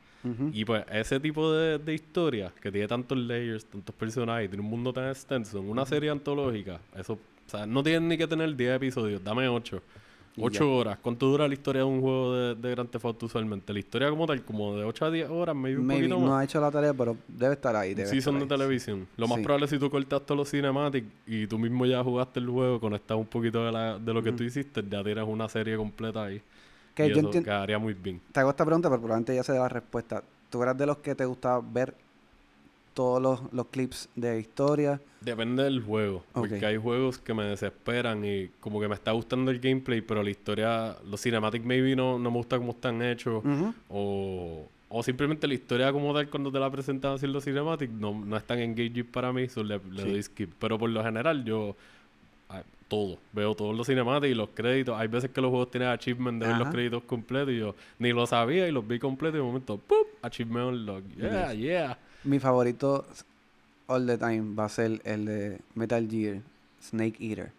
Y 0.52 0.64
pues 0.64 0.84
ese 0.90 1.18
tipo 1.18 1.52
de, 1.52 1.78
de 1.78 1.94
historia 1.94 2.52
que 2.60 2.70
tiene 2.70 2.86
tantos 2.86 3.18
layers, 3.18 3.64
tantos 3.64 3.94
personajes, 3.94 4.48
tiene 4.48 4.62
un 4.64 4.70
mundo 4.70 4.92
tan 4.92 5.08
extenso, 5.08 5.58
en 5.58 5.68
una 5.68 5.84
serie 5.84 6.10
antológica, 6.10 6.80
eso, 6.96 7.14
o 7.14 7.18
sea, 7.50 7.66
no 7.66 7.82
tienen 7.82 8.08
ni 8.08 8.16
que 8.16 8.26
tener 8.26 8.54
10 8.54 8.76
episodios, 8.76 9.22
dame 9.24 9.48
8. 9.48 9.82
Y 10.34 10.40
8 10.44 10.64
ya. 10.64 10.64
horas. 10.64 10.98
¿Cuánto 11.02 11.26
dura 11.26 11.46
la 11.46 11.52
historia 11.52 11.80
de 11.82 11.88
un 11.88 12.00
juego 12.00 12.34
de, 12.34 12.54
de 12.54 12.70
Grand 12.70 12.88
Theft 12.88 13.04
Auto 13.04 13.26
usualmente? 13.26 13.70
La 13.70 13.80
historia 13.80 14.08
como 14.08 14.26
tal, 14.26 14.42
como 14.42 14.74
de 14.78 14.84
8 14.84 15.04
a 15.04 15.10
10 15.10 15.28
horas, 15.28 15.54
maybe 15.54 15.78
un 15.78 15.86
Maybe 15.86 16.08
poquito 16.08 16.20
no 16.20 16.30
más. 16.30 16.40
ha 16.40 16.44
hecho 16.44 16.58
la 16.58 16.70
tarea, 16.70 16.94
pero 16.94 17.18
debe 17.28 17.52
estar 17.52 17.76
ahí. 17.76 17.92
Debe 17.92 18.08
Season 18.08 18.36
de 18.36 18.42
estar 18.44 18.54
ahí. 18.54 18.58
televisión. 18.60 19.06
Lo 19.18 19.28
más 19.28 19.36
Sí. 19.38 19.44
probable 19.44 19.64
es 19.66 19.70
si 19.72 19.78
tú 19.78 19.90
cortas 19.90 20.24
todos 20.24 20.38
los 20.38 20.50
cinematics 20.50 21.06
y 21.26 21.46
tú 21.46 21.58
mismo 21.58 21.84
ya 21.84 22.02
jugaste 22.02 22.40
el 22.40 22.48
juego, 22.48 22.80
conectas 22.80 23.18
un 23.18 23.26
poquito 23.26 23.62
de, 23.66 23.72
la, 23.72 23.98
de 23.98 24.14
lo 24.14 24.22
que 24.22 24.30
Ujú. 24.30 24.38
tú 24.38 24.44
hiciste, 24.44 24.82
ya 24.88 25.04
tienes 25.04 25.24
una 25.28 25.48
serie 25.50 25.76
completa 25.76 26.24
ahí. 26.24 26.40
Que 26.94 27.06
y 27.06 27.10
yo 27.10 27.16
eso 27.18 27.30
entien- 27.30 27.44
quedaría 27.44 27.78
muy 27.78 27.94
bien. 27.94 28.20
Te 28.32 28.40
hago 28.40 28.50
esta 28.50 28.64
pregunta, 28.64 28.88
pero 28.88 29.00
probablemente 29.00 29.34
ya 29.34 29.42
sé 29.42 29.52
la 29.54 29.68
respuesta. 29.68 30.22
¿Tú 30.50 30.62
eras 30.62 30.76
de 30.76 30.86
los 30.86 30.98
que 30.98 31.14
te 31.14 31.24
gustaba 31.24 31.60
ver 31.66 31.94
todos 32.94 33.22
los, 33.22 33.40
los 33.52 33.66
clips 33.68 34.08
de 34.14 34.38
historia? 34.40 35.00
Depende 35.22 35.62
del 35.62 35.80
juego. 35.82 36.24
Porque 36.32 36.56
Ok. 36.56 36.62
hay 36.64 36.76
juegos 36.76 37.18
que 37.18 37.32
me 37.32 37.44
desesperan 37.44 38.24
y 38.24 38.48
como 38.60 38.80
que 38.80 38.88
me 38.88 38.94
está 38.94 39.12
gustando 39.12 39.50
el 39.50 39.60
gameplay, 39.60 40.00
pero 40.02 40.22
la 40.22 40.30
historia, 40.30 40.96
los 41.08 41.20
cinematics 41.22 41.64
maybe 41.64 41.96
no, 41.96 42.18
no 42.18 42.30
me 42.30 42.36
gusta 42.36 42.58
cómo 42.58 42.72
están 42.72 43.00
hechos. 43.02 43.42
Ujú. 43.44 43.72
o, 43.88 44.68
o 44.94 45.02
simplemente 45.02 45.46
la 45.48 45.54
historia 45.54 45.90
como 45.90 46.12
tal 46.12 46.28
cuando 46.28 46.52
te 46.52 46.58
la 46.58 46.70
presentan 46.70 47.14
así 47.14 47.24
en 47.24 47.32
los 47.32 47.44
cinematics 47.44 47.90
no, 47.94 48.12
no 48.26 48.36
es 48.36 48.44
tan 48.44 48.58
engaging 48.58 49.06
para 49.06 49.32
mí, 49.32 49.48
so 49.48 49.64
le, 49.64 49.78
le 49.90 50.02
Sí. 50.02 50.10
doy 50.10 50.22
skip. 50.22 50.52
Pero 50.58 50.78
por 50.78 50.90
lo 50.90 51.02
general 51.02 51.44
yo... 51.44 51.74
todo. 52.92 53.18
Veo 53.32 53.54
todos 53.54 53.74
los 53.74 53.86
cinemáticos 53.86 54.28
y 54.28 54.34
los 54.34 54.50
créditos. 54.50 55.00
Hay 55.00 55.08
veces 55.08 55.30
que 55.30 55.40
los 55.40 55.48
juegos 55.48 55.70
tienen 55.70 55.88
achievement 55.88 56.42
de 56.42 56.48
ver 56.48 56.58
los 56.58 56.68
créditos 56.68 57.02
completos 57.04 57.54
y 57.54 57.58
yo 57.58 57.74
ni 57.98 58.12
lo 58.12 58.26
sabía 58.26 58.68
y 58.68 58.70
los 58.70 58.86
vi 58.86 58.98
completos 58.98 59.36
y 59.36 59.38
de 59.38 59.44
momento, 59.44 59.78
¡pum! 59.78 60.04
Achievement 60.20 60.68
unlock. 60.68 61.02
Yeah, 61.16 61.54
yeah. 61.54 61.98
Mi 62.24 62.38
favorito 62.38 63.06
all 63.86 64.06
the 64.06 64.18
time 64.18 64.54
va 64.54 64.66
a 64.66 64.68
ser 64.68 65.00
el 65.04 65.24
de 65.24 65.58
Metal 65.74 66.06
Gear 66.06 66.42
Snake 66.82 67.16
Eater 67.18 67.50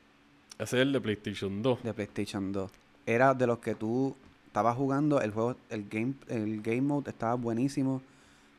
Ese 0.60 0.78
es 0.78 0.82
el 0.84 0.94
de 0.94 1.02
PlayStation 1.02 1.64
2. 1.64 1.82
de 1.82 1.94
PlayStation 1.96 2.52
2. 2.52 2.72
Era 3.08 3.34
de 3.34 3.48
los 3.48 3.58
que 3.58 3.74
tú 3.74 4.16
estabas 4.46 4.78
jugando, 4.78 5.20
el 5.20 5.32
juego, 5.32 5.56
el 5.72 5.90
game, 5.90 6.14
el 6.28 6.62
game 6.62 6.82
mode 6.82 7.10
estaba 7.10 7.34
buenísimo, 7.34 8.04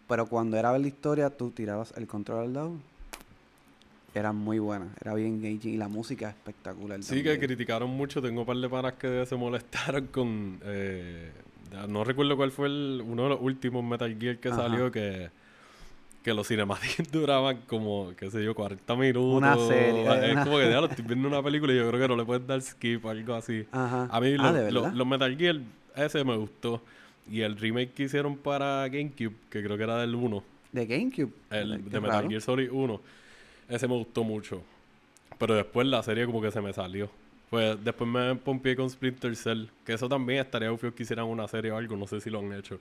pero 0.08 0.26
cuando 0.26 0.56
era 0.56 0.72
ver 0.72 0.80
la 0.80 0.88
historia, 0.88 1.30
tú 1.30 1.50
tirabas 1.50 1.94
el 1.96 2.08
control 2.08 2.46
al 2.46 2.52
lado. 2.52 2.72
Era 4.14 4.33
muy 4.33 4.61
buena, 4.61 4.87
era 5.00 5.12
bien 5.14 5.35
engaging 5.44 5.74
y 5.74 5.77
la 5.77 5.88
música 5.88 6.29
espectacular. 6.29 7.03
Sí, 7.03 7.22
que 7.22 7.38
criticaron 7.38 7.90
mucho. 7.90 8.22
Tengo 8.22 8.42
un 8.42 8.46
par 8.46 8.57
de 8.57 8.68
panas 8.68 8.92
que 8.94 9.27
se 9.27 9.35
molestaron 9.37 10.07
con. 10.07 10.61
eh, 10.64 11.33
no 11.88 12.05
recuerdo 12.05 12.37
cuál 12.37 12.53
fue 12.53 12.68
el, 12.68 13.03
uno 13.05 13.24
de 13.24 13.29
los 13.31 13.40
últimos 13.42 13.83
Metal 13.85 14.16
Gear 14.18 14.38
que 14.38 14.48
Ajá. 14.48 14.59
salió 14.62 14.90
que. 14.92 15.31
Que 16.22 16.33
los 16.33 16.48
cinemáticos 16.48 17.07
duraban 17.12 17.62
como, 17.66 18.12
qué 18.16 18.31
sé 18.31 18.42
yo, 18.42 18.55
40 18.55 18.96
minutos. 18.96 19.37
Una 19.37 19.57
serie, 19.59 20.05
Es 20.27 20.33
una- 20.33 20.44
como 20.44 20.57
que, 20.59 20.70
ya 20.70 20.81
lo 20.81 20.87
estoy 20.90 21.05
viendo 21.05 21.29
una 21.29 21.42
película 21.42 21.72
y 21.72 21.77
yo 21.77 21.87
creo 21.88 22.00
que 22.00 22.09
no 22.09 22.16
le 22.16 22.24
puedes 22.24 22.46
dar 22.46 22.62
skip 22.62 23.05
o 23.05 23.11
algo 23.11 23.35
así. 23.35 23.66
Ajá. 23.72 24.09
A 24.11 24.20
mí 24.20 24.35
ah, 24.38 24.53
los 24.70 25.07
Metal 25.07 25.37
Gear, 25.37 25.61
ese 25.96 26.24
me 26.24 26.35
gustó. 26.37 26.81
Y 27.31 27.40
el 27.42 27.57
remake 27.59 27.92
que 27.92 28.05
hicieron 28.05 28.37
para 28.38 28.88
GameCube, 28.88 29.35
que 29.50 29.62
creo 29.62 29.77
que 29.77 29.83
era 29.83 29.98
del 29.98 30.14
1, 30.14 30.42
De 30.72 30.87
GameCube. 30.87 31.33
el 31.50 31.83
Qué 31.85 31.90
de 31.90 32.00
Metal 32.00 32.16
raro. 32.16 32.29
Gear 32.31 32.40
Solid 32.40 32.70
1. 32.70 33.00
Ese 33.68 33.88
me 33.88 33.94
gustó 33.94 34.24
mucho. 34.24 34.62
Pero 35.38 35.55
después 35.55 35.87
la 35.87 36.03
serie 36.03 36.27
como 36.27 36.40
que 36.40 36.50
se 36.50 36.61
me 36.61 36.72
salió. 36.72 37.09
Pues 37.50 37.83
después 37.85 38.09
me 38.09 38.35
pompié 38.37 38.77
con 38.77 38.88
Splinter 38.90 39.35
Cell. 39.37 39.66
Que 39.85 39.94
eso 39.94 40.09
también 40.09 40.40
estaría 40.40 40.72
obvio 40.72 40.94
que 40.94 41.03
hicieran 41.03 41.27
una 41.27 41.46
serie 41.48 41.70
o 41.70 41.77
algo. 41.77 41.96
No 41.96 42.07
sé 42.07 42.20
si 42.20 42.31
lo 42.31 42.38
han 42.40 42.53
hecho. 42.53 42.79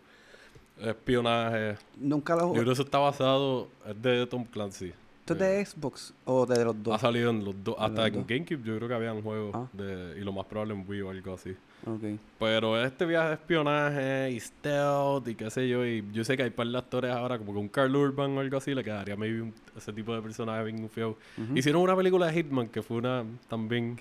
Espionaje. 0.79 1.77
Nunca 1.97 2.35
lo 2.35 2.47
Yo 2.47 2.53
creo 2.53 2.65
que 2.65 2.71
eso 2.71 2.83
está 2.83 2.97
basado... 2.99 3.67
Es 3.87 4.01
de 4.01 4.25
Tom 4.27 4.43
Clancy. 4.45 4.93
¿Esto 5.19 5.33
es 5.33 5.39
de 5.39 5.65
Xbox 5.65 6.13
o 6.25 6.45
de 6.45 6.65
los 6.65 6.75
Ha 6.75 6.79
dos? 6.79 7.01
salido 7.01 7.29
en 7.29 7.45
los 7.45 7.55
dos. 7.63 7.75
Hasta 7.79 8.07
en. 8.07 8.25
GameCube 8.27 8.61
yo 8.63 8.75
creo 8.75 8.87
que 8.89 8.93
habían 8.93 9.21
juegos. 9.21 9.51
Ah. 9.55 9.67
De, 9.71 10.19
y 10.19 10.21
lo 10.21 10.33
más 10.33 10.45
probable 10.45 10.73
en 10.73 10.85
Wii 10.87 11.01
o 11.01 11.09
algo 11.11 11.33
así. 11.35 11.55
Ok. 11.85 12.19
Pero 12.39 12.81
este 12.81 13.05
viaje 13.05 13.27
de 13.29 13.33
espionaje 13.33 14.31
y 14.31 14.39
stealth 14.39 15.27
y 15.27 15.35
qué 15.35 15.49
sé 15.49 15.67
yo, 15.67 15.85
y 15.85 16.03
yo 16.13 16.23
sé 16.23 16.37
que 16.37 16.43
hay 16.43 16.49
par 16.49 16.67
de 16.67 16.77
actores 16.77 17.11
ahora, 17.11 17.37
como 17.37 17.53
que 17.53 17.59
un 17.59 17.67
Carl 17.67 17.95
Urban 17.95 18.37
o 18.37 18.39
algo 18.39 18.57
así, 18.57 18.73
le 18.73 18.83
quedaría 18.83 19.15
maybe 19.15 19.41
un- 19.41 19.53
ese 19.75 19.91
tipo 19.91 20.15
de 20.15 20.21
personaje 20.21 20.63
bien 20.63 20.89
feo. 20.89 21.17
Hicieron 21.55 21.81
una 21.81 21.95
película 21.95 22.27
de 22.27 22.33
Hitman 22.33 22.67
que 22.69 22.81
fue 22.81 22.97
una 22.97 23.23
también, 23.49 23.97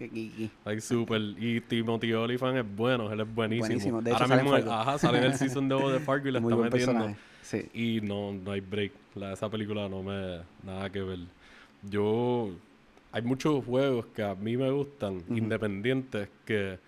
like, 0.64 0.80
super, 0.80 1.20
y 1.38 1.60
Timothy 1.60 2.12
Olyphant 2.12 2.56
es 2.58 2.76
bueno, 2.76 3.10
él 3.12 3.20
es 3.20 3.34
buenísimo. 3.34 3.66
Buenísimo, 3.66 4.02
de 4.02 4.10
hecho 4.12 4.22
ahora 4.24 4.36
mismo, 4.42 4.54
ajá, 4.72 4.98
sale 4.98 5.18
en 5.18 5.24
el 5.24 5.34
season 5.38 5.68
de, 5.68 5.74
de 5.92 6.00
Fargo 6.00 6.28
y 6.28 6.32
le 6.32 6.38
está 6.38 6.56
metiendo. 6.56 7.14
Sí. 7.42 7.68
Y 7.74 8.00
no, 8.00 8.32
no 8.32 8.52
hay 8.52 8.60
break. 8.60 8.92
La, 9.16 9.32
esa 9.32 9.50
película 9.50 9.88
no 9.88 10.02
me... 10.02 10.38
Nada 10.64 10.88
que 10.90 11.02
ver. 11.02 11.18
Yo... 11.82 12.50
Hay 13.14 13.20
muchos 13.20 13.62
juegos 13.66 14.06
que 14.14 14.22
a 14.22 14.34
mí 14.34 14.56
me 14.56 14.70
gustan, 14.70 15.22
independientes, 15.28 16.28
que 16.46 16.78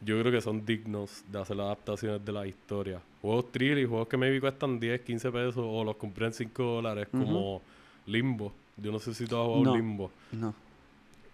yo 0.00 0.18
creo 0.20 0.32
que 0.32 0.40
son 0.40 0.64
dignos 0.64 1.24
de 1.30 1.40
hacer 1.40 1.60
adaptaciones 1.60 2.24
de 2.24 2.32
la 2.32 2.46
historia. 2.46 3.00
Juegos 3.22 3.52
thrill 3.52 3.78
y 3.78 3.84
juegos 3.86 4.08
que 4.08 4.16
maybe 4.16 4.40
cuestan 4.40 4.80
10, 4.80 5.00
15 5.02 5.30
pesos 5.30 5.58
o 5.58 5.84
los 5.84 5.96
compré 5.96 6.26
en 6.26 6.32
5 6.32 6.62
dólares, 6.62 7.08
como 7.10 7.60
Limbo. 8.06 8.52
Yo 8.76 8.90
no 8.92 8.98
sé 8.98 9.12
si 9.14 9.26
tú 9.26 9.36
has 9.36 9.44
jugado 9.46 9.64
No. 9.64 9.76
Limbo. 9.76 10.10
No, 10.32 10.54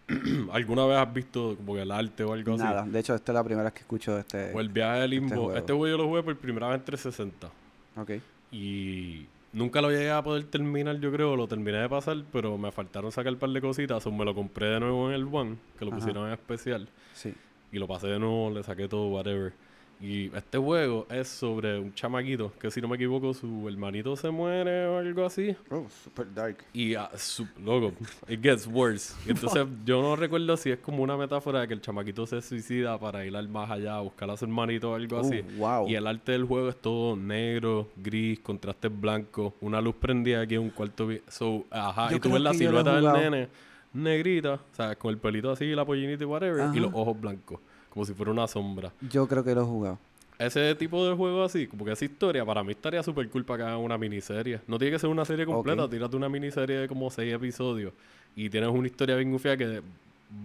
¿Alguna 0.53 0.87
vez 0.87 0.99
has 0.99 1.13
visto 1.13 1.57
como 1.57 1.75
que 1.75 1.83
el 1.83 1.91
arte 1.91 2.23
o 2.25 2.33
algo 2.33 2.57
nada. 2.57 2.83
así? 2.83 2.91
De 2.91 3.01
hecho, 3.01 3.15
esta 3.15 3.33
es 3.33 3.35
la 3.35 3.43
primera 3.45 3.65
vez 3.65 3.73
que 3.73 3.81
escucho 3.81 4.15
de 4.15 4.21
este. 4.21 4.53
O 4.55 4.61
el 4.61 4.69
viaje 4.69 5.01
de 5.01 5.09
Limbo. 5.09 5.29
juego. 5.35 5.55
Este 5.57 5.73
juego 5.73 5.89
yo 5.89 5.97
lo 5.99 6.07
jugué 6.09 6.23
por 6.23 6.37
primera 6.37 6.69
vez 6.69 6.79
en 6.79 6.85
360. 6.85 7.49
Ok. 7.97 8.11
Y 8.53 9.27
nunca 9.53 9.81
lo 9.81 9.91
llegué 9.91 10.11
a 10.11 10.23
poder 10.23 10.45
terminar, 10.45 10.99
yo 11.01 11.11
creo. 11.13 11.35
Lo 11.35 11.49
terminé 11.49 11.79
de 11.79 11.89
pasar, 11.89 12.17
pero 12.33 12.57
me 12.57 12.71
faltaron 12.71 13.11
sacar 13.11 13.33
un 13.33 13.39
par 13.39 13.51
de 13.51 13.61
cositas. 13.61 14.07
O 14.07 14.13
me 14.13 14.25
lo 14.25 14.35
compré 14.35 14.67
de 14.69 14.81
nuevo 14.81 15.09
en 15.09 15.15
el 15.15 15.25
One, 15.31 15.57
que 15.79 15.85
lo 15.85 15.91
Ajá. 15.91 15.99
pusieron 15.99 16.27
en 16.29 16.33
especial. 16.35 16.89
Sí. 17.13 17.35
Y 17.73 17.79
lo 17.79 17.87
pasé 17.87 18.07
de 18.09 18.19
nuevo, 18.19 18.51
le 18.51 18.63
saqué 18.63 18.89
todo, 18.89 19.09
whatever. 19.09 19.53
Y 19.99 20.27
este 20.37 20.59
juego 20.59 21.07
es 21.11 21.27
sobre 21.27 21.79
un 21.79 21.95
chamaquito 21.95 22.53
que, 22.61 22.71
si 22.71 22.83
no 22.83 22.89
me 22.89 22.97
equivoco, 22.97 23.33
su 23.33 23.67
hermanito 23.67 24.15
se 24.15 24.29
muere 24.31 24.87
o 24.87 24.99
algo 24.99 25.25
así. 25.25 25.57
Oh, 25.71 25.87
super 26.05 26.27
dark. 26.35 26.59
Y, 26.75 26.95
ah, 26.95 27.11
su- 27.17 27.49
loco, 27.65 27.95
it 28.29 28.43
gets 28.43 28.67
worse. 28.67 29.15
Y 29.27 29.31
entonces, 29.31 29.67
yo 29.87 30.03
no 30.03 30.15
recuerdo 30.15 30.55
si 30.59 30.71
es 30.71 30.79
como 30.81 31.03
una 31.03 31.17
metáfora 31.17 31.63
de 31.63 31.69
que 31.69 31.75
el 31.75 31.81
chamaquito 31.81 32.27
se 32.27 32.43
suicida 32.43 32.99
para 32.99 33.25
ir 33.25 33.35
al 33.35 33.49
más 33.49 33.71
allá 33.71 33.97
a 33.97 34.01
buscar 34.03 34.29
a 34.31 34.37
su 34.37 34.45
hermanito 34.45 34.91
o 34.91 34.95
algo 34.95 35.19
así. 35.19 35.43
Uh, 35.57 35.61
wow. 35.61 35.89
Y 35.89 35.95
el 35.95 36.07
arte 36.07 36.33
del 36.33 36.45
juego 36.45 36.69
es 36.69 36.77
todo 36.77 37.17
negro, 37.17 37.89
gris, 37.97 38.39
contrastes 38.41 38.91
blancos, 39.01 39.55
una 39.63 39.81
luz 39.81 39.95
prendida 39.95 40.43
aquí 40.43 40.57
en 40.57 40.61
un 40.63 40.71
cuarto. 40.71 41.09
So, 41.29 41.65
ajá, 41.71 42.11
Yo 42.11 42.19
y 42.19 42.21
tú 42.21 42.31
ves 42.31 42.43
la 42.43 42.53
silueta 42.53 43.01
del 43.01 43.13
nene 43.13 43.49
negrita, 43.97 44.55
o 44.55 44.61
sea, 44.77 44.95
con 44.97 45.11
el 45.11 45.19
pelito 45.19 45.51
así, 45.51 45.67
la 45.75 45.85
pollinita 45.85 46.23
y 46.23 46.27
whatever, 46.27 46.61
Ajá. 46.63 46.77
y 46.77 46.81
los 46.81 46.93
ojos 46.95 47.21
blancos, 47.21 47.59
como 47.91 48.05
si 48.05 48.13
fuera 48.15 48.31
una 48.33 48.47
sombra. 48.47 48.93
Yo 49.11 49.27
creo 49.27 49.43
que 49.45 49.55
lo 49.55 49.63
he 49.63 49.65
jugado. 49.65 49.99
Ese 50.39 50.75
tipo 50.75 51.09
de 51.09 51.17
juego 51.17 51.43
así, 51.45 51.67
como 51.67 51.85
que 51.85 51.93
esa 51.93 52.05
historia, 52.05 52.45
para 52.45 52.63
mí 52.63 52.73
estaría 52.73 53.03
súper 53.03 53.29
cool 53.31 53.45
para 53.45 53.65
que 53.65 53.71
hagan 53.71 53.81
una 53.81 53.97
miniserie. 53.97 54.61
No 54.67 54.79
tiene 54.79 54.93
que 54.93 54.99
ser 54.99 55.09
una 55.09 55.25
serie 55.25 55.47
completa, 55.47 55.85
Ok. 55.85 55.91
tírate 55.93 56.15
una 56.17 56.29
miniserie 56.29 56.77
de 56.81 56.89
como 56.89 57.11
seis 57.11 57.33
episodios 57.33 57.93
y 58.35 58.51
tienes 58.51 58.69
una 58.69 58.87
historia 58.87 59.17
bien 59.17 59.33
gufia 59.33 59.57
que 59.57 59.81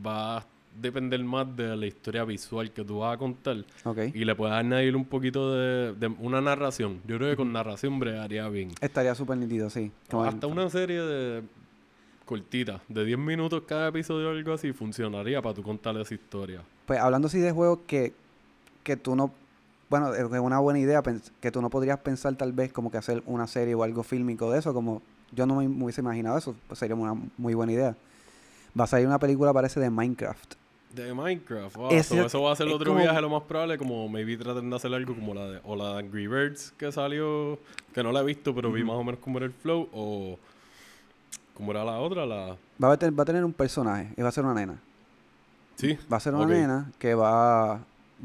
va 0.05 0.37
a 0.37 0.45
depender 0.81 1.21
más 1.21 1.53
de 1.57 1.75
la 1.75 1.85
historia 1.85 2.23
visual 2.23 2.71
que 2.71 2.85
tú 2.85 2.99
vas 2.99 3.15
a 3.15 3.17
contar 3.17 3.57
Ok. 3.83 3.97
y 4.13 4.23
le 4.23 4.33
puedes 4.33 4.55
añadir 4.55 4.95
un 4.95 5.03
poquito 5.03 5.53
de, 5.53 5.91
de 5.95 6.07
una 6.19 6.39
narración. 6.39 7.01
Yo 7.05 7.17
creo 7.17 7.29
que 7.31 7.35
con 7.35 7.51
narración 7.51 7.99
bregaría 7.99 8.47
bien. 8.47 8.71
Estaría 8.79 9.13
súper 9.13 9.37
nítido, 9.39 9.69
sí. 9.69 9.91
Como 10.09 10.23
Hasta 10.23 10.47
el- 10.47 10.53
una 10.53 10.69
serie 10.69 11.01
de 11.01 11.43
cortita, 12.31 12.81
de 12.87 13.03
10 13.03 13.19
minutos 13.19 13.63
cada 13.67 13.89
episodio 13.89 14.29
o 14.29 14.31
algo 14.31 14.53
así, 14.53 14.71
funcionaría 14.71 15.41
para 15.41 15.53
tú 15.53 15.63
contar 15.63 15.97
esa 15.97 16.13
historia. 16.13 16.61
Pues 16.85 16.97
hablando 16.97 17.27
así 17.27 17.39
de 17.39 17.51
juegos 17.51 17.79
que, 17.85 18.13
que 18.83 18.95
tú 18.95 19.17
no. 19.17 19.33
Bueno, 19.89 20.13
es 20.15 20.23
una 20.23 20.59
buena 20.59 20.79
idea 20.79 21.03
que 21.41 21.51
tú 21.51 21.61
no 21.61 21.69
podrías 21.69 21.99
pensar 21.99 22.33
tal 22.35 22.53
vez 22.53 22.71
como 22.71 22.89
que 22.89 22.97
hacer 22.97 23.21
una 23.25 23.47
serie 23.47 23.75
o 23.75 23.83
algo 23.83 24.03
fílmico 24.03 24.49
de 24.49 24.59
eso, 24.59 24.73
como 24.73 25.01
yo 25.33 25.45
no 25.45 25.55
me, 25.57 25.67
me 25.67 25.83
hubiese 25.83 25.99
imaginado 25.99 26.37
eso, 26.37 26.55
pues 26.67 26.79
sería 26.79 26.95
una 26.95 27.13
muy 27.37 27.53
buena 27.53 27.73
idea. 27.73 27.95
Va 28.79 28.85
a 28.85 28.87
salir 28.87 29.07
una 29.07 29.19
película, 29.19 29.51
parece, 29.51 29.81
de 29.81 29.89
Minecraft. 29.89 30.53
De 30.95 31.13
Minecraft, 31.13 31.75
wow. 31.75 31.89
So 32.03 32.25
eso 32.25 32.41
va 32.43 32.53
a 32.53 32.55
ser 32.55 32.67
otro 32.69 32.91
como- 32.91 33.01
viaje 33.01 33.19
lo 33.21 33.29
más 33.29 33.43
probable, 33.43 33.77
como 33.77 34.07
maybe 34.07 34.37
traten 34.37 34.69
de 34.69 34.75
hacer 34.77 34.93
algo 34.93 35.13
como 35.13 35.33
la 35.33 35.45
de, 35.49 35.59
o 35.65 35.75
la 35.75 35.93
de 35.95 35.99
Angry 35.99 36.27
Birds 36.27 36.73
que 36.77 36.89
salió, 36.93 37.59
que 37.93 38.01
no 38.01 38.13
la 38.13 38.21
he 38.21 38.23
visto, 38.23 38.55
pero 38.55 38.71
vi 38.71 38.85
más 38.85 38.95
o 38.95 39.03
menos 39.03 39.19
cómo 39.19 39.37
era 39.39 39.45
el 39.47 39.53
flow, 39.53 39.89
o 39.91 40.37
como 41.61 41.73
era 41.73 41.85
la 41.85 41.99
otra, 41.99 42.25
la... 42.25 42.57
Va 42.83 42.91
a, 42.91 42.97
tener, 42.97 43.17
va 43.17 43.21
a 43.21 43.25
tener 43.27 43.45
un 43.45 43.53
personaje 43.53 44.11
y 44.17 44.21
va 44.23 44.29
a 44.29 44.31
ser 44.31 44.43
una 44.43 44.55
nena. 44.55 44.79
Sí, 45.75 45.95
Va 46.11 46.17
a 46.17 46.19
ser 46.19 46.33
una 46.33 46.47
nena 46.47 46.91
que 46.97 47.13
va, 47.13 47.75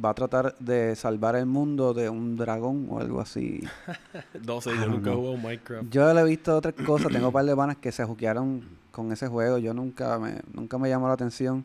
va 0.03 0.09
a 0.09 0.15
tratar 0.15 0.57
de 0.59 0.97
salvar 0.97 1.37
el 1.37 1.45
mundo 1.45 1.93
de 1.93 2.09
un 2.09 2.39
dragón 2.39 2.87
o 2.89 2.99
algo 2.99 3.21
así. 3.21 3.61
no 4.47 4.63
sé, 4.63 4.71
yo 4.71 4.77
don't 4.77 4.95
nunca 4.95 5.11
he 5.11 5.15
jugado 5.15 5.37
Minecraft. 5.37 5.91
Yo 5.91 6.15
le 6.15 6.21
he 6.23 6.25
visto 6.25 6.57
otras 6.57 6.73
cosas, 6.77 7.13
tengo 7.13 7.27
un 7.27 7.33
par 7.35 7.45
de 7.45 7.55
panas 7.55 7.77
que 7.77 7.93
se 7.93 8.07
juquearon 8.07 8.63
con 8.91 9.13
ese 9.13 9.29
juego, 9.29 9.59
yo 9.59 9.75
nunca 9.75 10.19
me, 10.19 10.41
nunca 10.55 10.79
me 10.79 10.89
llamó 10.89 11.09
la 11.09 11.13
atención, 11.13 11.63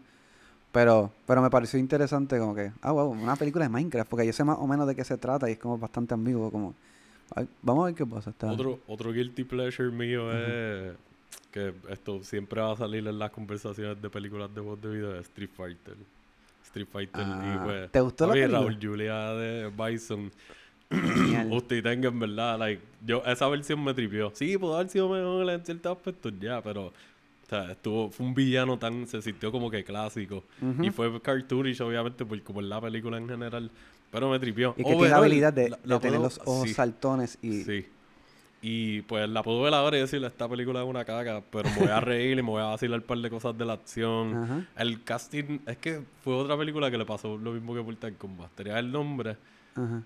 pero, 0.74 1.10
pero 1.26 1.42
me 1.42 1.50
pareció 1.50 1.80
interesante 1.80 2.38
como 2.38 2.54
que, 2.54 2.74
ah, 2.82 2.92
wow, 2.92 3.12
una 3.12 3.38
película 3.38 3.64
de 3.64 3.70
Minecraft, 3.70 4.10
porque 4.10 4.26
yo 4.26 4.34
sé 4.34 4.44
más 4.44 4.58
o 4.60 4.68
menos 4.68 4.88
de 4.88 4.96
qué 4.96 5.06
se 5.06 5.18
trata 5.18 5.48
y 5.48 5.54
es 5.54 5.58
como 5.58 5.78
bastante 5.78 6.16
ambiguo, 6.16 6.52
como, 6.52 6.76
ay, 7.34 7.48
vamos 7.62 7.84
a 7.84 7.86
ver 7.86 7.96
qué 7.96 8.06
pasa. 8.06 8.32
Está. 8.32 8.52
Otro, 8.52 8.82
otro 8.88 9.14
guilty 9.14 9.46
pleasure 9.46 9.90
mío 9.90 10.34
es 10.34 10.96
que 11.52 11.74
esto 11.90 12.24
siempre 12.24 12.62
va 12.62 12.72
a 12.74 12.78
salir 12.78 13.06
en 13.08 13.20
las 13.20 13.32
conversaciones 13.32 14.02
de 14.02 14.10
películas 14.10 14.54
de 14.54 14.62
voz 14.62 14.82
de 14.82 14.90
video 14.90 15.12
de 15.14 15.20
Street 15.22 15.50
Fighter. 15.56 15.96
Street 16.66 16.88
Fighter 16.92 17.22
Ah, 17.26 17.56
y 17.62 17.66
pues... 17.66 17.92
¿te 17.92 18.00
gustó 18.02 18.28
la 18.28 18.34
película? 18.34 18.60
Raúl 18.60 18.78
Julia 18.82 19.34
de 19.34 19.70
Bison. 19.70 20.32
Usted 21.52 21.84
tenga 21.84 22.10
en 22.10 22.20
verdad, 22.20 22.60
like, 22.60 22.82
yo, 23.06 23.24
esa 23.26 23.48
versión 23.48 23.84
me 23.84 23.94
tripió. 23.94 24.32
Sí, 24.34 24.58
pudo 24.58 24.76
haber 24.76 24.90
sido 24.90 25.10
mejor 25.10 25.50
en 25.50 25.66
ciertos 25.66 25.98
aspectos 25.98 26.34
ya, 26.40 26.62
pero 26.62 26.88
o 26.88 26.94
sea, 27.50 27.72
estuvo, 27.72 28.10
fue 28.10 28.26
un 28.26 28.34
villano 28.34 28.78
tan, 28.78 29.08
se 29.08 29.22
sintió 29.22 29.52
como 29.52 29.70
que 29.70 29.84
clásico. 29.84 30.44
Ujú. 30.62 30.84
Y 30.84 30.90
fue 30.92 31.22
cartoonish, 31.22 31.82
obviamente, 31.82 32.26
por 32.26 32.42
como 32.44 32.62
es 32.62 32.68
la 32.68 32.80
película 32.82 33.18
en 33.18 33.28
general. 33.28 33.70
Pero 34.12 34.30
me 34.30 34.40
tripió. 34.40 34.74
Y 34.78 34.84
que 34.84 34.90
tiene 34.92 35.10
la 35.10 35.18
habilidad 35.18 35.54
de, 35.54 35.70
la- 35.70 35.78
de 35.78 35.82
la 35.88 36.00
tener 36.00 36.18
puedo- 36.20 36.24
los 36.24 36.40
ojos 36.46 36.68
sí, 36.68 36.74
saltones 36.74 37.38
y... 37.42 37.64
Sí. 37.64 37.86
Y 38.64 39.02
pues 39.04 39.28
la 39.28 39.42
puedo 39.42 39.62
ver 39.64 39.74
ahora 39.74 39.98
y 39.98 40.02
decirle, 40.02 40.28
esta 40.28 40.48
película 40.48 40.82
es 40.84 40.88
una 40.88 41.04
caca, 41.04 41.42
pero 41.50 41.68
me 41.72 41.78
voy 41.80 41.88
a 41.90 42.00
reír 42.00 42.38
y 42.38 42.44
me 42.44 42.50
voy 42.50 42.62
a 42.62 42.66
vacilar 42.66 43.00
un 43.00 43.06
par 43.06 43.18
de 43.18 43.30
cosas 43.30 43.58
de 43.58 43.66
la 43.66 43.74
acción. 43.74 44.68
El 44.78 45.04
casting, 45.04 45.60
es 45.66 45.78
que 45.78 46.02
fue 46.24 46.36
otra 46.36 46.56
película 46.58 46.92
que 46.92 46.98
le 46.98 47.06
pasó 47.06 47.38
lo 47.38 47.54
mismo 47.54 47.74
que 47.74 47.82
Mortal 47.82 48.14
Kombat. 48.16 48.52
Tenía 48.54 48.78
el 48.78 48.92
nombre 48.92 49.38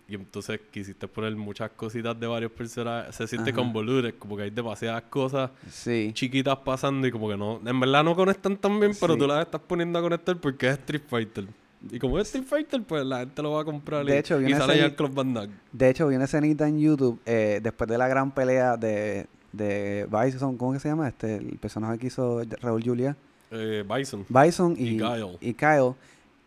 y 0.07 0.15
entonces 0.15 0.59
quisiste 0.71 1.07
poner 1.07 1.35
muchas 1.35 1.71
cositas 1.71 2.17
de 2.17 2.27
varios 2.27 2.51
personajes. 2.51 3.13
Se 3.15 3.27
siente 3.27 3.49
Ajá. 3.49 3.57
convoluted, 3.57 4.13
como 4.17 4.37
que 4.37 4.43
hay 4.43 4.51
demasiadas 4.51 5.03
cosas 5.09 5.51
Sí. 5.69 6.11
chiquitas 6.13 6.55
pasando 6.59 7.07
y 7.07 7.11
como 7.11 7.27
que 7.27 7.35
no, 7.35 7.59
en 7.65 7.79
verdad 7.79 8.03
no 8.05 8.15
conectan 8.15 8.55
tan 8.57 8.79
bien, 8.79 8.93
pero 9.01 9.17
tú 9.17 9.27
las 9.27 9.41
estás 9.45 9.61
poniendo 9.67 9.99
a 9.99 10.01
conectar 10.01 10.37
porque 10.37 10.67
es 10.67 10.73
Street 10.73 11.01
Fighter. 11.07 11.45
Y 11.91 11.99
como 11.99 12.17
es 12.19 12.27
Street 12.27 12.45
Fighter, 12.47 12.81
pues 12.83 13.05
la 13.05 13.19
gente 13.19 13.41
lo 13.41 13.51
va 13.51 13.61
a 13.61 13.65
comprar 13.65 14.05
De 14.05 14.15
y, 14.15 14.17
hecho, 14.17 14.41
y 14.41 14.51
sale 14.53 14.77
ya 14.77 14.85
el 14.85 14.95
Club 14.95 15.13
Van 15.13 15.33
Damme. 15.33 15.53
De 15.71 15.89
hecho, 15.89 16.07
vi 16.07 16.15
una 16.15 16.25
escenita 16.25 16.67
en 16.67 16.79
YouTube 16.79 17.19
eh, 17.25 17.59
después 17.61 17.87
de 17.89 17.97
la 17.97 18.07
gran 18.07 18.31
pelea 18.31 18.75
de, 18.77 19.27
de 19.51 20.07
Bison, 20.09 20.57
¿cómo 20.57 20.73
que 20.73 20.79
se 20.79 20.89
llama? 20.89 21.07
Este, 21.07 21.35
el 21.35 21.57
personaje 21.57 21.97
que 21.99 22.07
hizo 22.07 22.41
Raúl 22.61 22.81
Julia. 22.83 23.15
Eh, 23.51 23.83
Bison. 23.87 24.25
Bison 24.27 24.75
y, 24.77 24.97
Y 24.97 25.01
y 25.41 25.53
Kyle, 25.53 25.93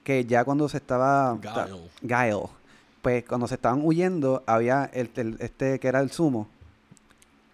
que 0.03 0.25
ya 0.25 0.45
cuando 0.45 0.69
se 0.69 0.79
estaba... 0.79 1.39
ta- 1.41 1.67
Guile. 1.67 1.81
Guile. 2.03 2.43
Pues 3.01 3.25
cuando 3.25 3.47
se 3.47 3.55
estaban 3.55 3.81
huyendo, 3.85 4.43
había 4.47 4.91
el, 4.93 5.09
el- 5.15 5.37
este 5.39 5.79
que 5.79 5.87
era 5.87 6.01
el 6.01 6.11
sumo 6.11 6.49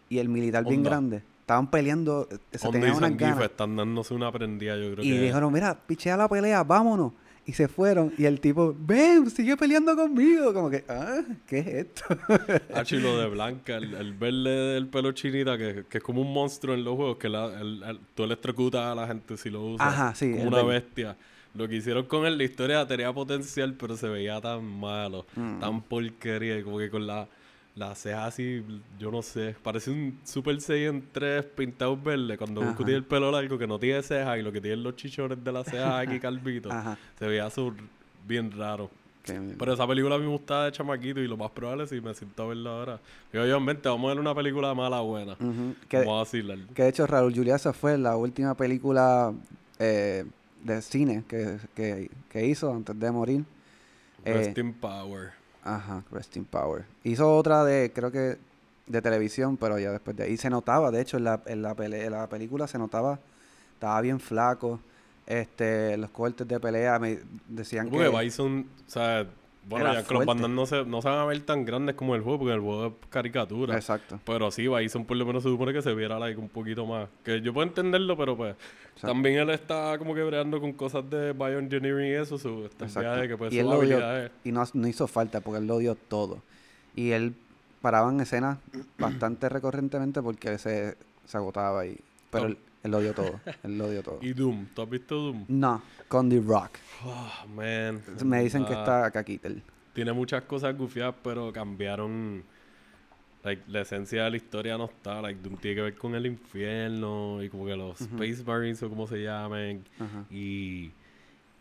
y 0.09 0.19
el 0.19 0.29
militar 0.29 0.65
bien 0.65 0.83
grande. 0.83 1.23
Estaban 1.41 1.71
peleando, 1.71 2.27
eh, 2.31 2.39
se 2.59 2.69
y 2.69 2.71
tenían 2.73 2.97
Zangief 2.99 3.21
ganas. 3.21 3.45
están 3.45 3.77
dándose 3.77 4.15
una 4.15 4.33
prendida, 4.33 4.75
yo 4.77 4.93
creo 4.95 5.05
Y 5.05 5.11
que... 5.11 5.21
dijeron, 5.21 5.53
mira, 5.53 5.75
pichea 5.87 6.17
la 6.17 6.27
pelea, 6.29 6.65
vámonos. 6.65 7.13
Y 7.47 7.53
se 7.53 7.69
fueron. 7.69 8.13
Y 8.17 8.25
el 8.25 8.41
tipo, 8.41 8.75
ven, 8.79 9.29
sigue 9.31 9.57
peleando 9.57 9.95
conmigo. 9.95 10.55
Como 10.55 10.71
que, 10.71 10.83
ah, 10.89 11.21
¿qué 11.47 11.59
es 11.59 11.67
esto? 11.69 12.05
Y 12.91 13.01
lo 13.01 13.19
de 13.19 13.27
Blanca, 13.29 13.77
el, 13.77 13.93
el 13.95 14.13
verde 14.15 14.75
del 14.75 14.87
pelo 14.89 15.13
chinita, 15.13 15.59
que, 15.59 15.85
que 15.89 15.99
es 15.99 16.05
como 16.05 16.23
un 16.23 16.33
monstruo 16.33 16.75
en 16.75 16.85
los 16.85 16.97
juegos, 16.97 17.19
que 17.19 17.29
la, 17.29 17.47
el, 17.61 17.83
el- 17.83 18.01
tú 18.15 18.25
electrocutas 18.25 18.85
a 18.87 18.95
la 18.95 19.07
gente 19.07 19.37
si 19.37 19.51
lo 19.51 19.63
usas. 19.63 19.87
Ajá, 19.89 20.15
sí, 20.15 20.31
Como 20.33 20.49
una 20.49 20.63
bestia. 20.63 21.17
Lo 21.55 21.69
que 21.69 21.77
hicieron 21.77 22.07
con 22.07 22.25
él, 22.27 22.37
la 22.39 22.45
historia 22.45 22.87
tenía 22.87 23.13
potencial, 23.13 23.75
pero 23.75 23.97
se 23.97 24.09
veía 24.09 24.41
tan 24.41 24.65
malo, 24.65 25.25
Mm. 25.37 25.61
tan 25.61 25.83
porquería, 25.83 26.63
como 26.65 26.79
que 26.79 26.89
con 26.91 27.07
la, 27.07 27.29
la 27.77 27.95
ceja 27.97 28.27
así, 28.27 28.65
yo 28.99 29.11
no 29.11 29.21
sé, 29.23 29.57
parece 29.63 29.91
un 29.91 30.19
Super 30.25 30.61
Saiyan 30.61 31.03
3 31.13 31.45
pintado 31.45 31.97
verde, 31.97 32.39
cuando. 32.39 32.61
Goku 32.61 32.85
tiene 32.85 32.99
el 32.99 33.05
pelo 33.05 33.31
largo 33.33 33.59
que 33.59 33.67
no 33.67 33.79
tiene 33.79 34.03
cejas 34.03 34.39
y 34.39 34.43
lo 34.43 34.53
que 34.53 34.61
tiene 34.61 34.77
los 34.77 34.95
chichones 34.97 35.43
de 35.43 35.51
las 35.53 35.67
cejas 35.67 36.07
aquí 36.07 36.21
calvito, 36.21 36.71
Ajá. 36.71 36.97
se 37.19 37.27
veía 37.27 37.51
sur- 37.51 37.75
bien 38.27 38.53
raro. 38.53 38.91
Que- 39.25 39.41
Pero 39.59 39.73
esa 39.73 39.87
película 39.89 40.15
a 40.17 40.19
mí 40.19 40.25
me 40.25 40.31
gustaba 40.33 40.67
de 40.67 40.73
chamaquito 40.73 41.19
y 41.19 41.27
lo 41.27 41.37
más 41.39 41.51
probable 41.51 41.85
es 41.85 41.91
si 41.91 42.01
me 42.01 42.15
siento 42.15 42.43
a 42.43 42.47
verla 42.47 42.71
ahora. 42.71 43.01
Yo, 43.33 43.65
vente, 43.65 43.89
vamos 43.89 44.05
a 44.05 44.09
ver 44.15 44.21
una 44.21 44.35
película 44.35 44.75
mala 44.75 45.01
buena. 45.01 45.33
Ujú, 45.33 45.75
que, 45.89 45.97
Vamos 46.01 46.15
a 46.15 46.19
vacilar. 46.19 46.59
que 46.75 46.83
de 46.83 46.89
hecho 46.91 47.07
Raúl 47.07 47.35
Julia 47.35 47.57
esa 47.57 47.73
fue 47.73 47.97
la 47.97 48.17
última 48.19 48.55
película 48.55 49.33
eh, 49.79 50.25
de 50.63 50.83
cine 50.83 51.25
que, 51.27 51.59
que, 51.75 52.11
que 52.29 52.47
hizo 52.47 52.71
antes 52.73 52.99
de 53.01 53.11
morir. 53.11 53.45
Eh, 54.27 54.33
Rest 54.35 54.59
in 54.59 54.75
Power. 54.75 55.33
Ajá, 55.65 56.05
Resting 56.13 56.45
Power. 56.45 56.85
Hizo 57.03 57.35
otra 57.37 57.65
de, 57.65 57.91
creo 57.93 58.13
que, 58.13 58.37
de 58.87 59.03
televisión, 59.03 59.57
pero 59.57 59.79
ya 59.79 59.91
después 59.91 60.15
de 60.17 60.25
ahí 60.25 60.37
se 60.37 60.51
notaba, 60.51 60.91
de 60.91 61.01
hecho, 61.01 61.17
en 61.17 61.25
la, 61.25 61.41
en 61.47 61.63
la, 61.63 61.75
pele- 61.75 62.05
en 62.05 62.13
la 62.13 62.29
película 62.29 62.67
se 62.67 62.79
notaba, 62.79 63.19
estaba 63.73 64.01
bien 64.03 64.21
flaco. 64.21 64.79
Este, 65.27 65.97
los 65.97 66.11
cortes 66.11 66.47
de 66.47 66.61
pelea 66.61 66.99
me 66.99 67.19
decían 67.49 67.89
Porque 67.89 68.11
que... 68.11 68.19
Bison, 68.25 68.67
o 68.87 68.91
sea, 68.91 69.27
bueno, 69.69 69.93
ya 69.93 70.03
que 70.03 70.15
los 70.15 70.27
bandas 70.27 70.51
no 70.51 70.67
se, 70.67 70.85
no 70.85 71.01
se 71.01 71.09
van 71.09 71.19
a 71.19 71.25
ver 71.25 71.41
tan 71.41 71.65
grandes 71.65 71.95
como 71.95 72.15
el 72.15 72.23
juego, 72.23 72.41
porque 72.41 72.55
el 72.55 72.61
juego 72.61 72.87
es 72.87 72.93
caricatura. 73.11 73.75
Exacto. 73.75 74.21
Pero 74.25 74.51
sí, 74.51 74.69
Bison 74.69 75.05
por 75.05 75.17
lo 75.17 75.25
menos 75.25 75.43
se 75.43 75.49
supone 75.49 75.73
que 75.73 75.83
se 75.83 75.95
viera 75.95 76.19
like 76.19 76.39
un 76.39 76.49
poquito 76.49 76.87
más. 76.87 77.09
Que 77.25 77.41
yo 77.41 77.53
puedo 77.53 77.67
entenderlo, 77.67 78.17
pero 78.17 78.37
pues 78.37 78.57
también 79.01 79.37
él 79.37 79.51
está 79.51 79.97
como 79.99 80.15
que 80.15 80.23
breando 80.23 80.61
con 80.61 80.73
cosas 80.73 81.09
de 81.09 81.33
bioengineering 81.33 82.13
y 82.13 82.15
eso, 82.15 82.39
su 82.39 82.69
viaje 82.79 83.29
que 83.29 83.37
pues 83.37 83.53
y 83.53 83.59
él 83.59 83.67
lo 83.67 83.81
dio, 83.81 83.99
y 84.45 84.53
no, 84.53 84.65
no 84.73 84.89
hizo 84.89 85.07
falta 85.07 85.41
porque 85.41 85.61
él 85.61 85.67
lo 85.67 85.79
dio 85.79 85.95
todo. 85.95 86.43
Y 86.95 87.11
él 87.11 87.35
paraba 87.81 88.11
en 88.11 88.21
escenas 88.21 88.59
bastante 88.99 89.49
recurrentemente 89.49 90.23
porque 90.23 90.59
se, 90.59 90.97
se 91.25 91.37
agotaba 91.37 91.87
y 91.87 91.99
pero 92.31 92.47
él, 92.47 92.59
él 92.85 92.91
lo 92.91 93.01
dio 93.01 93.13
todo. 93.15 93.41
Él 93.65 93.79
lo 93.79 93.91
dio 93.91 94.03
todo. 94.03 94.19
Y 94.23 94.33
Doom, 94.33 94.67
¿tú 94.75 94.83
has 94.83 94.91
visto 94.91 95.17
Doom? 95.17 95.45
No, 95.49 95.83
con 96.07 96.29
The 96.31 96.41
Rock. 96.41 96.79
Oh, 97.05 97.47
man. 97.49 98.01
Me 98.25 98.43
dicen 98.43 98.65
que 98.65 98.75
Ah, 98.75 98.79
está 98.81 99.11
caquitel. 99.11 99.63
Tiene 99.93 100.13
muchas 100.13 100.43
cosas 100.45 100.77
gufiadas, 100.77 101.15
pero 101.23 101.53
cambiaron. 101.53 102.45
Like, 103.43 103.63
la 103.69 103.81
esencia 103.83 104.25
de 104.25 104.31
la 104.31 104.37
historia 104.37 104.79
no 104.79 104.85
está. 104.87 105.21
Like, 105.21 105.41
Doom 105.43 105.57
tiene 105.59 105.75
que 105.77 105.83
ver 105.83 105.95
con 105.97 106.15
el 106.15 106.25
infierno 106.27 107.43
y 107.43 107.49
como 107.51 107.67
que 107.67 107.77
los 107.77 108.01
Space 108.01 108.43
Marines 108.47 108.83
o 108.83 108.89
como 108.89 109.07
se 109.07 109.23
llamen. 109.23 109.85
Y. 110.31 110.91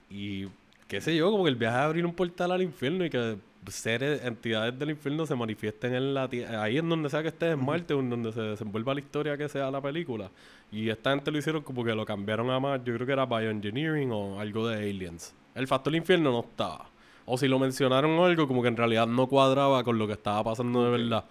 Y. 0.10 0.48
qué 0.88 1.02
sé 1.02 1.16
yo, 1.16 1.32
como 1.32 1.44
que 1.44 1.50
el 1.50 1.56
viaje 1.56 1.78
de 1.78 1.84
abrir 1.84 2.06
un 2.06 2.14
portal 2.14 2.52
al 2.52 2.62
infierno 2.62 3.06
y 3.06 3.10
que 3.10 3.38
seres, 3.70 4.24
entidades 4.26 4.78
del 4.78 4.92
infierno 4.92 5.26
se 5.26 5.36
manifiesten 5.36 5.94
en 5.96 6.14
la 6.14 6.28
tierra. 6.28 6.64
Ahí 6.64 6.78
en 6.78 6.90
donde 6.90 7.10
sea 7.10 7.22
que 7.22 7.30
estés, 7.30 7.54
en 7.54 7.66
Marte, 7.66 7.94
en 7.94 8.10
donde 8.10 8.32
se 8.32 8.42
desenvuelva 8.42 8.94
la 8.94 9.00
historia 9.00 9.38
que 9.38 9.50
sea 9.50 9.72
la 9.72 9.82
película. 9.82 10.30
Y 10.72 10.90
esta 10.90 11.12
gente 11.12 11.32
lo 11.32 11.38
hicieron 11.38 11.62
como 11.62 11.84
que 11.84 11.94
lo 11.94 12.06
cambiaron 12.06 12.50
a 12.50 12.60
más. 12.60 12.84
Yo 12.84 12.94
creo 12.96 13.06
que 13.06 13.14
era 13.14 13.26
bioengineering 13.26 14.12
o 14.12 14.40
algo 14.40 14.68
de 14.68 14.90
aliens. 14.90 15.34
El 15.56 15.68
factor 15.68 15.96
infierno 15.96 16.32
no 16.32 16.40
estaba. 16.42 16.90
O 17.26 17.38
si 17.38 17.48
lo 17.48 17.60
mencionaron 17.60 18.20
algo, 18.20 18.48
como 18.48 18.62
que 18.62 18.68
en 18.68 18.78
realidad 18.78 19.08
no 19.08 19.28
cuadraba 19.28 19.84
con 19.84 19.98
lo 19.98 20.08
que 20.08 20.14
estaba 20.14 20.44
pasando 20.44 20.84
de 20.84 20.92
verdad. 20.92 21.26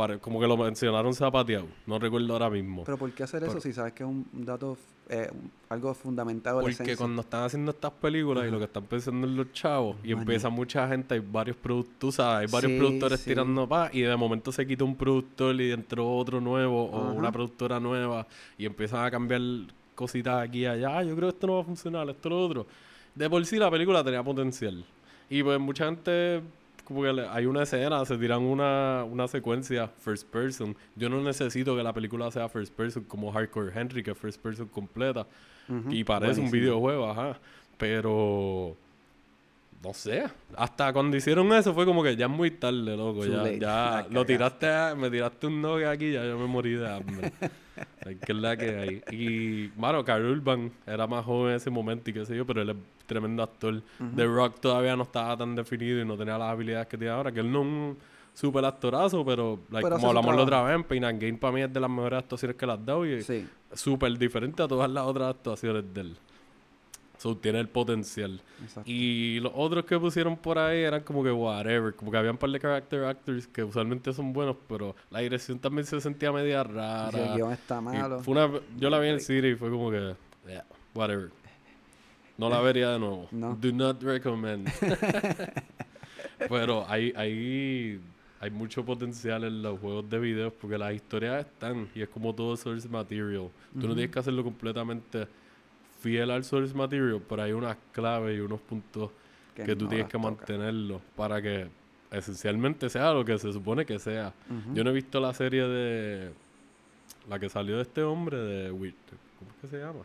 Pare- 0.00 0.18
como 0.18 0.40
que 0.40 0.46
lo 0.46 0.56
mencionaron 0.56 1.12
zapateado. 1.14 1.66
No 1.86 1.98
recuerdo 1.98 2.32
ahora 2.32 2.48
mismo. 2.50 2.84
Pero 2.84 2.96
¿por 2.96 3.10
qué 3.12 3.22
hacer 3.22 3.42
eso 3.42 3.52
Pero- 3.52 3.60
si 3.60 3.72
sabes 3.72 3.92
que 3.92 4.02
es 4.02 4.08
un 4.08 4.26
dato, 4.32 4.76
eh, 5.08 5.30
algo 5.68 5.92
fundamental 5.94 6.54
de 6.54 6.56
la 6.56 6.60
Porque 6.62 6.72
esencia? 6.72 6.96
cuando 6.96 7.22
están 7.22 7.42
haciendo 7.44 7.70
estas 7.72 7.90
películas 7.92 8.46
y 8.46 8.50
lo 8.50 8.58
que 8.58 8.64
están 8.64 8.84
pensando 8.84 9.26
en 9.26 9.36
los 9.36 9.52
chavos 9.52 9.96
y 10.02 10.12
empieza 10.12 10.48
mucha 10.48 10.88
gente, 10.88 11.14
hay 11.14 11.20
varios 11.20 11.56
productores, 11.56 12.18
hay 12.20 12.46
varios 12.46 12.72
Sí, 12.72 12.78
productores 12.78 13.20
sí. 13.20 13.30
tirando 13.30 13.68
paz 13.68 13.90
y 13.94 14.00
de 14.02 14.16
momento 14.16 14.52
se 14.52 14.66
quita 14.66 14.84
un 14.84 14.96
productor 14.96 15.60
y 15.60 15.70
entró 15.72 16.10
otro 16.16 16.40
nuevo 16.40 16.84
o 16.84 17.02
Ajá. 17.08 17.12
una 17.12 17.30
productora 17.32 17.78
nueva 17.80 18.26
y 18.56 18.66
empiezan 18.66 19.04
a 19.04 19.10
cambiar 19.10 19.40
cositas 19.94 20.42
aquí 20.48 20.60
y 20.60 20.66
allá. 20.66 20.98
"Ah, 20.98 21.02
yo 21.04 21.14
creo 21.14 21.28
que 21.28 21.34
esto 21.34 21.46
no 21.46 21.54
va 21.56 21.60
a 21.60 21.64
funcionar, 21.64 22.08
esto 22.08 22.28
lo 22.30 22.42
otro. 22.44 22.66
De 23.14 23.28
por 23.28 23.44
sí 23.44 23.56
la 23.58 23.70
película 23.70 24.02
tenía 24.02 24.22
potencial. 24.22 24.84
Y 25.28 25.42
pues 25.42 25.60
mucha 25.60 25.84
gente, 25.86 26.40
como 26.82 27.02
que 27.02 27.12
le- 27.12 27.28
hay 27.28 27.46
una 27.46 27.62
escena, 27.62 28.04
se 28.04 28.16
tiran 28.18 28.42
una, 28.42 29.04
una 29.04 29.26
secuencia 29.28 29.88
first 29.88 30.28
person. 30.28 30.76
Yo 30.96 31.08
no 31.08 31.20
necesito 31.22 31.76
que 31.76 31.82
la 31.82 31.92
película 31.92 32.30
sea 32.30 32.48
first 32.48 32.74
person 32.74 33.04
como 33.04 33.32
Hardcore 33.32 33.72
Henry, 33.74 34.02
que 34.02 34.10
es 34.12 34.18
first 34.18 34.40
person 34.42 34.66
completa. 34.68 35.26
Y 35.92 36.02
parece 36.04 36.40
un 36.40 36.46
videojuego, 36.60 37.08
ajá. 37.10 37.38
Pero. 37.78 38.76
No 39.82 39.94
sé. 39.94 40.24
Hasta 40.56 40.92
cuando 40.92 41.16
hicieron 41.16 41.50
eso 41.54 41.72
fue 41.72 41.86
como 41.86 42.02
que 42.02 42.14
ya 42.14 42.26
es 42.26 42.30
muy 42.32 42.50
tarde, 42.50 42.96
loco. 42.96 43.20
Too 43.24 43.30
Ya, 43.32 43.36
late. 43.38 43.58
ya 43.58 44.06
lo 44.10 44.26
tiraste, 44.26 44.68
a- 44.68 44.94
me 44.94 45.10
tiraste 45.10 45.46
un 45.46 45.62
no 45.62 45.76
aquí, 45.88 46.12
ya 46.12 46.22
yo 46.24 46.38
me 46.38 46.46
morí 46.46 46.72
de 46.74 46.88
hambre. 46.92 47.32
Que 48.26 48.32
es 48.32 48.38
la 48.38 48.56
que 48.58 48.76
hay. 48.76 49.02
Y, 49.16 49.70
mano, 49.78 50.04
Carl 50.04 50.24
Urban 50.26 50.70
era 50.86 51.06
más 51.06 51.24
joven 51.24 51.50
en 51.52 51.56
ese 51.56 51.70
momento 51.70 52.10
y 52.10 52.12
qué 52.12 52.26
sé 52.26 52.36
yo, 52.36 52.44
pero 52.46 52.60
él 52.60 52.70
es 52.70 52.76
tremendo 53.06 53.42
actor. 53.42 53.80
The 54.16 54.24
Rock 54.26 54.60
todavía 54.60 54.94
no 54.96 55.04
estaba 55.04 55.34
tan 55.36 55.54
definido 55.54 55.98
y 56.00 56.04
no 56.04 56.14
tenía 56.16 56.36
las 56.36 56.50
habilidades 56.50 56.86
que 56.88 56.98
tiene 56.98 57.12
ahora, 57.14 57.32
que 57.32 57.40
él 57.40 57.50
no 57.50 57.60
es 57.60 57.66
un 57.66 57.98
super 58.34 58.64
actorazo, 58.66 59.24
pero, 59.24 59.60
like, 59.70 59.82
Pero 59.84 59.96
como 59.96 60.08
hablamos 60.08 60.36
la 60.36 60.42
otra 60.42 60.62
vez, 60.62 60.84
Pain 60.86 61.04
and 61.04 61.20
Gain 61.22 61.38
para 61.38 61.54
mí 61.54 61.62
es 61.62 61.72
de 61.72 61.80
las 61.80 61.88
mejores 61.90 62.18
actuaciones 62.18 62.56
que 62.56 62.66
le 62.66 62.72
has 62.72 62.84
dado 62.84 63.06
y 63.06 63.22
Sí, 63.22 63.46
súper 63.72 64.16
diferente 64.18 64.62
a 64.62 64.68
todas 64.68 64.90
las 64.90 65.04
otras 65.06 65.30
actuaciones 65.30 65.84
de 65.94 66.00
él. 66.02 66.16
So, 67.20 67.36
tiene 67.36 67.60
el 67.60 67.68
potencial. 67.68 68.40
exacto. 68.62 68.90
Y 68.90 69.40
los 69.40 69.52
otros 69.54 69.84
que 69.84 69.98
pusieron 69.98 70.38
por 70.38 70.58
ahí 70.58 70.80
eran 70.80 71.02
como 71.02 71.22
que 71.22 71.30
whatever. 71.30 71.94
Como 71.94 72.10
que 72.10 72.16
había 72.16 72.30
un 72.30 72.38
par 72.38 72.48
de 72.48 72.58
character 72.58 73.04
actors 73.04 73.46
que 73.46 73.62
usualmente 73.62 74.10
son 74.14 74.32
buenos, 74.32 74.56
pero 74.66 74.96
la 75.10 75.18
dirección 75.20 75.58
también 75.58 75.84
se 75.84 76.00
sentía 76.00 76.32
media 76.32 76.62
rara. 76.62 77.10
El 77.10 77.34
guion 77.34 77.52
está 77.52 77.78
malo. 77.82 78.20
fue 78.20 78.32
una, 78.32 78.58
yo 78.78 78.88
la 78.88 78.98
vi 79.00 79.08
en 79.08 79.14
el 79.16 79.20
cine 79.20 79.50
y 79.50 79.54
fue 79.54 79.68
como 79.68 79.90
que, 79.90 80.14
yeah, 80.46 80.64
whatever. 80.94 81.28
No 82.38 82.48
la 82.48 82.58
vería 82.62 82.92
de 82.92 82.98
nuevo. 82.98 83.28
No. 83.32 83.54
Do 83.54 83.70
not 83.70 84.02
recommend. 84.02 84.70
Pero 86.48 86.86
hay, 86.88 87.12
hay, 87.14 88.00
hay 88.40 88.50
mucho 88.50 88.82
potencial 88.82 89.44
en 89.44 89.60
los 89.60 89.78
juegos 89.78 90.08
de 90.08 90.18
videos 90.20 90.54
porque 90.58 90.78
las 90.78 90.94
historias 90.94 91.44
están 91.44 91.86
y 91.94 92.00
es 92.00 92.08
como 92.08 92.34
todo 92.34 92.56
source 92.56 92.88
material. 92.88 93.50
Tú 93.78 93.86
no 93.86 93.92
tienes 93.94 94.10
que 94.10 94.18
hacerlo 94.20 94.42
completamente 94.42 95.28
fiel 96.00 96.30
al 96.30 96.44
source 96.44 96.74
material, 96.74 97.20
pero 97.28 97.42
hay 97.42 97.52
unas 97.52 97.76
claves 97.92 98.36
y 98.36 98.40
unos 98.40 98.60
puntos 98.60 99.10
que, 99.54 99.76
tú 99.76 99.84
no 99.84 99.90
tienes 99.90 100.06
que 100.08 100.12
toca. 100.18 100.30
mantenerlo 100.30 101.00
para 101.16 101.40
que 101.42 101.68
esencialmente 102.10 102.88
sea 102.88 103.12
lo 103.12 103.24
que 103.24 103.38
se 103.38 103.52
supone 103.52 103.84
que 103.86 103.98
sea. 103.98 104.32
Yo 104.74 104.82
no 104.84 104.90
he 104.90 104.94
visto 104.94 105.20
la 105.20 105.32
serie 105.34 105.62
de. 105.68 106.30
La 107.28 107.38
que 107.38 107.48
salió 107.48 107.76
de 107.76 107.82
este 107.82 108.02
hombre 108.02 108.38
de. 108.38 108.70
Wi- 108.72 108.94
¿Cómo 109.38 109.50
es 109.50 109.56
que 109.60 109.68
se 109.68 109.78
llama? 109.78 110.00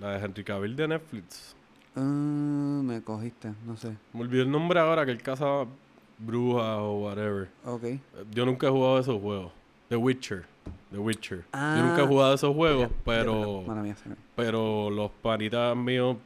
La 0.00 0.12
de 0.18 0.24
Henry 0.24 0.44
Cavill 0.44 0.76
de 0.76 0.88
Netflix. 0.88 1.54
Ah, 1.96 2.00
me 2.84 3.02
cogiste, 3.02 3.52
no 3.66 3.76
sé. 3.76 3.96
Me 4.12 4.20
olvidé 4.22 4.42
el 4.42 4.50
nombre 4.50 4.80
ahora 4.80 5.04
que 5.04 5.12
él 5.12 5.22
casa 5.22 5.66
brujas 6.18 6.78
o 6.78 7.00
whatever. 7.00 7.48
Ok. 7.64 7.84
Yo 8.32 8.46
nunca 8.46 8.66
he 8.66 8.70
jugado 8.70 8.98
esos 8.98 9.20
juegos. 9.20 9.52
The 9.88 9.96
Witcher. 9.96 10.44
The 10.90 10.98
Witcher. 10.98 11.38
Yo 11.38 11.44
Ah. 11.52 11.82
nunca 11.86 12.02
he 12.02 12.06
jugado 12.06 12.34
esos 12.34 12.54
juegos, 12.54 12.88
Ya, 12.88 12.94
pero... 13.04 13.62
Mía, 13.62 13.94
Pero 14.36 14.90
los 14.90 15.10
panitas 15.22 15.76
míos, 15.76 16.16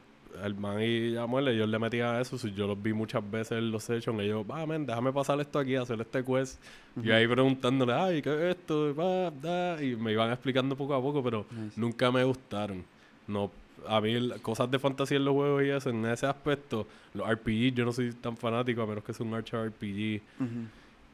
el 0.43 0.55
man 0.55 0.81
y 0.81 1.11
Yamuel, 1.11 1.47
ellos 1.49 1.69
le 1.69 1.77
metían 1.79 2.15
a 2.15 2.21
eso. 2.21 2.37
si 2.37 2.51
Yo 2.51 2.65
los 2.67 2.81
vi 2.81 2.91
muchas 2.93 3.21
veces 3.29 3.53
en 3.59 3.71
los 3.71 3.83
sessions. 3.83 4.19
Ellos, 4.21 4.43
va, 4.49 4.65
men, 4.65 4.85
déjame 4.85 5.13
pasar 5.13 5.39
esto 5.39 5.59
aquí, 5.59 5.75
hacer 5.75 6.01
este 6.01 6.23
quest. 6.23 6.61
Y 7.01 7.11
ahí 7.11 7.27
preguntándole, 7.27 7.93
ay, 7.93 8.21
¿qué 8.21 8.33
es 8.49 8.55
esto? 8.57 8.93
Da", 9.41 9.81
Y 9.83 9.95
me 9.95 10.11
iban 10.13 10.31
explicando 10.31 10.75
poco 10.75 10.93
a 10.95 11.01
poco, 11.01 11.23
pero 11.23 11.45
Nice. 11.51 11.79
nunca 11.79 12.11
me 12.11 12.23
gustaron. 12.23 12.83
No, 13.27 13.51
a 13.87 14.01
mí 14.01 14.29
cosas 14.41 14.69
de 14.71 14.79
fantasía 14.79 15.17
en 15.17 15.25
los 15.25 15.33
juegos 15.35 15.63
y 15.63 15.69
eso, 15.69 15.89
en 15.91 16.05
ese 16.05 16.25
aspecto, 16.25 16.87
los 17.13 17.27
RPG, 17.29 17.73
yo 17.75 17.85
no 17.85 17.91
soy 17.93 18.11
tan 18.13 18.35
fanático, 18.35 18.81
a 18.81 18.87
menos 18.87 19.03
que 19.03 19.13
sea 19.13 19.25
un 19.25 19.33
Archer 19.35 19.59
RPG. 19.69 20.21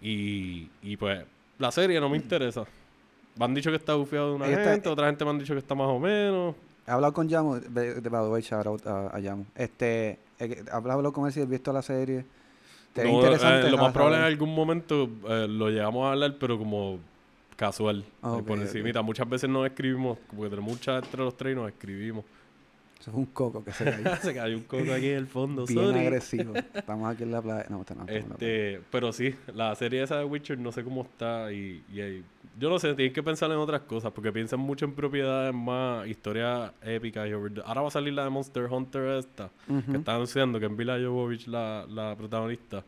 Y, 0.02 0.68
y 0.82 0.98
pues, 0.98 1.24
la 1.60 1.72
serie 1.72 2.00
no 2.00 2.10
me 2.10 2.18
interesa. 2.18 2.66
Me 3.38 3.46
han 3.46 3.54
dicho 3.54 3.70
que 3.70 3.78
está 3.78 3.96
bufiado 3.96 4.30
de 4.30 4.36
una 4.36 4.48
Ella 4.48 4.58
está- 4.60 4.72
gente, 4.72 4.90
otra 4.90 5.08
gente 5.08 5.24
me 5.26 5.32
han 5.32 5.40
dicho 5.40 5.54
que 5.54 5.60
está 5.60 5.74
más 5.76 5.88
o 5.88 6.00
menos. 6.00 6.56
He 6.88 6.92
hablado 6.92 7.14
con 7.14 7.30
Yamu, 7.30 7.56
de, 7.60 8.02
de 8.02 8.10
by 8.10 8.24
the 8.24 8.30
way, 8.30 8.42
shout 8.42 8.66
out 8.68 8.86
a, 8.86 9.16
a 9.16 9.20
Yamu. 9.20 9.46
Este, 9.56 10.20
he, 10.40 10.46
he 10.46 10.64
hablado 10.72 11.14
con 11.14 11.26
él 11.28 11.32
si 11.34 11.40
he 11.40 11.46
visto 11.46 11.72
la 11.72 11.82
serie. 11.82 12.26
Te 12.94 13.04
ve 13.04 13.10
No, 13.10 13.16
interesante. 13.16 13.68
eh, 13.68 13.72
lo 13.72 13.78
más 13.78 13.94
probable 13.94 14.18
en 14.18 14.24
algún 14.24 14.54
momento 14.54 15.10
eh, 15.28 15.48
lo 15.50 15.70
llegamos 15.70 16.06
a 16.08 16.12
hablar, 16.12 16.36
pero 16.40 16.58
como 16.58 17.00
casual. 17.56 18.04
Ah, 18.22 18.34
eh, 18.36 18.40
ok, 18.40 18.48
por 18.48 18.58
ok. 18.58 18.64
encimita. 18.66 19.02
Muchas 19.02 19.30
veces 19.30 19.50
nos 19.50 19.66
escribimos, 19.66 20.18
porque 20.36 20.50
tenemos 20.50 20.72
muchas 20.72 21.04
entre 21.04 21.22
los 21.24 21.38
tres 21.38 21.54
y 21.54 21.56
nos 21.56 21.70
escribimos. 21.70 22.26
Eso 23.02 23.10
es 23.10 23.18
un 23.18 23.26
coco 23.26 23.64
que 23.64 23.72
se 23.74 23.84
cayó. 23.84 24.16
Se 24.22 24.34
cayó 24.36 24.56
un 24.56 24.64
coco 24.64 24.94
aquí 24.94 25.10
en 25.10 25.18
el 25.18 25.26
fondo, 25.28 25.66
Bien 25.66 25.86
sorry. 25.88 26.00
agresivo. 26.02 26.54
Estamos 26.56 27.12
aquí 27.12 27.24
en 27.24 27.32
la 27.32 27.42
playa. 27.42 27.66
No, 27.70 27.78
no, 27.78 27.86
en 27.90 27.98
la 27.98 28.06
playa. 28.06 28.20
Este, 28.20 28.82
pero 28.92 29.12
sí, 29.12 29.36
la 29.56 29.74
serie 29.74 30.04
esa 30.04 30.20
de 30.20 30.26
Witcher 30.26 30.60
no 30.60 30.72
sé 30.72 30.84
cómo 30.84 31.02
está 31.02 31.52
y, 31.52 31.84
y 31.92 32.24
yo 32.60 32.70
no 32.70 32.78
sé, 32.78 32.94
tienen 32.94 33.12
que 33.12 33.24
pensar 33.24 33.50
en 33.50 33.58
otras 33.58 33.82
cosas 33.82 34.12
porque 34.12 34.32
piensan 34.32 34.60
mucho 34.60 34.86
en 34.86 34.94
propiedades 34.94 35.52
más, 35.52 36.08
historias 36.08 36.72
épicas 36.84 37.28
y 37.28 37.32
Ahora 37.66 37.82
va 37.82 37.88
a 37.88 37.92
salir 37.92 38.14
la 38.14 38.24
de 38.26 38.30
Monster 38.30 38.66
Hunter 38.66 39.18
esta, 39.18 39.50
que 39.90 39.98
está 39.98 40.14
anunciando 40.14 40.60
que 40.60 40.68
es 40.68 40.72
Mila 40.72 41.00
Jovovich 41.00 41.48
la, 41.48 41.88
la 41.90 42.16
protagonista. 42.16 42.84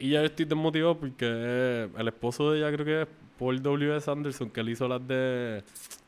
Y 0.00 0.10
ya 0.10 0.24
estoy 0.24 0.46
desmotivado 0.46 0.98
porque 0.98 1.88
el 1.96 2.08
esposo 2.08 2.50
de 2.50 2.58
ella 2.58 2.72
creo 2.72 2.86
que 2.86 3.02
es 3.02 3.08
Paul 3.38 3.62
W.S. 3.62 4.10
Anderson, 4.10 4.50
que 4.50 4.60
él 4.60 4.70
hizo 4.70 4.88
las 4.88 5.06
de... 5.06 5.62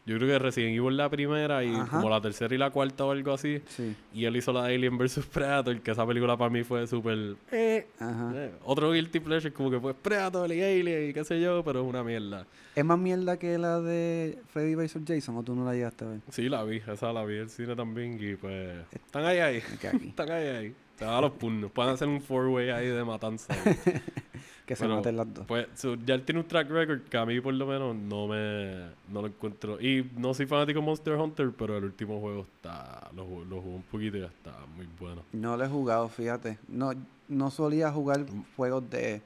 Yo 0.04 0.16
creo 0.16 0.30
que 0.30 0.38
Resident 0.40 0.76
Evil 0.76 0.96
la 0.96 1.08
primera 1.08 1.62
y 1.62 1.72
Ajá. 1.72 1.98
como 1.98 2.10
la 2.10 2.20
tercera 2.20 2.52
y 2.52 2.58
la 2.58 2.70
cuarta 2.70 3.04
o 3.04 3.12
algo 3.12 3.32
así. 3.32 3.62
Sí. 3.68 3.94
Y 4.12 4.24
él 4.24 4.34
hizo 4.36 4.52
la 4.52 4.64
de 4.64 4.74
Alien 4.74 4.98
vs. 4.98 5.26
Predator, 5.32 5.78
que 5.80 5.92
esa 5.92 6.04
película 6.04 6.36
para 6.36 6.50
mí 6.50 6.64
fue 6.64 6.86
súper... 6.88 7.36
Ajá. 8.00 8.32
Eh, 8.34 8.52
otro 8.64 8.90
guilty 8.90 9.20
pleasure 9.20 9.52
como 9.52 9.70
que 9.70 9.78
pues 9.78 9.94
Predator 10.02 10.50
y 10.52 10.60
Alien 10.62 11.10
y 11.10 11.12
qué 11.12 11.22
sé 11.22 11.40
yo, 11.40 11.62
pero 11.62 11.82
es 11.82 11.86
una 11.86 12.02
mierda. 12.02 12.46
¿Es 12.74 12.84
más 12.84 12.98
mierda 12.98 13.38
que 13.38 13.58
la 13.58 13.80
de 13.80 14.38
Freddy 14.48 14.74
vs. 14.74 14.98
Jason 15.06 15.36
o 15.36 15.42
tú 15.42 15.54
no 15.54 15.64
la 15.64 15.74
llegaste 15.74 16.04
a 16.04 16.08
ver? 16.08 16.20
Sí, 16.30 16.48
la 16.48 16.64
vi, 16.64 16.82
esa 16.84 17.12
la 17.12 17.24
vi 17.24 17.36
el 17.36 17.50
cine 17.50 17.76
también 17.76 18.18
y 18.20 18.34
pues 18.34 18.84
están 18.92 19.24
ahí 19.24 19.38
ahí. 19.38 19.56
Están 20.08 20.30
ahí 20.30 20.46
ahí. 20.48 20.74
Se 20.98 21.04
dan 21.04 21.14
a 21.14 21.20
los 21.20 21.32
puños. 21.32 21.70
Pueden 21.70 21.92
hacer 21.94 22.08
un 22.08 22.20
four-way 22.20 22.70
ahí 22.70 22.86
de 22.88 23.04
matanza. 23.04 23.54
Que 24.66 24.76
se 24.76 24.86
maten 24.86 25.16
las 25.16 25.34
dos. 25.34 25.44
Pues 25.48 25.66
so, 25.74 25.96
ya 25.96 26.14
él 26.14 26.22
tiene 26.22 26.40
un 26.40 26.46
track 26.46 26.70
record 26.70 27.00
que 27.02 27.16
a 27.16 27.26
mí 27.26 27.40
por 27.40 27.52
lo 27.52 27.66
menos 27.66 27.96
no 27.96 28.28
me 28.28 28.90
no 29.08 29.20
lo 29.20 29.26
encuentro. 29.26 29.80
Y 29.80 30.08
no 30.16 30.32
soy 30.34 30.46
fanático 30.46 30.78
de 30.78 30.86
Monster 30.86 31.14
Hunter, 31.14 31.50
pero 31.58 31.76
el 31.78 31.84
último 31.84 32.20
juego 32.20 32.42
está 32.42 33.10
lo, 33.14 33.24
lo 33.44 33.60
jugué 33.60 33.74
un 33.74 33.82
poquito 33.82 34.16
y 34.18 34.20
ya 34.20 34.26
está 34.28 34.52
muy 34.76 34.88
bueno. 35.00 35.22
No 35.32 35.56
lo 35.56 35.64
he 35.64 35.68
jugado, 35.68 36.08
fíjate. 36.08 36.58
No, 36.68 36.92
no 37.28 37.50
solía 37.50 37.90
jugar 37.90 38.24
juegos 38.56 38.88
de 38.88 39.20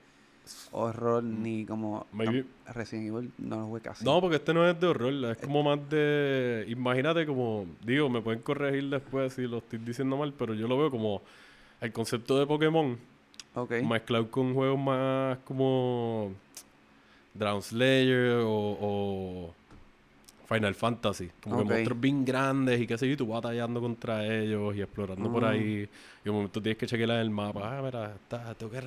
horror 0.72 1.22
ni 1.22 1.66
como 1.66 2.06
Maybe- 2.12 2.46
Resident 2.72 3.08
Evil. 3.08 3.30
No 3.36 3.56
lo 3.60 3.66
jugué 3.66 3.80
casi. 3.82 4.04
No, 4.06 4.20
porque 4.22 4.36
este 4.36 4.54
no 4.54 4.66
es 4.66 4.80
de 4.80 4.86
horror, 4.86 5.12
es 5.32 5.36
como 5.38 5.62
más 5.62 5.78
de... 5.90 6.64
Imagínate 6.68 7.26
como... 7.26 7.66
Digo, 7.84 8.08
me 8.08 8.22
pueden 8.22 8.40
corregir 8.40 8.88
después 8.88 9.34
si 9.34 9.42
lo 9.46 9.58
estoy 9.58 9.80
diciendo 9.80 10.16
mal, 10.16 10.32
pero 10.32 10.54
yo 10.54 10.66
lo 10.66 10.78
veo 10.78 10.90
como 10.90 11.22
el 11.80 11.92
concepto 11.92 12.38
de 12.38 12.46
Pokémon 12.46 12.98
Ok. 13.54 13.70
mezclado 13.82 14.30
con 14.30 14.54
juegos 14.54 14.78
más 14.78 15.38
como 15.44 16.32
Drown 17.34 17.62
Slayer 17.62 18.40
o, 18.44 18.50
o 18.80 19.54
Final 20.48 20.74
Fantasy. 20.74 21.30
Como 21.42 21.58
que 21.58 21.64
monstruos 21.64 22.00
bien 22.00 22.24
grandes 22.24 22.80
y 22.80 22.86
qué 22.86 22.96
sé 22.96 23.06
yo, 23.08 23.14
y 23.14 23.16
tú 23.16 23.26
batallando 23.26 23.80
contra 23.80 24.24
ellos 24.26 24.76
y 24.76 24.82
explorando 24.82 25.30
por 25.32 25.44
Ah. 25.44 25.50
ahí. 25.50 25.88
Y 26.24 26.28
un 26.28 26.36
momento 26.36 26.60
tienes 26.62 26.78
que 26.78 26.86
chequear 26.86 27.10
en 27.10 27.16
el 27.16 27.30
mapa. 27.30 27.78
Ah, 27.78 27.82
mira, 27.82 28.14
está, 28.14 28.54
tengo 28.54 28.72
que 28.72 28.80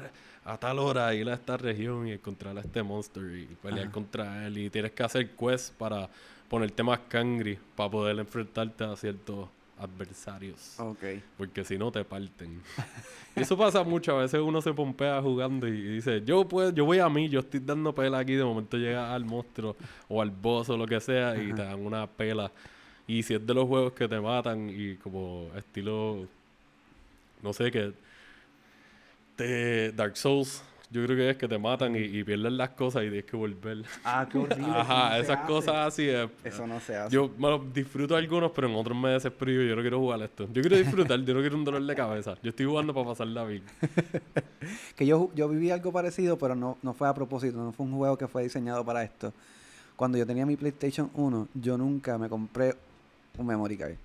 a 0.46 0.58
tal 0.58 0.80
hora 0.80 1.14
ir 1.14 1.30
a 1.30 1.34
esta 1.34 1.58
región 1.58 2.08
y 2.08 2.14
encontrar 2.14 2.58
a 2.58 2.62
este 2.62 2.82
monster 2.82 3.24
y 3.24 3.46
pelear 3.62 3.86
Ajá. 3.88 3.92
contra 3.92 4.48
él. 4.48 4.58
Y 4.58 4.70
tienes 4.70 4.92
que 4.94 5.04
hacer 5.04 5.32
quests 5.32 5.72
para 5.78 6.10
ponerte 6.48 6.82
más 6.82 7.00
cangri 7.10 7.60
para 7.76 7.90
poder 7.92 8.18
enfrentarte 8.20 8.84
a 8.84 8.96
ciertos 8.96 9.48
adversarios. 9.80 10.80
Ok. 10.80 11.04
Porque 11.38 11.64
si 11.64 11.78
no 11.78 11.92
te 11.92 12.04
parten. 12.04 12.62
y 13.36 13.42
eso 13.42 13.58
pasa 13.58 13.84
mucho. 13.84 14.18
A 14.18 14.22
veces 14.22 14.40
uno 14.42 14.62
se 14.62 14.74
pompea 14.74 15.22
jugando 15.22 15.68
y, 15.68 15.72
y 15.72 15.96
dice, 15.96 16.22
yo 16.26 16.48
puedo, 16.48 16.72
yo 16.72 16.86
voy 16.86 17.00
a 17.00 17.10
mí, 17.10 17.30
yo 17.30 17.40
estoy 17.40 17.62
dando 17.62 17.94
pela 17.94 18.20
aquí. 18.20 18.34
De 18.34 18.44
momento 18.44 18.78
llega 18.78 19.14
al 19.14 19.26
monstruo 19.26 19.76
o 20.08 20.22
al 20.22 20.32
boss 20.32 20.70
o 20.70 20.78
lo 20.78 20.86
que 20.86 21.00
sea 21.00 21.42
y 21.42 21.54
te 21.54 21.64
dan 21.64 21.86
una 21.86 22.06
pela. 22.08 22.52
Y 23.08 23.24
si 23.24 23.34
es 23.34 23.46
de 23.46 23.54
los 23.56 23.68
juegos 23.68 23.94
que 23.94 24.08
te 24.08 24.20
matan 24.20 24.70
y 24.70 24.96
como 24.98 25.50
estilo, 25.56 26.28
no 27.42 27.54
sé 27.54 27.72
qué, 27.72 27.92
Dark 29.96 30.16
Souls, 30.18 30.62
yo 30.92 31.06
creo 31.06 31.16
que 31.16 31.30
es 31.30 31.38
que 31.38 31.48
te 31.48 31.60
matan 31.60 31.96
y, 31.96 32.00
y 32.00 32.24
pierden 32.24 32.58
las 32.58 32.70
cosas 32.70 33.04
y 33.04 33.10
tienes 33.10 33.26
que 33.26 33.38
volver. 33.38 33.84
Ah, 34.04 34.28
qué 34.30 34.40
horrible. 34.40 34.68
no 34.68 34.74
Ajá, 34.80 35.20
esas 35.20 35.46
cosas 35.46 35.76
así 35.76 36.10
es. 36.10 36.28
Eso 36.44 36.66
no 36.66 36.80
se 36.80 36.96
hace. 36.96 37.14
Yo 37.14 37.30
me 37.38 37.50
los 37.50 37.72
disfruto 37.72 38.16
algunos, 38.16 38.52
pero 38.52 38.68
en 38.68 38.76
otros 38.76 38.98
me 38.98 39.10
desespero 39.10 39.52
yo 39.52 39.76
no 39.76 39.82
quiero 39.82 40.00
jugar 40.00 40.22
esto. 40.24 40.48
Yo 40.52 40.62
quiero 40.62 40.78
disfrutar, 40.78 41.20
yo 41.20 41.34
no 41.34 41.42
quiero 41.42 41.56
un 41.58 41.64
dolor 41.64 41.84
de 41.84 41.96
cabeza. 41.96 42.36
Yo 42.42 42.50
estoy 42.50 42.66
jugando 42.66 42.94
para 42.94 43.06
pasarla 43.08 43.44
bien. 43.46 43.64
Que 44.96 45.06
yo, 45.06 45.32
yo 45.34 45.48
viví 45.48 45.72
algo 45.72 45.92
parecido, 45.94 46.38
pero 46.38 46.56
no, 46.56 46.78
no 46.82 46.94
fue 46.94 47.08
a 47.08 47.14
propósito. 47.14 47.58
No 47.58 47.72
fue 47.72 47.86
un 47.86 47.96
juego 47.96 48.18
que 48.18 48.28
fue 48.28 48.44
diseñado 48.44 48.84
para 48.84 49.04
esto. 49.04 49.34
Cuando 49.96 50.18
yo 50.18 50.26
tenía 50.26 50.46
mi 50.46 50.58
PlayStation 50.58 51.10
1, 51.14 51.48
yo 51.54 51.78
nunca 51.78 52.18
me 52.18 52.28
compré 52.28 52.76
un 53.38 53.46
memory 53.48 53.78
card. 53.78 53.96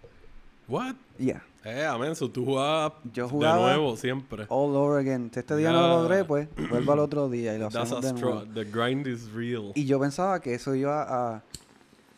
What? 0.68 0.94
Ya. 1.18 1.42
Eh, 1.64 1.84
amén, 1.86 2.14
so 2.14 2.28
tú 2.30 2.44
jugabas 2.44 2.92
Yo 3.12 3.26
de 3.28 3.34
nuevo 3.38 3.96
siempre. 3.96 4.44
all 4.48 4.74
over 4.76 4.98
again. 5.00 5.30
Si 5.32 5.40
este 5.40 5.56
día 5.56 5.72
no 5.72 5.80
lo 5.80 6.02
logré, 6.02 6.24
pues 6.24 6.48
vuelvo 6.70 6.92
al 6.92 6.98
otro 6.98 7.28
día 7.30 7.54
y 7.54 7.58
lo 7.58 7.70
That's 7.70 7.90
hacemos 7.92 8.04
a 8.04 8.12
de 8.12 8.20
nuevo. 8.20 8.44
The 8.52 8.64
grind 8.64 9.06
is 9.06 9.32
real. 9.32 9.72
Y 9.74 9.86
yo 9.86 9.98
pensaba 9.98 10.40
que 10.40 10.54
eso 10.54 10.74
iba 10.74 11.02
a, 11.34 11.42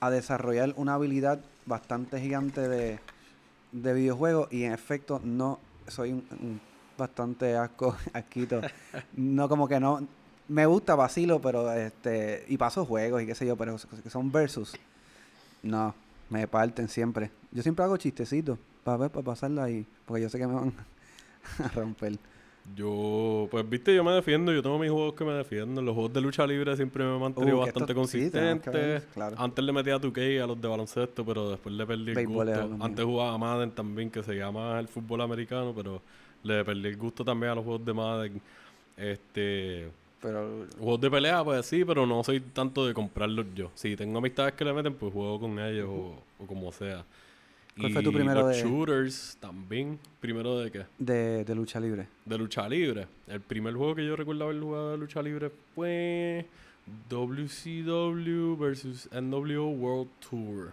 a 0.01 0.11
desarrollar 0.11 0.73
una 0.77 0.95
habilidad 0.95 1.41
bastante 1.65 2.21
gigante 2.21 2.69
de, 2.69 2.99
de 3.73 3.93
videojuegos 3.95 4.53
y 4.53 4.65
en 4.65 4.73
efecto 4.73 5.21
no 5.23 5.61
soy 5.87 6.13
un, 6.13 6.25
un 6.41 6.61
bastante 6.99 7.57
asco, 7.57 7.97
asquito. 8.13 8.61
No 9.15 9.49
como 9.49 9.69
que 9.69 9.79
no 9.79 10.07
me 10.49 10.67
gusta 10.67 10.95
vacilo, 10.97 11.41
pero 11.41 11.73
este 11.73 12.45
y 12.49 12.57
paso 12.57 12.85
juegos 12.85 13.23
y 13.23 13.27
qué 13.27 13.35
sé 13.35 13.47
yo, 13.47 13.57
pero 13.57 13.77
que 14.03 14.11
son 14.11 14.33
versus. 14.33 14.75
No, 15.63 15.95
me 16.31 16.49
parten 16.49 16.89
siempre. 16.89 17.31
Yo 17.57 17.63
siempre 17.63 17.85
hago 17.85 17.97
chistecitos 17.97 18.59
para 18.85 18.99
ver 18.99 19.11
para 19.11 19.25
pasarla 19.25 19.65
ahí, 19.65 19.87
porque 20.05 20.23
yo 20.23 20.29
sé 20.31 20.39
que 20.39 20.47
me 20.47 20.55
van 20.55 20.75
a 21.59 21.69
romper. 21.71 22.19
Yo, 22.75 23.47
pues 23.51 23.69
viste, 23.69 23.95
yo 23.95 24.03
me 24.03 24.11
defiendo, 24.13 24.53
yo 24.53 24.61
tengo 24.61 24.79
mis 24.79 24.91
juegos 24.91 25.15
que 25.15 25.25
me 25.25 25.33
defienden. 25.35 25.85
Los 25.85 25.95
juegos 25.95 26.13
de 26.13 26.21
lucha 26.21 26.45
libre 26.47 26.75
siempre 26.77 27.05
me 27.05 27.15
he 27.17 27.19
mantenido 27.19 27.59
Uh, 27.59 27.61
bastante 27.61 27.95
sí, 28.05 28.29
ver, 28.31 28.61
consistente. 28.61 29.03
claro. 29.13 29.37
Antes 29.39 29.65
le 29.65 29.73
metía 29.73 29.95
a 29.95 30.01
2K 30.01 30.41
a 30.43 30.47
los 30.49 30.61
de 30.61 30.67
baloncesto, 30.69 31.25
pero 31.25 31.51
después 31.51 31.75
le 31.75 31.87
perdí 31.87 32.11
el 32.13 32.23
gusto. 32.23 32.77
Antes 32.81 33.05
jugaba 33.05 33.35
a 33.35 33.39
Madden 33.39 33.71
también, 33.71 34.11
que 34.11 34.23
se 34.25 34.35
llama 34.35 34.81
el 34.81 34.89
fútbol 34.89 35.21
americano, 35.21 35.73
pero 35.77 36.03
le 36.43 36.65
perdí 36.65 36.89
el 36.89 36.97
gusto 36.97 37.25
también 37.25 37.53
a 37.53 37.55
los 37.55 37.65
juegos 37.65 37.85
de 37.85 37.93
Madden. 37.95 38.43
Este, 38.97 39.93
Pero 40.21 40.67
juegos 40.79 41.01
de 41.01 41.11
pelea, 41.11 41.45
pues 41.45 41.67
sí, 41.67 41.85
pero 41.85 42.07
no 42.07 42.25
soy 42.25 42.41
tanto 42.41 42.87
de 42.87 42.95
comprarlos 42.95 43.47
yo. 43.55 43.71
Si 43.75 43.95
tengo 43.97 44.19
amistades 44.19 44.55
que 44.55 44.65
le 44.65 44.73
meten, 44.73 44.95
pues 44.95 45.13
juego 45.13 45.39
con 45.41 45.59
ellos 45.61 45.89
o, 45.89 46.23
o 46.43 46.47
como 46.47 46.73
sea. 46.73 47.05
¿Cuál 47.79 47.93
fue 47.93 48.03
tu 48.03 48.13
primero 48.13 48.41
los 48.41 48.57
de- 48.57 48.63
shooters 48.63 49.37
también. 49.41 49.99
¿Primero 50.21 50.59
de 50.59 50.71
qué? 50.71 50.87
de, 50.99 51.45
de 51.45 51.55
lucha 51.55 51.79
libre. 51.79 52.07
De 52.25 52.39
lucha 52.39 52.69
libre. 52.69 53.07
El 53.27 53.41
primer 53.41 53.75
juego 53.75 53.95
que 53.95 54.07
yo 54.07 54.17
recuerdo 54.17 54.45
haber 54.45 54.61
jugado 54.61 54.93
de 54.93 54.99
lucha 54.99 55.23
libre 55.23 55.51
fue 55.75 56.47
WCW 57.11 58.57
versus 58.57 59.09
NWO 59.13 59.69
World 59.71 60.09
Tour. 60.29 60.73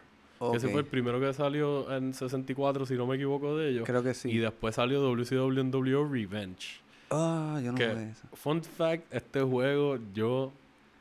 Que 0.52 0.58
ese 0.58 0.68
fue 0.68 0.82
el 0.82 0.86
primero 0.88 1.20
que 1.22 1.32
salió 1.34 1.90
en 1.96 2.14
64, 2.14 2.86
si 2.86 2.96
no 2.96 3.08
me 3.08 3.16
equivoco 3.16 3.56
de 3.58 3.70
ellos. 3.70 3.86
Creo 3.86 4.04
que 4.04 4.14
sí. 4.14 4.30
Y 4.30 4.38
después 4.40 4.76
salió 4.76 5.02
WCW 5.02 5.64
NWO 5.64 6.10
Revenge. 6.12 6.82
Ah, 7.10 7.62
yo 7.64 7.72
no 7.72 7.78
que, 7.78 7.88
jugué 7.88 8.10
eso. 8.10 8.28
fun 8.34 8.62
fact, 8.64 9.14
este 9.14 9.42
juego 9.42 9.98
yo, 10.14 10.52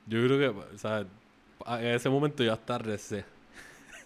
yo 0.06 0.24
creo 0.24 0.38
que, 0.38 0.48
o 0.74 0.78
sea, 0.78 1.06
en 1.80 1.86
ese 1.86 2.08
momento 2.08 2.44
ya 2.44 2.52
hasta 2.52 2.78
recé 2.78 3.24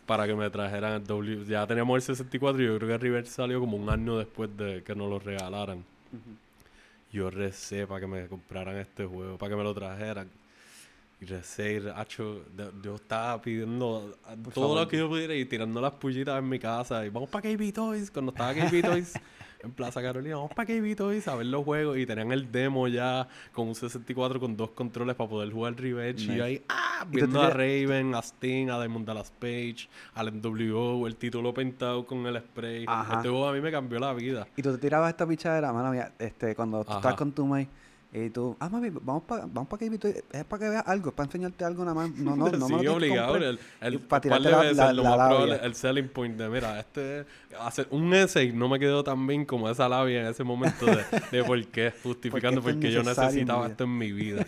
para 0.07 0.27
que 0.27 0.35
me 0.35 0.49
trajeran 0.51 0.93
el 0.95 1.05
W. 1.07 1.45
Ya 1.47 1.67
teníamos 1.67 1.97
el 1.97 2.03
64 2.17 2.63
y 2.63 2.67
yo 2.67 2.77
creo 2.79 2.89
que 2.89 2.99
Revenge 2.99 3.29
salió 3.29 3.61
como 3.61 3.77
un 3.77 3.89
año 3.91 4.19
después 4.19 4.57
de 4.57 4.83
que 4.83 4.95
nos 4.95 5.11
lo 5.11 5.19
regalaran. 5.19 5.85
Yo 7.13 7.31
recé 7.31 7.87
para 7.87 8.01
que 8.01 8.07
me 8.07 8.27
compraran 8.27 8.77
este 8.77 9.05
juego, 9.07 9.39
para 9.39 9.51
que 9.51 9.57
me 9.57 9.63
lo 9.65 9.75
trajeran. 9.75 10.29
Y 11.21 11.25
recé, 11.25 11.75
y 11.79 11.89
hacho, 11.95 12.43
yo 12.83 12.97
estaba 12.97 13.41
pidiendo 13.41 14.15
Por 14.45 14.53
todo 14.53 14.65
favor. 14.67 14.81
lo 14.83 14.89
que 14.89 14.99
yo 14.99 15.09
pudiera 15.09 15.35
y 15.35 15.47
tirando 15.47 15.81
las 15.81 15.93
pullitas 15.93 16.39
en 16.39 16.49
mi 16.49 16.59
casa. 16.59 17.07
Y 17.07 17.09
vamos 17.09 17.31
para 17.31 17.49
KB 17.49 17.73
Toys. 17.73 18.11
Cuando 18.11 18.33
estaba 18.33 18.53
KB 18.53 18.83
Toys 18.85 19.15
en 19.63 19.71
Plaza 19.73 20.03
Carolina, 20.03 20.37
vamos 20.37 20.53
para 20.55 20.67
KB 20.67 20.95
Toys 20.95 21.27
a 21.27 21.35
ver 21.37 21.47
los 21.47 21.65
juegos. 21.65 21.97
Y 21.97 22.05
tenían 22.05 22.33
el 22.33 22.53
demo 22.53 22.87
ya 22.87 23.27
con 23.53 23.69
un 23.69 23.75
64 23.75 24.39
con 24.39 24.57
dos 24.59 24.71
controles 24.73 25.17
para 25.17 25.31
poder 25.31 25.51
jugar 25.51 25.75
Revenge. 25.81 26.23
Y 26.23 26.27
Nice. 26.29 26.37
yo 26.37 26.45
ahí, 26.45 26.63
ah, 26.69 26.75
¿Y 26.75 26.86
viendo 27.05 27.43
a 27.43 27.51
Raven, 27.51 28.15
a 28.15 28.21
Sting, 28.23 28.69
a 28.71 28.79
Diamond 28.81 29.07
Dallas 29.07 29.33
Page, 29.39 29.89
al 30.15 30.33
NWO, 30.41 31.07
el 31.07 31.17
título 31.17 31.53
pintado 31.53 32.07
con 32.07 32.27
el 32.27 32.39
spray. 32.41 32.85
Ajá. 32.89 33.17
Este 33.17 33.29
juego 33.29 33.49
a 33.49 33.53
mí 33.53 33.61
me 33.61 33.71
cambió 33.71 33.99
la 33.99 34.13
vida. 34.15 34.47
Y 34.57 34.63
tú 34.63 34.73
te 34.73 34.79
tirabas 34.79 35.11
esta 35.11 35.27
pichadera, 35.27 35.73
mano 35.73 35.91
mía, 35.91 36.13
este, 36.19 36.55
cuando 36.55 36.85
tú 36.85 36.91
Ajá. 36.91 36.99
estás 37.01 37.15
con 37.15 37.33
tu 37.33 37.47
mai 37.47 37.69
y 38.13 38.31
tú, 38.31 38.57
ah, 38.61 38.69
mami, 38.71 38.89
vamos 38.89 39.25
para 39.25 39.43
vamos 39.47 39.69
pa 39.69 39.77
Kevin, 39.77 39.99
es 40.33 40.45
para 40.45 40.61
que 40.63 40.69
veas 40.71 40.85
algo, 40.87 41.09
es 41.11 41.15
para 41.15 41.27
enseñarte 41.27 41.65
algo 41.67 41.85
nada 41.85 41.95
más. 41.97 42.11
No, 42.13 42.35
no, 42.37 42.49
no 42.51 42.67
sí, 42.69 42.77
que 42.81 42.89
obligado. 42.89 43.37
El, 43.37 43.59
el, 43.81 43.95
Y 43.95 43.99
pa' 43.99 43.99
un 43.99 44.09
par 44.09 44.21
tirarte 44.23 44.45
de 44.47 44.51
la- 44.53 44.59
veces, 44.61 44.77
la- 44.79 44.93
lo 44.95 45.03
la 45.03 45.17
más 45.17 45.19
labia. 45.33 45.57
el 45.57 45.75
selling 45.75 46.09
point 46.09 46.37
de, 46.39 46.49
mira, 46.49 46.81
este, 46.81 47.27
hacer 47.61 47.89
un 47.91 48.15
essay 48.15 48.53
no 48.53 48.69
me 48.71 48.79
quedó 48.79 49.05
tan 49.05 49.27
bien 49.27 49.45
como 49.45 49.69
esa 49.69 49.87
labia 49.89 50.23
en 50.23 50.27
ese 50.29 50.45
momento 50.45 50.87
de, 50.87 51.05
de 51.31 51.45
por 51.45 51.63
qué, 51.67 51.93
justificando 52.03 52.63
por 52.63 52.79
qué 52.79 52.91
yo 52.91 53.03
necesitaba 53.03 53.67
esto 53.67 53.85
en 53.85 53.99
mi 53.99 54.13
vida. 54.13 54.47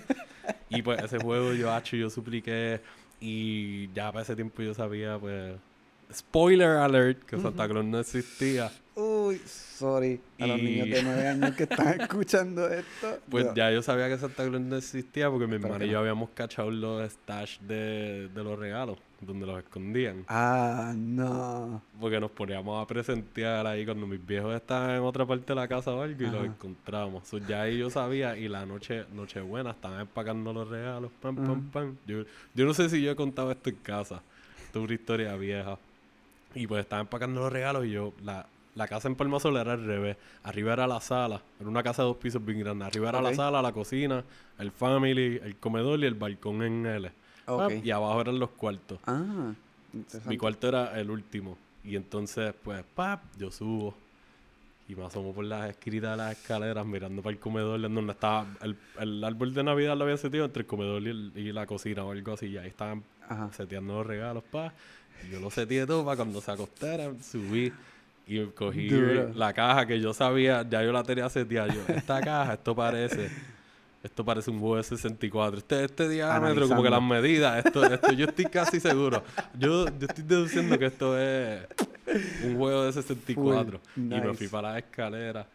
Y 0.70 0.82
pues 0.82 1.02
ese 1.02 1.18
juego 1.18 1.52
yo, 1.52 1.72
hacho, 1.72 1.96
yo 1.96 2.10
supliqué 2.10 2.80
y 3.20 3.90
ya 3.92 4.12
para 4.12 4.22
ese 4.22 4.34
tiempo 4.36 4.62
yo 4.62 4.74
sabía, 4.74 5.18
pues, 5.18 5.54
spoiler 6.12 6.76
alert, 6.78 7.22
que 7.24 7.38
Santa 7.38 7.68
Claus 7.68 7.84
no 7.84 7.98
existía. 8.00 8.70
Uy, 8.94 9.38
sorry 9.46 10.20
a 10.40 10.46
los 10.46 10.60
niños 10.60 10.88
de 10.88 11.02
9 11.02 11.28
años 11.28 11.54
que 11.56 11.62
están 11.64 12.00
escuchando 12.00 12.68
esto. 12.68 13.18
Pues 13.30 13.44
Yo- 13.46 13.54
ya 13.54 13.70
yo 13.70 13.82
sabía 13.82 14.08
que 14.08 14.18
Santa 14.18 14.46
Claus 14.46 14.60
no 14.62 14.76
existía 14.76 15.30
porque 15.30 15.46
mi 15.46 15.58
que 15.60 15.86
y 15.86 15.90
yo 15.90 15.98
habíamos 16.00 16.30
cachado 16.30 16.70
los 16.70 17.02
stash 17.12 17.58
de, 17.60 18.28
de 18.34 18.44
los 18.44 18.58
regalos, 18.58 18.98
donde 19.20 19.46
los 19.46 19.58
escondían. 19.58 20.24
Ah, 20.28 20.94
no. 20.96 21.82
Porque 22.00 22.20
nos 22.20 22.30
poníamos 22.30 22.82
a 22.82 22.86
presentear 22.86 23.66
ahí 23.66 23.84
cuando 23.84 24.06
mis 24.06 24.24
viejos 24.24 24.54
estaban 24.54 24.90
en 24.96 25.02
otra 25.02 25.26
parte 25.26 25.44
de 25.46 25.54
la 25.54 25.66
casa 25.66 25.92
o 25.92 26.02
algo 26.02 26.22
y 26.22 26.30
los 26.30 26.44
encontramos. 26.44 27.26
So, 27.26 27.38
ya 27.38 27.62
ahí 27.62 27.78
yo 27.78 27.90
sabía 27.90 28.36
y 28.36 28.48
la 28.48 28.64
noche, 28.64 29.04
Nochebuena 29.12 29.70
estaban 29.72 30.00
empacando 30.00 30.52
los 30.52 30.68
regalos. 30.68 31.10
Pam, 31.20 31.36
pam, 31.36 31.50
Ajá. 31.50 31.60
pam. 31.72 31.96
Yo, 32.06 32.22
yo 32.54 32.64
no 32.64 32.74
sé 32.74 32.88
si 32.88 33.02
yo 33.02 33.10
he 33.10 33.16
contado 33.16 33.50
esto 33.50 33.70
en 33.70 33.76
casa. 33.76 34.22
Esto 34.64 34.78
es 34.80 34.84
una 34.84 34.94
historia 34.94 35.34
vieja. 35.36 35.78
Y 36.54 36.66
pues 36.66 36.82
estaban 36.82 37.04
empacando 37.06 37.40
los 37.40 37.52
regalos 37.52 37.86
y 37.86 37.90
yo, 37.90 38.12
la, 38.22 38.46
la 38.74 38.86
casa 38.88 39.08
en 39.08 39.16
Palma 39.16 39.40
Sola 39.40 39.62
era 39.62 39.72
al 39.72 39.84
revés. 39.84 40.16
Arriba 40.44 40.72
era 40.72 40.86
la 40.86 41.00
sala. 41.00 41.42
Era 41.60 41.68
una 41.68 41.82
casa 41.82 42.02
de 42.02 42.08
dos 42.08 42.16
pisos 42.16 42.44
bien 42.44 42.60
grande. 42.60 42.84
Arriba 42.84 43.08
era 43.08 43.20
la 43.20 43.34
sala, 43.34 43.60
la 43.60 43.72
cocina, 43.72 44.24
el 44.58 44.70
family, 44.70 45.40
el 45.42 45.56
comedor 45.56 45.98
y 46.00 46.06
el 46.06 46.14
balcón 46.14 46.62
en 46.62 46.86
L. 46.86 47.10
Ok. 47.48 47.72
Y 47.84 47.90
abajo 47.90 48.20
eran 48.20 48.38
los 48.38 48.50
cuartos. 48.50 48.98
Ah, 49.06 49.52
interesante. 49.92 50.28
Mi 50.28 50.36
cuarto 50.36 50.68
era 50.68 50.98
el 51.00 51.10
último. 51.10 51.56
Y 51.84 51.96
entonces, 51.96 52.54
pues, 52.62 52.84
pap, 52.94 53.22
yo 53.38 53.50
subo. 53.50 53.94
Y 54.88 54.94
me 54.94 55.04
asomo 55.04 55.34
por 55.34 55.44
las 55.44 55.68
escritas 55.68 56.12
de 56.12 56.16
las 56.16 56.32
escaleras 56.38 56.86
mirando 56.86 57.20
para 57.20 57.32
el 57.34 57.38
comedor 57.38 57.78
donde 57.80 58.12
estaba 58.12 58.46
el, 58.62 58.74
el 58.98 59.22
árbol 59.22 59.52
de 59.52 59.62
Navidad 59.62 59.94
lo 59.98 60.04
había 60.04 60.16
seteado 60.16 60.46
entre 60.46 60.62
el 60.62 60.66
comedor 60.66 61.02
y, 61.02 61.08
el- 61.10 61.32
y 61.34 61.52
la 61.52 61.66
cocina 61.66 62.04
o 62.04 62.12
algo 62.12 62.32
así. 62.32 62.46
Y 62.46 62.56
ahí 62.56 62.68
estaban 62.68 63.02
Ajá. 63.28 63.50
seteando 63.52 63.94
los 63.98 64.06
regalos, 64.06 64.44
pa. 64.50 64.72
Y 65.26 65.30
yo 65.32 65.40
lo 65.40 65.50
seteé 65.50 65.86
todo 65.86 66.04
para 66.06 66.16
cuando 66.16 66.40
se 66.40 66.50
acostaran, 66.52 67.22
subí. 67.22 67.70
Y 68.26 68.44
cogí 68.46 68.88
Duro. 68.88 69.30
la 69.34 69.52
caja 69.52 69.86
que 69.86 70.00
yo 70.00 70.12
sabía, 70.14 70.62
ya 70.68 70.82
yo 70.82 70.92
la 70.92 71.02
tenía 71.02 71.28
seteada. 71.28 71.72
Yo, 71.72 71.80
esta 71.88 72.20
caja, 72.20 72.54
esto 72.54 72.74
parece... 72.74 73.30
Esto 74.02 74.24
parece 74.24 74.50
un 74.50 74.60
juego 74.60 74.76
de 74.76 74.84
64. 74.84 75.58
Este, 75.58 75.84
este 75.84 76.08
diámetro, 76.08 76.68
como 76.68 76.82
que 76.82 76.90
las 76.90 77.02
medidas, 77.02 77.64
esto, 77.64 77.84
esto, 77.84 78.12
yo 78.12 78.26
estoy 78.26 78.44
casi 78.46 78.78
seguro. 78.78 79.24
Yo, 79.58 79.86
yo 79.86 80.06
estoy 80.06 80.24
deduciendo 80.24 80.78
que 80.78 80.86
esto 80.86 81.18
es 81.18 81.66
un 82.44 82.56
juego 82.56 82.84
de 82.84 82.92
64. 82.92 83.80
Full. 83.80 84.02
Y 84.02 84.06
me 84.06 84.20
Nice. 84.20 84.34
fui 84.34 84.48
para 84.48 84.72
la 84.72 84.78
escalera 84.78 85.46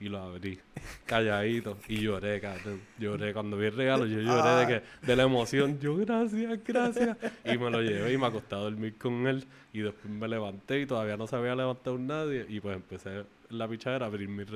y 0.00 0.08
lo 0.08 0.18
abrí, 0.18 0.58
calladito, 1.04 1.76
y 1.86 2.00
lloré, 2.00 2.40
cabrón. 2.40 2.80
Lloré 2.98 3.34
cuando 3.34 3.58
vi 3.58 3.66
el 3.66 3.76
regalo, 3.76 4.06
yo 4.06 4.20
lloré 4.20 4.50
de, 4.60 4.66
que, 4.66 5.06
de 5.06 5.16
la 5.16 5.24
emoción. 5.24 5.78
Yo, 5.78 5.94
gracias, 5.96 6.58
gracias. 6.64 7.18
Y 7.44 7.58
me 7.58 7.70
lo 7.70 7.82
llevé 7.82 8.14
y 8.14 8.16
me 8.16 8.26
acosté 8.26 8.54
a 8.54 8.58
dormir 8.58 8.96
con 8.96 9.26
él. 9.26 9.44
Y 9.74 9.80
después 9.80 10.06
me 10.10 10.26
levanté 10.26 10.80
y 10.80 10.86
todavía 10.86 11.18
no 11.18 11.26
se 11.26 11.36
había 11.36 11.54
levantado 11.54 11.98
nadie. 11.98 12.46
Y 12.48 12.60
pues 12.60 12.76
empecé 12.76 13.24
la 13.50 13.68
pichadera 13.68 14.06
a 14.06 14.08
abrir 14.08 14.28
mis 14.30 14.48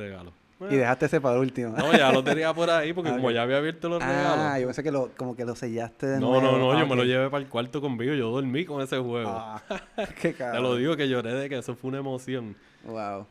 Y 0.61 0.77
dejaste 0.77 1.07
ese 1.07 1.21
para 1.21 1.39
último. 1.39 1.77
No, 1.77 1.93
ya 1.93 2.11
lo 2.13 2.23
tenía 2.25 2.55
por 2.55 2.71
ahí 2.71 2.93
porque 2.93 3.11
Ah, 3.13 3.17
como 3.17 3.31
ya 3.31 3.43
había 3.43 3.59
abierto 3.59 3.89
los 3.89 4.03
ah, 4.03 4.07
regalos. 4.07 4.61
yo 4.61 4.67
pensé 4.69 4.83
que 4.83 4.93
lo, 4.93 5.11
como 5.17 5.37
que 5.37 5.45
lo 5.45 5.55
sellaste 5.55 6.07
de 6.07 6.21
No, 6.21 6.41
nuevo. 6.41 6.43
no, 6.53 6.59
no, 6.59 6.73
Ah, 6.73 6.81
yo 6.81 6.87
me 6.87 6.97
lo 6.97 7.05
llevé 7.05 7.29
para 7.29 7.43
el 7.43 7.49
cuarto 7.51 7.81
conmigo. 7.81 8.15
Yo 8.15 8.31
dormí 8.31 8.65
con 8.65 8.81
ese 8.81 8.99
juego. 8.99 9.31
Ah, 9.31 9.63
qué 10.21 10.29
Te 10.31 10.35
cabrón. 10.35 10.63
lo 10.63 10.77
digo 10.77 10.97
que 10.97 11.09
lloré 11.09 11.35
de 11.35 11.49
que 11.49 11.59
eso 11.59 11.75
fue 11.75 11.89
una 11.91 11.99
emoción. 11.99 12.57
Wow. 12.85 13.27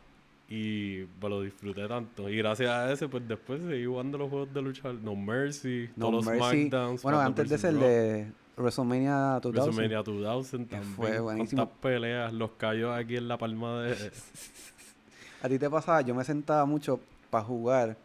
Y 0.50 1.06
pues 1.06 1.32
lo 1.32 1.42
disfruté 1.42 1.88
tanto. 1.88 2.30
Y 2.30 2.38
gracias 2.38 2.70
a 2.70 2.92
ese, 2.92 3.08
pues 3.08 3.28
después 3.28 3.62
seguí 3.64 3.86
jugando 3.86 4.18
los 4.18 4.30
juegos 4.30 4.54
de 4.54 4.62
lucha. 4.62 4.92
No 5.02 5.16
Mercy, 5.16 5.90
No 5.96 6.10
todos 6.10 6.26
los 6.26 6.36
Mercy. 6.36 6.68
SmackDowns. 6.68 7.02
Bueno, 7.02 7.20
antes 7.22 7.50
de 7.50 7.58
ser 7.58 7.70
el 7.74 7.80
de 7.80 8.28
WrestleMania 8.58 9.40
2000. 9.42 9.62
WrestleMania 9.64 10.04
2000 10.04 10.68
que 10.68 10.76
también. 10.76 10.94
fue 10.96 11.20
buenísimo. 11.20 11.62
Cuántas 11.66 11.80
peleas, 11.80 12.34
los 12.34 12.52
callos 12.52 12.96
aquí 12.96 13.16
en 13.16 13.28
la 13.28 13.38
palma 13.38 13.82
de... 13.82 13.96
A 15.42 15.50
ti 15.50 15.58
te 15.60 15.70
pasaba, 15.70 16.02
yo 16.02 16.14
me 16.16 16.24
sentaba 16.24 16.66
mucho 16.66 17.00
para 17.34 17.44
jugar 17.46 17.98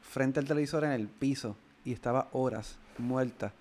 frente 0.00 0.40
al 0.40 0.46
televisor 0.46 0.84
en 0.84 0.92
el 0.92 1.06
piso 1.06 1.56
y 1.84 1.92
estaba 1.92 2.28
horas 2.32 2.78
muerta. 2.98 3.52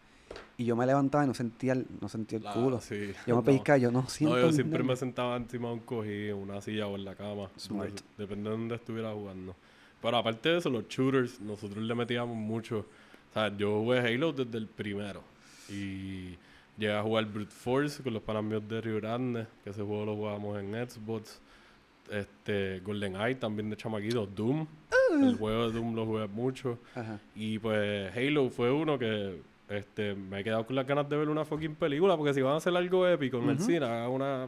Y 0.57 0.65
yo 0.65 0.75
me 0.75 0.85
levantaba 0.85 1.23
y 1.23 1.27
no 1.27 1.33
sentía 1.33 1.73
el, 1.73 1.85
no 2.01 2.07
sentía 2.09 2.37
el 2.37 2.43
la- 2.45 2.53
culo. 2.53 2.79
sí. 2.81 3.11
Yo 3.27 3.35
me 3.35 3.41
No. 3.41 3.43
pellizcaba, 3.43 3.77
yo 3.77 3.91
no 3.91 4.07
siento 4.07 4.35
No, 4.35 4.41
yo 4.41 4.51
siempre 4.53 4.79
nada. 4.79 4.91
me 4.91 4.95
sentaba 4.95 5.35
encima 5.37 5.67
de 5.69 5.73
un 5.75 5.79
cojín, 5.81 6.33
una 6.33 6.61
silla 6.61 6.87
o 6.87 6.95
en 6.95 7.05
la 7.05 7.15
cama. 7.15 7.49
Smart. 7.57 7.91
Dep- 7.91 8.03
Depende 8.17 8.49
de 8.49 8.55
dónde 8.57 8.75
estuviera 8.75 9.11
jugando. 9.13 9.55
Pero 10.01 10.17
aparte 10.17 10.49
de 10.49 10.57
eso, 10.59 10.69
los 10.69 10.87
shooters, 10.87 11.39
nosotros 11.41 11.83
le 11.83 11.93
metíamos 11.95 12.35
mucho. 12.37 12.79
O 12.79 13.33
sea, 13.33 13.55
yo 13.57 13.79
jugué 13.81 13.99
Halo 13.99 14.31
desde 14.31 14.57
el 14.57 14.67
primero. 14.67 15.21
Y 15.69 16.37
llegué 16.77 16.93
a 16.93 17.03
jugar 17.03 17.25
Brute 17.25 17.51
Force 17.51 18.01
con 18.01 18.13
los 18.13 18.23
panas 18.23 18.43
míos 18.43 18.63
de 18.67 18.79
Rio 18.81 18.95
Grande, 18.97 19.45
que 19.63 19.69
ese 19.71 19.81
juego 19.83 20.05
lo 20.05 20.15
jugábamos 20.15 20.57
en 20.59 20.71
Xbox. 20.89 21.39
Este, 22.09 22.79
GoldenEye 22.79 23.35
también 23.35 23.69
de 23.69 23.77
chamaquito. 23.77 24.25
Doom. 24.25 24.65
El 25.11 25.35
juego 25.37 25.67
de 25.69 25.73
Doom 25.79 25.95
lo 25.95 26.05
jugué 26.05 26.27
mucho. 26.27 26.79
Ajá. 26.95 27.19
Y 27.35 27.59
pues 27.59 28.15
Halo 28.15 28.49
fue 28.49 28.71
uno 28.71 28.97
que 28.99 29.41
este, 29.69 30.15
me 30.15 30.39
he 30.39 30.43
quedado 30.43 30.65
con 30.65 30.75
las 30.75 30.85
ganas 30.87 31.07
de 31.09 31.17
ver 31.17 31.29
una 31.29 31.45
fucking 31.45 31.75
película, 31.75 32.15
porque 32.17 32.33
si 32.33 32.41
van 32.41 32.53
a 32.53 32.57
hacer 32.57 32.75
algo 32.75 33.07
épico 33.07 33.37
en 33.37 33.49
el 33.49 33.59
cine, 33.59 33.85
hagan 33.85 34.09
una 34.11 34.47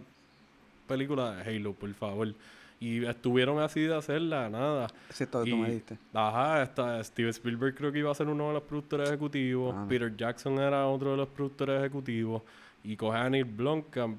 película 0.88 1.36
de 1.36 1.41
Halo, 1.57 1.74
por 1.74 1.93
favor. 1.93 2.34
Y 2.80 3.05
estuvieron 3.05 3.59
así 3.59 3.82
de 3.82 3.95
hacerla, 3.95 4.49
nada. 4.49 4.88
Es 5.07 5.30
todo 5.30 5.43
que 5.43 5.51
tú 5.51 5.57
me 5.57 5.70
Y- 5.70 5.74
diste. 5.74 5.97
Ajá, 6.14 6.64
está, 6.64 7.03
Steven 7.03 7.30
Spielberg 7.30 7.76
creo 7.76 7.91
que 7.91 7.99
iba 7.99 8.09
a 8.09 8.16
ser 8.16 8.28
uno 8.28 8.47
de 8.47 8.53
los 8.55 8.64
productores 8.64 9.07
ejecutivos. 9.09 9.76
Ah. 9.78 9.86
Peter 9.88 10.16
Jackson 10.18 10.57
era 10.57 10.88
otro 10.88 11.12
de 11.12 11.18
los 11.18 11.28
productores 11.30 11.80
ejecutivos. 11.80 12.41
Y 12.84 12.95
coge 12.95 13.20
a 13.20 13.30
Neil 13.30 13.45
Blomkamp, 13.45 14.18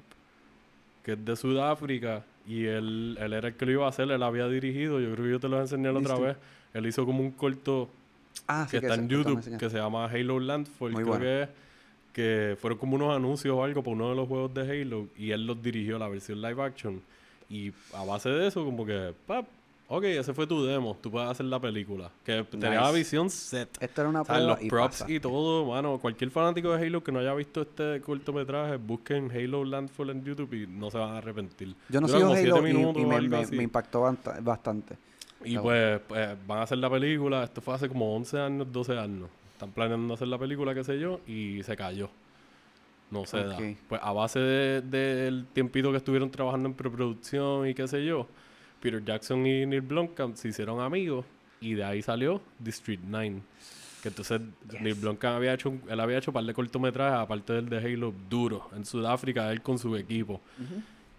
que 1.03 1.11
es 1.11 1.25
de 1.25 1.35
Sudáfrica. 1.35 2.23
Y 2.45 2.65
él, 2.65 3.17
él 3.19 3.33
era 3.33 3.47
el 3.49 3.55
que 3.55 3.65
lo 3.65 3.71
iba 3.71 3.85
a 3.85 3.89
hacer, 3.89 4.11
él 4.11 4.21
había 4.21 4.47
dirigido. 4.47 4.99
Yo 4.99 5.11
creo 5.13 5.25
que 5.25 5.31
yo 5.31 5.39
te 5.39 5.47
lo 5.49 5.59
enseñé 5.61 5.91
la 5.91 5.99
otra 5.99 6.17
vez. 6.17 6.37
Él 6.73 6.85
hizo 6.85 7.05
como 7.05 7.21
un 7.21 7.31
corto 7.31 7.89
Ah, 8.47 8.65
sí 8.69 8.79
que 8.79 8.85
está 8.85 8.95
en 8.95 9.07
YouTube, 9.07 9.57
que 9.57 9.69
se 9.69 9.77
llama 9.77 10.05
Halo 10.05 10.39
Landfall, 10.39 10.91
Muy 10.91 11.03
creo 11.03 11.17
bueno. 11.17 11.23
que 11.23 11.43
es, 11.43 11.49
que 12.13 12.57
fueron 12.59 12.77
como 12.77 12.95
unos 12.95 13.15
anuncios 13.15 13.55
o 13.55 13.63
algo 13.63 13.83
para 13.83 13.95
uno 13.95 14.09
de 14.09 14.15
los 14.15 14.27
juegos 14.27 14.53
de 14.53 14.61
Halo 14.61 15.07
y 15.17 15.31
él 15.31 15.47
los 15.47 15.61
dirigió 15.61 15.97
la 15.97 16.07
versión 16.07 16.41
live 16.41 16.61
action 16.61 17.01
y 17.49 17.71
a 17.93 18.03
base 18.03 18.29
de 18.29 18.47
eso 18.47 18.63
como 18.65 18.85
que, 18.85 19.13
pap, 19.27 19.45
ok, 19.87 20.03
ese 20.05 20.33
fue 20.33 20.47
tu 20.47 20.63
demo, 20.63 20.97
tú 21.01 21.11
puedes 21.11 21.29
hacer 21.29 21.45
la 21.45 21.59
película, 21.59 22.09
que 22.25 22.43
tenía 22.43 22.71
la 22.71 22.81
Nice. 22.87 22.93
visión 22.97 23.29
set. 23.29 23.69
Esto 23.79 24.01
era 24.01 24.09
una 24.09 24.21
O 24.21 24.25
sea, 24.25 24.35
prueba 24.35 24.53
los 24.55 24.63
y 24.63 24.69
props 24.69 24.99
pasa. 25.01 25.11
y 25.11 25.19
todo, 25.19 25.65
mano, 25.65 25.99
cualquier 25.99 26.31
fanático 26.31 26.71
de 26.71 26.85
Halo 26.85 27.03
que 27.03 27.11
no 27.11 27.19
haya 27.19 27.33
visto 27.33 27.61
este 27.61 28.01
cortometraje, 28.01 28.77
busquen 28.77 29.29
Halo 29.31 29.63
Landfall 29.65 30.09
en 30.11 30.23
YouTube 30.23 30.53
y 30.53 30.67
no 30.67 30.89
se 30.89 30.97
van 30.97 31.11
a 31.11 31.17
arrepentir. 31.19 31.75
Yo 31.89 32.01
no 32.01 32.07
Dura 32.07 32.19
sigo 32.19 32.33
Halo 32.57 32.67
y, 32.67 33.05
me, 33.55 33.63
impactó 33.63 34.01
bastante. 34.41 34.97
Y 35.45 35.57
pues, 35.57 35.99
pues, 36.07 36.37
van 36.47 36.59
a 36.59 36.61
hacer 36.63 36.77
la 36.77 36.89
película. 36.89 37.43
Esto 37.43 37.61
fue 37.61 37.75
hace 37.75 37.89
como 37.89 38.15
11 38.15 38.39
años, 38.39 38.71
12 38.71 38.97
años. 38.97 39.29
Están 39.51 39.71
planeando 39.71 40.13
hacer 40.13 40.27
la 40.29 40.37
película, 40.37 40.73
qué 40.73 40.83
sé 40.83 40.97
yo, 40.99 41.19
y 41.27 41.61
se 41.63 41.75
cayó. 41.75 42.09
No 43.11 43.25
se 43.25 43.43
da. 43.43 43.57
Pues 43.87 44.01
a 44.01 44.11
base 44.13 44.39
de- 44.39 44.81
del 44.81 45.45
tiempito 45.53 45.91
que 45.91 45.97
estuvieron 45.97 46.31
trabajando 46.31 46.67
en 46.69 46.73
preproducción 46.73 47.67
y 47.67 47.73
qué 47.75 47.87
sé 47.87 48.03
yo, 48.05 48.25
Peter 48.83 49.03
Jackson 49.03 49.47
y 49.47 49.65
Neil 49.65 49.81
Blomkamp 49.81 50.35
se 50.35 50.49
hicieron 50.49 50.81
amigos 50.81 51.25
y 51.61 51.73
de 51.73 51.83
ahí 51.85 52.01
salió 52.01 52.41
District 52.59 53.01
9. 53.07 53.41
Que 54.01 54.09
entonces 54.09 54.41
Neil 54.81 54.95
Blomkamp 54.95 55.37
había 55.37 55.53
hecho, 55.53 55.69
un- 55.69 55.81
él 55.89 55.99
había 56.01 56.17
hecho 56.17 56.31
un 56.31 56.33
par 56.35 56.43
de 56.43 56.53
cortometrajes, 56.53 57.19
aparte 57.19 57.53
del 57.53 57.69
de 57.69 57.77
Halo, 57.77 58.13
duro, 58.29 58.69
en 58.75 58.85
Sudáfrica, 58.85 59.49
él 59.51 59.61
con 59.61 59.79
su 59.79 59.95
equipo. 59.95 60.41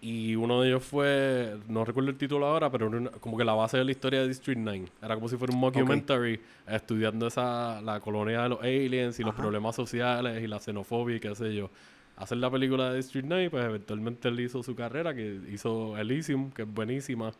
Y 0.02 0.34
uno 0.36 0.60
de 0.60 0.68
ellos 0.68 0.84
fue, 0.84 1.56
no 1.66 1.82
recuerdo 1.82 2.10
el 2.10 2.18
título 2.18 2.44
ahora, 2.46 2.70
pero 2.70 2.88
una- 2.88 3.08
como 3.08 3.38
que 3.38 3.44
la 3.44 3.54
base 3.54 3.78
de 3.78 3.84
la 3.86 3.90
historia 3.90 4.20
de 4.20 4.28
District 4.28 4.60
9. 4.60 4.84
Era 5.02 5.14
como 5.14 5.30
si 5.30 5.38
fuera 5.38 5.54
un 5.54 5.60
mockumentary 5.60 6.40
estudiando 6.68 7.26
esa, 7.26 7.80
la 7.80 8.00
colonia 8.00 8.42
de 8.42 8.48
los 8.50 8.60
aliens 8.60 9.18
y 9.18 9.22
los 9.22 9.34
problemas 9.34 9.74
sociales 9.74 10.42
y 10.42 10.46
la 10.46 10.60
xenofobia 10.60 11.16
y 11.16 11.20
qué 11.20 11.34
sé 11.34 11.54
yo. 11.54 11.70
Hacer 12.16 12.38
la 12.38 12.48
película 12.48 12.90
de 12.90 12.96
District 12.96 13.26
9, 13.26 13.50
pues 13.50 13.64
eventualmente 13.64 14.28
él 14.28 14.38
hizo 14.38 14.62
su 14.62 14.76
carrera, 14.76 15.14
que 15.14 15.40
hizo 15.52 15.98
Elysium, 15.98 16.52
que 16.52 16.62
es 16.62 16.72
buenísima. 16.72 17.32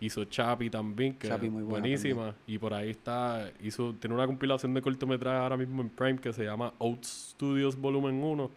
Hizo 0.00 0.24
Chappie 0.24 0.70
también, 0.70 1.14
que 1.14 1.28
Chappie 1.28 1.48
es 1.48 1.52
muy 1.52 1.62
buena 1.62 1.80
buenísima. 1.80 2.34
Y 2.46 2.56
por 2.56 2.72
ahí 2.72 2.90
está, 2.90 3.50
hizo, 3.62 3.94
tiene 4.00 4.14
una 4.14 4.26
compilación 4.26 4.72
de 4.72 4.80
cortometrajes 4.80 5.40
ahora 5.40 5.58
mismo 5.58 5.82
en 5.82 5.90
Prime 5.90 6.18
que 6.18 6.32
se 6.32 6.44
llama 6.44 6.72
Oats 6.78 7.32
Studios 7.34 7.76
Volumen 7.76 8.22
1. 8.22 8.44
Ujú. 8.44 8.50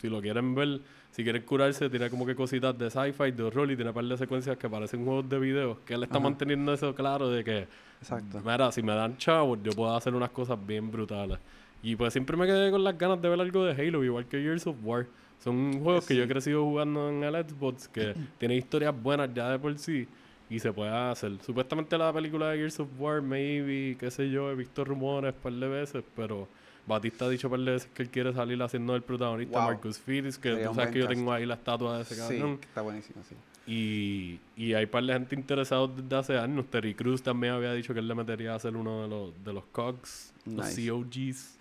Si 0.00 0.08
lo 0.08 0.20
quieren 0.20 0.54
ver, 0.54 0.82
si 1.10 1.24
quieren 1.24 1.42
curarse, 1.42 1.90
tiene 1.90 2.10
como 2.10 2.24
que 2.24 2.36
cositas 2.36 2.78
de 2.78 2.88
sci-fi, 2.88 3.32
de 3.32 3.42
horror 3.42 3.68
y 3.72 3.74
tiene 3.74 3.90
un 3.90 3.94
par 3.94 4.04
de 4.04 4.16
secuencias 4.16 4.56
que 4.56 4.70
parecen 4.70 5.04
juegos 5.04 5.28
de 5.28 5.38
video. 5.40 5.80
Que 5.84 5.94
él 5.94 6.04
está 6.04 6.20
manteniendo 6.20 6.72
eso 6.72 6.94
claro 6.94 7.28
de 7.28 7.42
que, 7.42 7.66
Exacto. 8.00 8.40
mira, 8.44 8.70
si 8.70 8.84
me 8.84 8.94
dan 8.94 9.16
chavos, 9.16 9.58
yo 9.64 9.72
puedo 9.72 9.96
hacer 9.96 10.14
unas 10.14 10.30
cosas 10.30 10.64
bien 10.64 10.92
brutales. 10.92 11.40
Y 11.82 11.96
pues 11.96 12.12
siempre 12.12 12.36
me 12.36 12.46
quedé 12.46 12.70
con 12.70 12.82
las 12.82 12.96
ganas 12.98 13.20
de 13.22 13.28
ver 13.28 13.40
algo 13.40 13.64
de 13.64 13.72
Halo, 13.72 14.02
igual 14.04 14.26
que 14.26 14.40
Gears 14.42 14.66
of 14.66 14.76
War. 14.82 15.06
Son 15.42 15.80
juegos 15.80 16.06
que 16.06 16.16
yo 16.16 16.24
he 16.24 16.28
crecido 16.28 16.64
jugando 16.64 17.08
en 17.10 17.22
el 17.22 17.34
Xbox, 17.48 17.86
que 17.88 18.14
tienen 18.38 18.58
historias 18.58 18.94
buenas 19.00 19.32
ya 19.32 19.50
de 19.50 19.58
por 19.58 19.78
sí 19.78 20.08
y 20.50 20.58
se 20.58 20.72
puede 20.72 20.90
hacer. 20.90 21.32
Supuestamente 21.44 21.96
la 21.96 22.12
película 22.12 22.50
de 22.50 22.56
Gears 22.58 22.80
of 22.80 22.88
War, 22.98 23.22
maybe, 23.22 23.96
qué 23.98 24.10
sé 24.10 24.30
yo, 24.30 24.50
he 24.50 24.54
visto 24.56 24.84
rumores 24.84 25.34
un 25.34 25.40
par 25.40 25.52
de 25.52 25.68
veces, 25.68 26.02
pero 26.16 26.48
Batista 26.86 27.26
ha 27.26 27.28
dicho 27.28 27.46
un 27.48 27.52
par 27.52 27.60
de 27.60 27.72
veces 27.72 27.90
que 27.94 28.02
él 28.02 28.08
quiere 28.10 28.32
salir 28.32 28.60
haciendo 28.62 28.96
el 28.96 29.02
protagonista 29.02 29.58
Wow. 29.60 29.68
Marcus 29.68 29.98
Phoenix, 29.98 30.38
que 30.38 30.48
Sería 30.50 30.68
tú 30.68 30.74
sabes 30.74 30.90
que 30.90 30.98
yo 31.00 31.06
tengo 31.06 31.32
ahí 31.32 31.46
la 31.46 31.54
estatua 31.54 31.96
de 31.98 32.02
ese 32.02 32.14
Sí, 32.14 32.20
cabrón. 32.38 32.58
que 32.58 32.66
está 32.66 32.80
buenísimo, 32.80 33.22
sí. 33.28 33.36
Y, 33.70 34.40
y 34.56 34.72
hay 34.72 34.86
par 34.86 35.04
de 35.04 35.12
gente 35.12 35.34
interesada 35.36 35.86
desde 35.86 36.16
hace 36.16 36.38
años. 36.38 36.64
Terry 36.70 36.94
Cruz 36.94 37.22
también 37.22 37.52
había 37.52 37.74
dicho 37.74 37.92
que 37.92 38.00
él 38.00 38.08
le 38.08 38.14
metería 38.14 38.54
a 38.54 38.58
ser 38.58 38.74
uno 38.74 39.02
de 39.02 39.08
los, 39.08 39.44
de 39.44 39.52
los 39.52 39.64
COGs, 39.66 40.32
los 40.46 40.66
Nice. 40.76 40.88
COGs. 40.90 41.58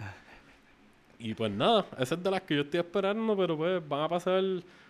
Y 1.20 1.34
pues 1.34 1.52
nada, 1.52 1.86
esa 2.00 2.16
es 2.16 2.24
de 2.24 2.32
las 2.32 2.42
que 2.44 2.56
yo 2.56 2.62
estoy 2.62 2.80
esperando, 2.80 3.36
pero 3.36 3.58
pues 3.58 3.86
van 3.88 4.02
a 4.04 4.10
pasar. 4.10 4.42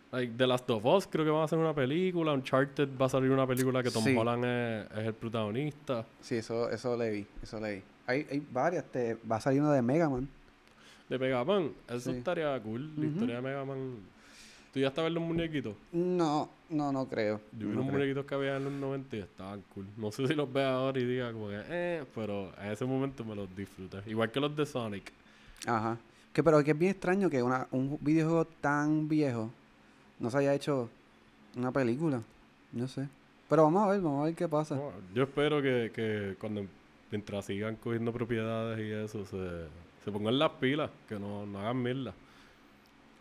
Like, 0.09 0.33
The 0.37 0.47
Last 0.47 0.69
of 0.69 0.85
Us 0.85 1.05
creo 1.05 1.25
que 1.25 1.31
van 1.31 1.41
a 1.41 1.45
hacer 1.45 1.59
una 1.59 1.73
película. 1.73 2.31
Uncharted 2.33 2.87
va 3.01 3.07
a 3.07 3.09
salir 3.09 3.29
una 3.29 3.45
película 3.45 3.83
que 3.83 3.91
Tom 3.91 4.03
Sí. 4.05 4.15
Holland 4.15 4.45
es, 4.45 4.97
es 4.99 5.07
el 5.07 5.13
protagonista. 5.13 6.05
Sí, 6.21 6.35
eso, 6.35 6.69
eso 6.69 6.95
leí, 6.95 7.25
eso 7.43 7.59
leí. 7.59 7.81
Hay, 8.05 8.25
hay 8.31 8.41
varias, 8.53 8.85
te, 8.85 9.17
va 9.29 9.35
a 9.35 9.41
salir 9.41 9.59
una 9.61 9.73
de 9.73 9.81
Mega 9.81 10.07
Man. 10.09 10.29
De 11.09 11.17
Mega 11.19 11.43
Man, 11.43 11.71
eso 11.89 12.11
Sí. 12.11 12.17
estaría 12.17 12.57
cool. 12.61 12.89
La 12.97 13.05
historia 13.05 13.35
de 13.37 13.41
Mega 13.41 13.65
Man. 13.65 13.95
¿Tú 14.73 14.79
ya 14.79 14.87
estás 14.87 15.03
ver 15.03 15.11
los 15.11 15.23
muñequitos? 15.23 15.75
No, 15.91 16.49
no, 16.69 16.91
no 16.91 17.07
creo. 17.07 17.41
Yo 17.53 17.67
vi 17.67 17.73
no 17.75 17.81
unos 17.81 17.87
creo. 17.87 17.99
muñequitos 17.99 18.25
que 18.25 18.35
había 18.35 18.57
en 18.57 18.63
los 18.65 18.73
90 18.73 19.15
y 19.15 19.19
estaban 19.19 19.61
cool. 19.73 19.85
No 19.97 20.11
sé 20.11 20.27
si 20.27 20.33
los 20.33 20.51
veo 20.51 20.67
ahora 20.69 20.99
y 20.99 21.05
diga 21.05 21.31
como 21.31 21.49
que, 21.49 21.61
eh, 21.67 22.05
pero 22.15 22.51
en 22.61 22.71
ese 22.71 22.85
momento 22.85 23.23
me 23.25 23.35
los 23.35 23.53
disfruté. 23.55 24.01
Igual 24.05 24.31
que 24.31 24.39
los 24.39 24.55
de 24.55 24.65
Sonic. 24.65 25.11
Ajá. 25.65 25.97
Que, 26.33 26.43
pero 26.43 26.63
que 26.63 26.71
es 26.71 26.77
bien 26.77 26.91
extraño 26.91 27.29
que 27.29 27.41
una, 27.41 27.67
un 27.71 27.97
videojuego 28.01 28.45
tan 28.45 29.07
viejo 29.09 29.49
no 30.19 30.29
se 30.29 30.37
haya 30.39 30.53
hecho 30.53 30.89
una 31.55 31.71
película. 31.71 32.21
No 32.73 32.87
sé. 32.87 33.07
Pero 33.49 33.63
vamos 33.63 33.83
a 33.87 33.91
ver, 33.91 34.01
vamos 34.01 34.21
a 34.21 34.25
ver 34.25 34.35
qué 34.35 34.47
pasa. 34.47 34.77
Yo 35.15 35.23
espero 35.23 35.61
que, 35.61 35.91
que 35.93 36.35
cuando 36.39 36.65
mientras 37.09 37.45
sigan 37.45 37.75
cogiendo 37.77 38.11
propiedades 38.11 38.77
y 38.79 38.91
eso, 38.91 39.25
se, 39.25 39.67
se 40.03 40.11
pongan 40.11 40.37
las 40.37 40.51
pilas, 40.51 40.91
que 41.07 41.17
no, 41.17 41.45
no 41.45 41.59
hagan 41.59 41.81
mierda. 41.81 42.13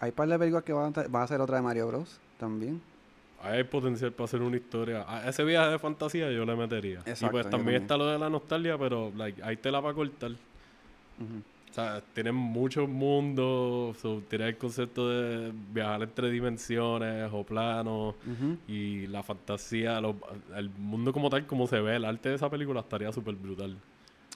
Hay 0.01 0.11
par 0.13 0.29
de 0.29 0.39
películas 0.39 0.65
que 0.65 0.73
van 0.73 0.93
a, 0.95 1.03
van 1.09 1.23
a 1.23 1.25
hacer 1.25 1.41
otra 1.41 1.57
de 1.57 1.63
Mario 1.63 1.87
Bros. 1.87 2.19
también. 2.39 2.83
Hay 3.43 3.65
potencial 3.65 4.13
para 4.13 4.25
hacer 4.25 4.43
una 4.43 4.57
historia. 4.57 5.05
A 5.09 5.29
ese 5.29 5.45
viaje 5.45 5.71
de 5.71 5.79
fantasía 5.79 6.31
yo 6.33 6.45
le 6.45 6.57
metería. 6.57 7.01
y 7.07 7.11
Exacto, 7.11 7.31
pues 7.33 7.45
yo 7.45 7.51
también 7.51 7.51
también. 7.51 7.83
está 7.83 7.97
lo 7.97 8.07
de 8.07 8.19
la 8.19 8.29
nostalgia, 8.31 8.77
pero 8.79 9.13
like, 9.17 9.43
hay 9.43 9.57
tela 9.57 9.81
para 9.83 9.95
cortar. 9.95 10.33
O 11.71 11.73
sea, 11.77 12.01
tienen 12.15 12.35
muchos 12.35 12.89
mundos, 12.89 13.99
so, 13.99 14.23
tiene 14.29 14.49
el 14.49 14.57
concepto 14.57 15.11
de 15.11 15.53
viajar 15.73 16.03
entre 16.03 16.31
dimensiones 16.31 17.29
o 17.33 17.45
planos 17.45 18.15
y 18.67 19.07
la 19.09 19.23
fantasía, 19.23 20.01
lo- 20.01 20.17
el 20.57 20.71
mundo 20.71 21.13
como 21.13 21.29
tal, 21.29 21.47
como 21.47 21.67
se 21.67 21.79
ve, 21.81 21.97
el 21.97 22.05
arte 22.07 22.31
de 22.31 22.35
esa 22.37 22.49
película 22.49 22.81
estaría 22.81 23.13
súper 23.13 23.35
brutal. 23.35 23.77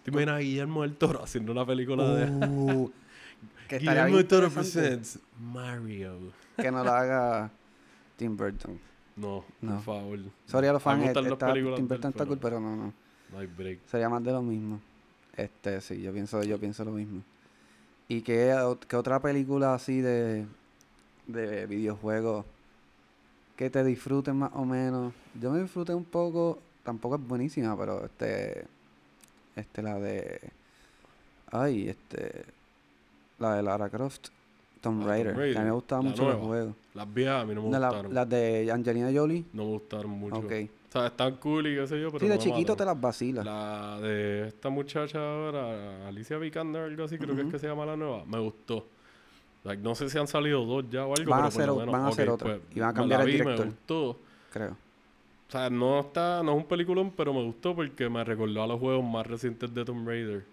¿Te 0.05 0.11
imaginas 0.11 0.37
a 0.37 0.39
Guillermo 0.39 0.83
del 0.83 0.97
Toro 0.97 1.23
haciendo 1.23 1.53
una 1.53 1.65
película 1.65 2.05
de... 2.15 2.31
Uh, 2.47 2.91
que 3.69 3.77
estaría 3.77 4.05
Guillermo 4.05 4.17
del 4.19 4.27
Toro 4.29 4.51
presents 4.51 5.19
Mario. 5.39 6.19
que 6.59 6.71
no 6.71 6.85
lo 6.85 6.91
haga 6.93 7.51
Tim 8.17 8.37
Burton. 8.37 8.79
No, 9.21 9.45
No. 9.61 9.75
por 9.77 9.83
favor. 9.85 10.19
Sorry 10.47 10.67
a 10.69 10.73
los 10.73 10.83
fans, 10.83 11.05
está, 11.07 11.21
películas 11.53 11.81
cool, 12.27 12.39
pero 12.39 12.59
no, 12.61 12.75
no. 12.77 12.93
No 13.33 13.39
hay 13.39 13.47
break. 13.47 13.81
Sería 13.87 14.09
más 14.09 14.25
de 14.25 14.33
lo 14.33 14.43
mismo. 14.43 14.81
Este, 15.37 15.81
sí, 15.81 16.01
yo 16.03 16.13
pienso, 16.13 16.43
yo 16.43 16.59
pienso 16.59 16.85
lo 16.85 16.93
mismo. 16.93 17.23
¿Y 18.09 18.23
qué, 18.23 18.55
qué 18.89 18.97
otra 18.97 19.21
película 19.21 19.75
así 19.75 20.01
de, 20.01 20.47
de 21.27 21.67
videojuegos 21.67 22.45
que 23.57 23.71
te 23.71 23.85
disfruten 23.85 24.37
más 24.37 24.51
o 24.55 24.65
menos? 24.65 25.13
Yo 25.41 25.53
me 25.53 25.61
disfruté 25.63 25.95
un 25.95 26.05
poco, 26.05 26.59
tampoco 26.83 27.15
es 27.17 27.23
buenísima, 27.23 27.77
pero 27.79 28.05
este, 28.05 28.65
este, 29.55 29.83
la 29.83 29.99
de, 30.01 30.41
ay, 31.53 31.89
este, 31.89 32.45
la 33.39 33.55
de 33.55 33.63
Lara 33.63 33.89
Croft, 33.89 34.29
Tomb 34.81 35.01
Ah, 35.01 35.03
Tomb 35.03 35.09
Raider, 35.09 35.29
a 35.29 35.33
mí 35.33 35.39
Raider, 35.39 35.65
me 35.65 35.71
gustaban 35.73 36.05
la 36.05 36.11
mucho 36.11 36.23
los 36.25 36.33
nueva. 36.35 36.47
juegos. 36.49 36.75
Las 36.95 37.15
viejas 37.15 37.43
a 37.43 37.47
mí 37.47 37.55
no 37.55 37.63
me 37.63 37.69
No, 37.71 37.79
la- 37.79 37.89
gustaron. 37.89 38.15
las 38.15 38.29
de 38.29 38.71
Angelina 38.73 39.11
Jolie, 39.15 39.45
No 39.53 39.65
me 39.65 39.71
gustaron 39.73 40.11
mucho. 40.11 40.37
ok. 40.37 40.53
O 40.89 40.93
sea, 40.93 41.07
están 41.07 41.37
cool 41.37 41.67
y 41.69 41.77
qué 41.77 41.87
sé 41.87 42.01
yo, 42.01 42.09
pero 42.11 42.19
Sí, 42.21 42.27
de 42.29 42.35
no 42.37 42.41
chiquito 42.41 42.75
te 42.77 42.85
las 42.85 43.01
vacilas. 43.01 43.45
La 43.45 43.99
de 44.01 44.49
esta 44.49 44.71
muchacha 44.71 45.19
ahora, 45.21 46.09
Alicia 46.09 46.37
Vikander, 46.39 46.83
algo 46.83 47.05
así, 47.05 47.17
creo 47.17 47.37
que 47.37 47.43
es 47.43 47.49
que 47.49 47.59
se 47.61 47.69
llama 47.69 47.87
la 47.87 47.97
nueva. 47.97 48.25
Me 48.25 48.39
gustó. 48.41 48.87
Like, 49.63 49.83
no 49.83 49.95
sé 49.95 50.09
si 50.09 50.19
han 50.19 50.27
salido 50.27 50.65
dos 50.65 50.87
ya 50.91 51.05
o 51.07 51.15
algo, 51.15 51.31
Van 51.31 51.41
a 51.41 51.43
pero 51.45 51.49
hacer 51.49 51.61
por 51.61 51.67
lo 51.69 51.75
o- 51.75 51.79
menos, 51.81 51.93
van 51.93 52.03
a 52.03 52.09
hacer 52.09 52.29
otra. 52.31 52.49
pues, 52.57 52.61
Y 52.75 52.81
van 52.81 52.89
a 52.89 52.95
cambiar 52.95 53.21
la 53.21 53.25
el 53.25 53.31
vi, 53.31 53.37
director. 53.39 53.67
Me 53.67 53.73
gustó. 53.73 54.17
creo. 54.53 54.71
O 54.73 55.53
sea, 55.53 55.69
no 55.69 56.01
está, 56.01 56.43
no 56.43 56.53
es 56.53 56.57
un 56.59 56.65
peliculón, 56.65 57.11
pero 57.17 57.35
me 57.35 57.43
gustó 57.45 57.75
porque 57.77 58.09
me 58.09 58.25
recordó 58.25 58.63
a 58.63 58.67
los 58.67 58.81
juegos 58.81 59.05
más 59.05 59.27
recientes 59.27 59.73
de 59.75 59.85
Tomb 59.85 60.07
Raider. 60.09 60.45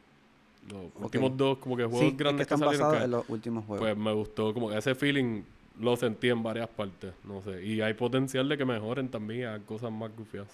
Los 0.72 0.86
últimos 1.04 1.38
dos, 1.38 1.58
como 1.60 1.78
que 1.78 1.84
juegos 1.84 2.00
Sí, 2.02 2.08
es 2.08 2.12
que 2.14 2.18
grandes 2.24 2.48
que, 2.48 2.54
están 2.54 2.60
salieron. 2.68 2.88
basados 2.88 2.98
que- 3.00 3.06
en 3.06 3.12
los 3.12 3.30
últimos 3.30 3.66
juegos. 3.66 3.86
pues 3.88 3.98
me 3.98 4.14
gustó, 4.14 4.54
como 4.54 4.70
que 4.70 4.78
ese 4.78 4.96
feeling 4.96 5.44
lo 5.80 5.96
sentí 5.96 6.30
en 6.30 6.42
varias 6.44 6.68
partes, 6.70 7.14
no 7.24 7.42
sé. 7.42 7.64
Y 7.66 7.82
hay 7.82 7.94
potencial 7.94 8.50
de 8.50 8.58
que 8.58 8.66
mejoren 8.66 9.10
también 9.10 9.48
a 9.48 9.60
cosas 9.60 9.92
más 9.92 10.10
gufias, 10.18 10.48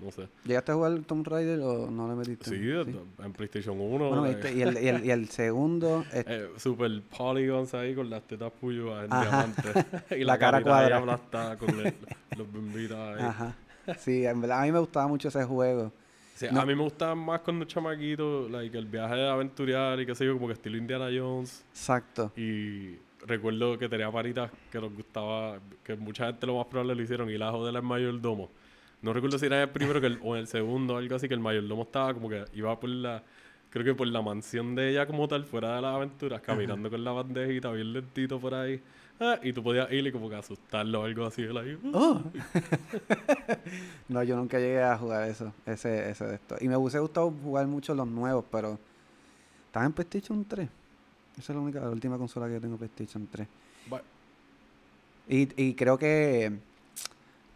no 0.00 0.12
sé. 0.12 0.28
¿Llegaste 0.44 0.70
a 0.72 0.74
jugar 0.76 0.96
Tomb 1.06 1.26
Raider 1.26 1.58
o 1.60 1.90
no 1.90 2.06
le 2.08 2.14
metiste? 2.14 2.50
Sí, 2.50 2.94
en 3.24 3.32
PlayStation 3.32 3.80
1. 3.80 4.08
Bueno, 4.10 4.26
eh, 4.26 4.34
viste, 4.34 4.54
y, 4.54 4.62
el, 4.62 4.74
y, 4.80 4.88
el, 4.88 5.04
y 5.06 5.10
el 5.10 5.28
segundo, 5.30 6.04
es- 6.12 6.24
eh, 6.28 6.48
super 6.58 7.02
polygons 7.16 7.74
ahí 7.74 7.94
con 7.96 8.08
las 8.10 8.22
tetas 8.24 8.52
puyuas 8.52 9.04
en 9.04 9.10
diamante. 9.20 9.62
y 10.16 10.24
La 10.24 10.34
la, 10.34 10.38
cara 10.38 10.58
cara 10.58 10.62
cuadra. 10.62 11.00
cuadra. 11.00 11.14
aplastada 11.14 11.56
con 11.58 11.70
el- 11.80 11.94
los 12.36 12.52
bimbitas 12.52 12.96
ahí. 13.18 13.24
ajá. 13.24 13.56
Sí, 13.98 14.24
en 14.26 14.40
verdad 14.42 14.60
a 14.60 14.66
mí 14.66 14.70
me 14.72 14.78
gustaba 14.80 15.08
mucho 15.08 15.28
ese 15.28 15.42
juego. 15.44 15.90
Sí, 16.38 16.46
No. 16.52 16.60
A 16.60 16.66
mí 16.66 16.72
me 16.72 16.82
gustaba 16.84 17.16
más 17.16 17.40
cuando 17.40 17.64
chamaquito, 17.64 18.48
like, 18.48 18.78
el 18.78 18.86
viaje 18.86 19.16
de 19.16 19.28
aventuriar 19.28 19.98
y 19.98 20.06
qué 20.06 20.14
sé 20.14 20.24
yo, 20.24 20.34
como 20.34 20.46
que 20.46 20.52
estilo 20.52 20.76
Indiana 20.76 21.08
Jones. 21.12 21.64
Exacto. 21.72 22.30
Y 22.36 22.94
recuerdo 23.26 23.76
que 23.76 23.88
tenía 23.88 24.08
paritas 24.12 24.48
que 24.70 24.80
nos 24.80 24.94
gustaba, 24.94 25.58
que 25.82 25.96
mucha 25.96 26.26
gente 26.26 26.46
lo 26.46 26.56
más 26.58 26.66
probable 26.66 26.94
lo 26.94 27.02
hicieron, 27.02 27.28
y 27.28 27.36
la 27.36 27.50
joder 27.50 27.74
el 27.74 27.82
mayordomo. 27.82 28.50
No 29.02 29.12
recuerdo 29.12 29.36
si 29.36 29.46
era 29.46 29.60
el 29.64 29.68
primero 29.70 30.00
que 30.00 30.06
el- 30.06 30.20
o 30.22 30.36
el 30.36 30.46
segundo 30.46 30.94
o 30.94 30.96
algo 30.98 31.16
así, 31.16 31.26
que 31.26 31.34
el 31.34 31.40
mayordomo 31.40 31.82
estaba 31.82 32.14
como 32.14 32.28
que 32.28 32.44
iba 32.54 32.78
por 32.78 32.88
la, 32.88 33.20
creo 33.70 33.84
que 33.84 33.94
por 33.96 34.06
la 34.06 34.22
mansión 34.22 34.76
de 34.76 34.90
ella 34.90 35.06
como 35.06 35.26
tal, 35.26 35.44
fuera 35.44 35.74
de 35.74 35.82
las 35.82 35.94
aventuras, 35.96 36.40
caminando 36.40 36.88
con 36.88 37.02
la 37.02 37.10
bandejita 37.10 37.72
bien 37.72 37.92
lentito 37.92 38.38
por 38.38 38.54
ahí. 38.54 38.80
Ah, 39.20 39.38
y 39.42 39.52
tú 39.52 39.62
podías 39.62 39.90
ir 39.90 40.06
y 40.06 40.12
como 40.12 40.28
que 40.30 40.36
asustarlo 40.36 41.00
o 41.00 41.04
algo 41.04 41.26
así. 41.26 41.42
él 41.42 41.56
ahí, 41.56 41.74
"Uh". 41.82 41.90
Oh. 41.92 42.22
no, 44.08 44.22
yo 44.22 44.36
nunca 44.36 44.58
llegué 44.58 44.82
a 44.82 44.96
jugar 44.96 45.28
eso, 45.28 45.52
ese, 45.66 46.10
ese 46.10 46.24
de 46.26 46.34
esto. 46.36 46.56
Y 46.60 46.68
me 46.68 46.76
hubiese 46.76 46.98
gustado 47.00 47.30
jugar 47.42 47.66
mucho 47.66 47.94
los 47.94 48.06
nuevos, 48.06 48.44
pero 48.50 48.78
están 49.66 49.86
en 49.86 49.92
PlayStation 49.92 50.44
3. 50.44 50.68
Esa 51.38 51.52
es 51.52 51.56
la 51.56 51.60
única, 51.62 51.80
la 51.80 51.90
última 51.90 52.16
consola 52.18 52.46
que 52.46 52.54
yo 52.54 52.60
tengo 52.60 52.76
PlayStation 52.76 53.26
3. 53.30 53.46
Va- 53.92 54.02
Y, 55.28 55.48
y 55.62 55.74
creo 55.74 55.98
que, 55.98 56.52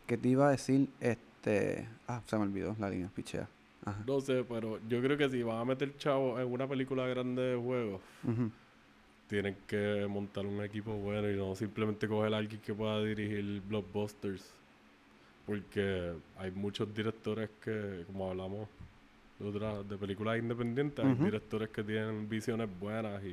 que 0.07 0.17
te 0.19 0.29
iba 0.29 0.49
a 0.49 0.51
decir, 0.51 0.89
este, 1.01 1.89
ah, 2.09 2.21
se 2.27 2.37
me 2.37 2.43
olvidó 2.43 2.77
la 2.79 2.91
línea, 2.91 3.09
pichea. 3.15 3.49
Ajá. 3.85 4.03
No 4.07 4.21
sé, 4.21 4.45
pero 4.49 4.79
yo 4.89 5.01
creo 5.03 5.17
que 5.19 5.29
si 5.29 5.43
van 5.43 5.59
a 5.59 5.65
meter 5.65 5.97
chavo 5.97 6.39
en 6.39 6.53
una 6.53 6.69
película 6.69 7.07
grande 7.07 7.43
de 7.43 7.57
juegos, 7.57 8.01
Ujú. 8.25 8.51
Tienen 9.33 9.57
que 9.67 10.07
montar 10.11 10.45
un 10.45 10.63
equipo 10.63 10.93
bueno 10.93 11.31
y 11.31 11.35
no 11.35 11.57
simplemente 11.57 12.07
coger 12.07 12.35
a 12.35 12.37
alguien 12.37 12.61
que 12.61 12.75
pueda 12.75 13.03
dirigir 13.03 13.63
blockbusters. 13.67 14.45
Porque 15.47 16.13
hay 16.37 16.51
muchos 16.51 16.95
directores 16.95 17.49
que, 17.65 18.05
como 18.07 18.29
hablamos 18.31 18.69
de, 19.39 19.49
otras- 19.49 19.89
de 19.89 19.97
películas 19.97 20.39
independientes, 20.39 21.03
hay 21.03 21.15
directores 21.15 21.71
que 21.71 21.83
tienen 21.83 22.29
visiones 22.29 22.69
buenas. 22.79 23.25
y 23.25 23.33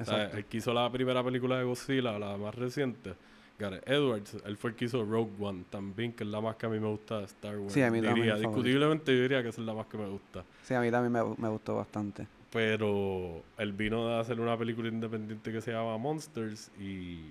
o 0.00 0.04
sea, 0.04 0.18
Exacto. 0.22 0.36
El 0.38 0.44
que 0.44 0.56
hizo 0.58 0.72
la 0.72 0.88
primera 0.92 1.22
película 1.24 1.58
de 1.58 1.64
Godzilla, 1.64 2.16
la 2.16 2.36
más 2.36 2.54
reciente, 2.54 3.14
Gareth 3.58 3.88
Edwards, 3.88 4.36
él 4.46 4.56
fue 4.56 4.70
el 4.70 4.76
que 4.76 4.84
hizo 4.84 5.04
Rogue 5.04 5.32
One 5.40 5.64
también, 5.68 6.12
que 6.12 6.22
es 6.22 6.30
la 6.30 6.40
más 6.40 6.54
que 6.54 6.66
a 6.66 6.68
mí 6.68 6.78
me 6.78 6.86
gusta 6.86 7.18
de 7.18 7.24
Star 7.24 7.58
Wars. 7.58 7.72
Sí, 7.74 7.82
a 7.82 7.90
mí 7.90 8.00
diría, 8.00 8.36
discutiblemente 8.36 9.14
yo 9.16 9.22
diría 9.22 9.42
que 9.42 9.48
esa 9.48 9.60
es 9.60 9.66
la 9.66 9.74
más 9.74 9.86
que 9.88 9.98
me 9.98 10.06
gusta. 10.08 10.44
Sí, 10.62 10.74
a 10.74 10.80
mí 10.80 10.92
también 10.92 11.12
me, 11.12 11.34
me 11.36 11.48
gustó 11.48 11.74
bastante. 11.74 12.26
Pero 12.52 13.42
él 13.58 13.72
vino 13.72 14.08
de 14.08 14.18
hacer 14.18 14.40
una 14.40 14.56
película 14.56 14.88
independiente 14.88 15.52
que 15.52 15.60
se 15.60 15.70
llama 15.70 15.96
Monsters 15.98 16.70
y, 16.80 17.30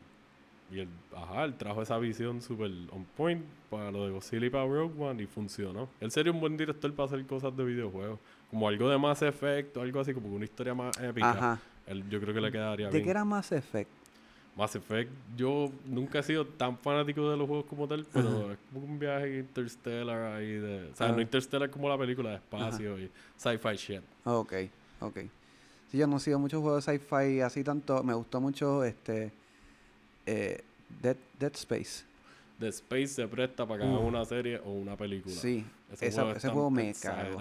y 0.71 0.79
él, 0.79 0.87
ajá, 1.13 1.43
él 1.43 1.55
trajo 1.55 1.81
esa 1.81 1.97
visión 1.97 2.41
super 2.41 2.71
on 2.91 3.05
point 3.17 3.43
para 3.69 3.91
lo 3.91 4.05
de 4.05 4.11
Godzilla 4.11 4.45
y 4.45 4.49
para 4.49 4.65
Rogue 4.65 4.93
One 4.97 5.23
y 5.23 5.25
funcionó. 5.25 5.89
Él 5.99 6.09
sería 6.11 6.31
un 6.31 6.39
buen 6.39 6.55
director 6.55 6.93
para 6.93 7.07
hacer 7.07 7.25
cosas 7.25 7.55
de 7.55 7.65
videojuegos, 7.65 8.17
como 8.49 8.67
algo 8.67 8.89
de 8.89 8.97
Mass 8.97 9.21
Effect 9.21 9.75
o 9.75 9.81
algo 9.81 9.99
así, 9.99 10.13
como 10.13 10.33
una 10.33 10.45
historia 10.45 10.73
más 10.73 10.97
épica. 10.99 11.31
Ajá. 11.31 11.59
Él, 11.85 12.07
yo 12.09 12.21
creo 12.21 12.33
que 12.33 12.41
le 12.41 12.51
quedaría 12.51 12.85
¿De 12.87 12.93
bien. 12.93 13.03
qué 13.03 13.09
era 13.09 13.25
Mass 13.25 13.51
Effect? 13.51 13.89
Mass 14.55 14.75
Effect, 14.75 15.11
yo 15.35 15.69
nunca 15.85 16.19
he 16.19 16.23
sido 16.23 16.45
tan 16.45 16.77
fanático 16.77 17.29
de 17.29 17.37
los 17.37 17.47
juegos 17.47 17.65
como 17.65 17.87
tal, 17.87 18.05
pero 18.11 18.27
Ajá. 18.27 18.53
es 18.53 18.59
como 18.71 18.85
un 18.85 18.99
viaje 18.99 19.39
interstellar 19.39 20.35
ahí 20.35 20.53
de... 20.53 20.89
O 20.91 20.95
sea, 20.95 21.11
no 21.11 21.21
interstellar 21.21 21.69
como 21.69 21.89
la 21.89 21.97
película 21.97 22.29
de 22.31 22.35
espacio 22.37 22.99
y 22.99 23.09
sci-fi 23.37 23.75
shit. 23.75 24.01
Ok, 24.25 24.53
ok. 25.01 25.17
Sí, 25.91 25.97
yo 25.97 26.05
no 26.07 26.17
he 26.17 26.19
sido 26.19 26.37
muchos 26.39 26.61
juegos 26.61 26.85
de 26.85 26.93
sci-fi 26.99 27.41
así 27.41 27.63
tanto. 27.63 28.03
Me 28.03 28.13
gustó 28.13 28.39
mucho 28.39 28.83
este 28.83 29.31
eh, 30.25 30.61
Dead, 31.01 31.15
Dead 31.39 31.51
Space. 31.55 32.03
The 32.59 32.67
Space 32.67 33.07
se 33.07 33.27
presta 33.27 33.65
para 33.65 33.79
que 33.81 33.87
hagan 33.87 34.03
Uh. 34.03 34.07
una 34.07 34.25
serie 34.25 34.59
o 34.59 34.71
una 34.71 34.95
película. 34.97 35.33
Sí, 35.35 35.65
Ese 35.91 36.07
esa- 36.07 36.21
juego, 36.23 36.37
ese 36.37 36.49
juego 36.49 36.69
me 36.69 36.93
cagó. 36.93 37.39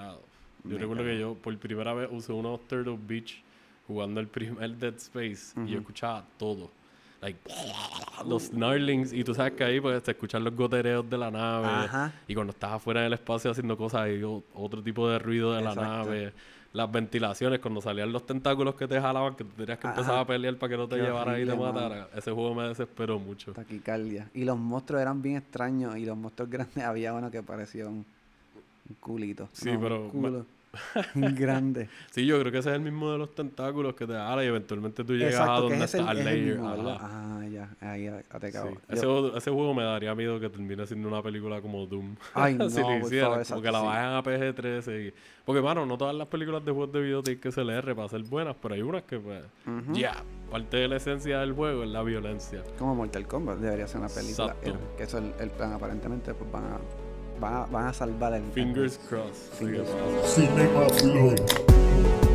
Yo 0.64 0.70
Me 0.70 0.78
recuerdo 0.78 1.04
que 1.04 1.18
yo 1.18 1.34
por 1.34 1.56
primera 1.58 1.92
vez 1.94 2.08
usé 2.10 2.32
unos 2.32 2.60
Turtle 2.66 2.98
Beach 3.06 3.42
jugando 3.86 4.20
el 4.20 4.28
primer 4.28 4.70
Dead 4.76 4.94
Space 4.96 5.58
y 5.66 5.70
yo 5.70 5.78
escuchaba 5.80 6.24
todo. 6.38 6.70
Like, 7.20 7.38
los 8.26 8.44
snarlings 8.44 9.12
y 9.12 9.24
tú 9.24 9.34
sabes 9.34 9.52
que 9.54 9.64
ahí 9.64 9.80
pues 9.80 10.02
te 10.02 10.12
escuchan 10.12 10.44
los 10.44 10.54
gotereos 10.54 11.08
de 11.10 11.18
la 11.18 11.30
nave 11.30 11.66
Ajá. 11.66 12.12
y 12.28 12.34
cuando 12.34 12.52
estás 12.52 12.72
afuera 12.72 13.00
en 13.00 13.06
el 13.06 13.12
espacio 13.14 13.50
haciendo 13.50 13.76
cosas 13.76 14.02
hay 14.02 14.22
otro 14.22 14.82
tipo 14.82 15.08
de 15.08 15.18
ruido 15.18 15.52
de 15.52 15.62
la 15.62 15.74
nave 15.74 16.32
las 16.72 16.92
ventilaciones 16.92 17.58
cuando 17.60 17.80
salían 17.80 18.12
los 18.12 18.24
tentáculos 18.26 18.74
que 18.76 18.86
te 18.86 19.00
jalaban 19.00 19.34
que 19.34 19.42
tenías 19.42 19.78
que 19.78 19.88
empezar 19.88 20.16
a 20.18 20.24
pelear 20.26 20.56
para 20.58 20.70
que 20.70 20.76
no 20.76 20.86
te 20.86 20.96
Qué 20.96 21.02
llevara 21.02 21.40
y 21.40 21.44
te 21.44 21.50
horrible, 21.52 21.56
mano. 21.56 21.72
matara 21.88 22.08
ese 22.14 22.30
juego 22.30 22.54
me 22.54 22.68
desesperó 22.68 23.18
mucho 23.18 23.52
Taquicardia. 23.52 24.28
Y 24.34 24.44
los 24.44 24.58
monstruos 24.58 25.00
eran 25.02 25.20
bien 25.22 25.36
extraños. 25.38 25.96
Y 25.96 26.04
los 26.04 26.16
monstruos 26.16 26.50
grandes 26.52 26.84
había 26.84 27.14
uno 27.14 27.30
que 27.30 27.42
parecía 27.42 27.86
un, 27.88 28.04
un 28.88 28.96
culito. 29.00 29.48
Sí, 29.54 29.72
No, 29.72 29.80
pero 29.80 30.04
Un 30.04 30.10
culo. 30.10 30.46
grande. 31.14 31.88
sí 32.10 32.26
yo 32.26 32.38
creo 32.40 32.52
que 32.52 32.58
ese 32.58 32.70
es 32.70 32.74
el 32.76 32.82
mismo 32.82 33.10
de 33.12 33.18
los 33.18 33.34
tentáculos 33.34 33.94
que 33.94 34.06
te 34.06 34.12
jala 34.12 34.44
y 34.44 34.48
eventualmente 34.48 35.04
tú 35.04 35.14
llegas 35.14 35.34
a 35.36 35.42
Exacto, 35.42 35.54
que 35.54 35.68
donde 35.70 35.84
es 35.84 35.94
ese, 35.94 35.98
está 35.98 36.10
el 36.12 36.18
es 36.18 36.26
el 36.26 36.32
layer 36.34 36.54
mismo, 36.56 36.70
¿verdad? 36.76 36.94
ajá. 36.96 37.08
Ah, 37.40 37.46
ya. 37.48 37.68
Ahí 37.80 38.04
ya 38.04 38.22
te 38.38 38.46
Sí. 38.48 38.52
cago. 38.52 38.70
Ese, 38.88 39.02
Yo- 39.02 39.08
juego, 39.20 39.36
ese 39.36 39.50
juego 39.50 39.74
me 39.74 39.82
daría 39.84 40.14
miedo 40.14 40.38
que 40.40 40.48
termine 40.48 40.86
siendo 40.86 41.08
una 41.08 41.22
película 41.22 41.60
como 41.60 41.86
Doom. 41.86 42.16
Ay, 42.34 42.54
no, 42.58 42.68
si 42.68 42.80
lo 42.80 42.86
por 42.86 42.96
hicieran, 42.98 43.44
como 43.44 43.62
que 43.62 43.70
la 43.70 43.80
sí. 43.80 43.86
bajan 43.86 44.12
a 44.14 44.22
PG-13. 44.22 45.08
y- 45.08 45.14
Porque, 45.44 45.62
mano, 45.62 45.86
no 45.86 45.96
todas 45.96 46.14
las 46.14 46.28
películas 46.28 46.64
de 46.64 46.72
juegos 46.72 46.92
de 46.92 47.00
video 47.00 47.22
tienen 47.22 47.40
que 47.40 47.50
ser 47.52 47.68
R 47.70 47.94
para 47.94 48.08
ser 48.08 48.22
buenas, 48.24 48.56
pero 48.60 48.74
hay 48.74 48.82
unas 48.82 49.02
que, 49.04 49.18
pues, 49.18 49.44
Ujú. 49.66 49.92
ya, 49.94 50.22
parte 50.50 50.76
de 50.76 50.88
la 50.88 50.96
esencia 50.96 51.40
del 51.40 51.52
juego 51.52 51.84
es 51.84 51.88
la 51.90 52.02
violencia. 52.02 52.62
Como 52.78 52.94
Mortal 52.94 53.26
Kombat 53.26 53.58
debería 53.58 53.86
ser 53.86 54.00
una 54.00 54.08
película. 54.08 54.48
Exacto. 54.52 54.70
eh, 54.70 54.74
Que 54.96 55.02
eso 55.04 55.18
es 55.18 55.24
el, 55.24 55.32
el 55.40 55.50
plan, 55.50 55.72
aparentemente, 55.72 56.34
pues 56.34 56.50
van 56.52 56.64
a, 56.64 56.78
van 57.40 57.54
a, 57.54 57.66
van 57.66 57.86
a 57.86 57.92
salvar 57.92 58.34
el. 58.34 58.42
Fingers 58.52 58.98
crossed. 59.08 59.52
Fingers 59.58 59.88
pues, 59.88 60.34
Cinema. 60.34 62.27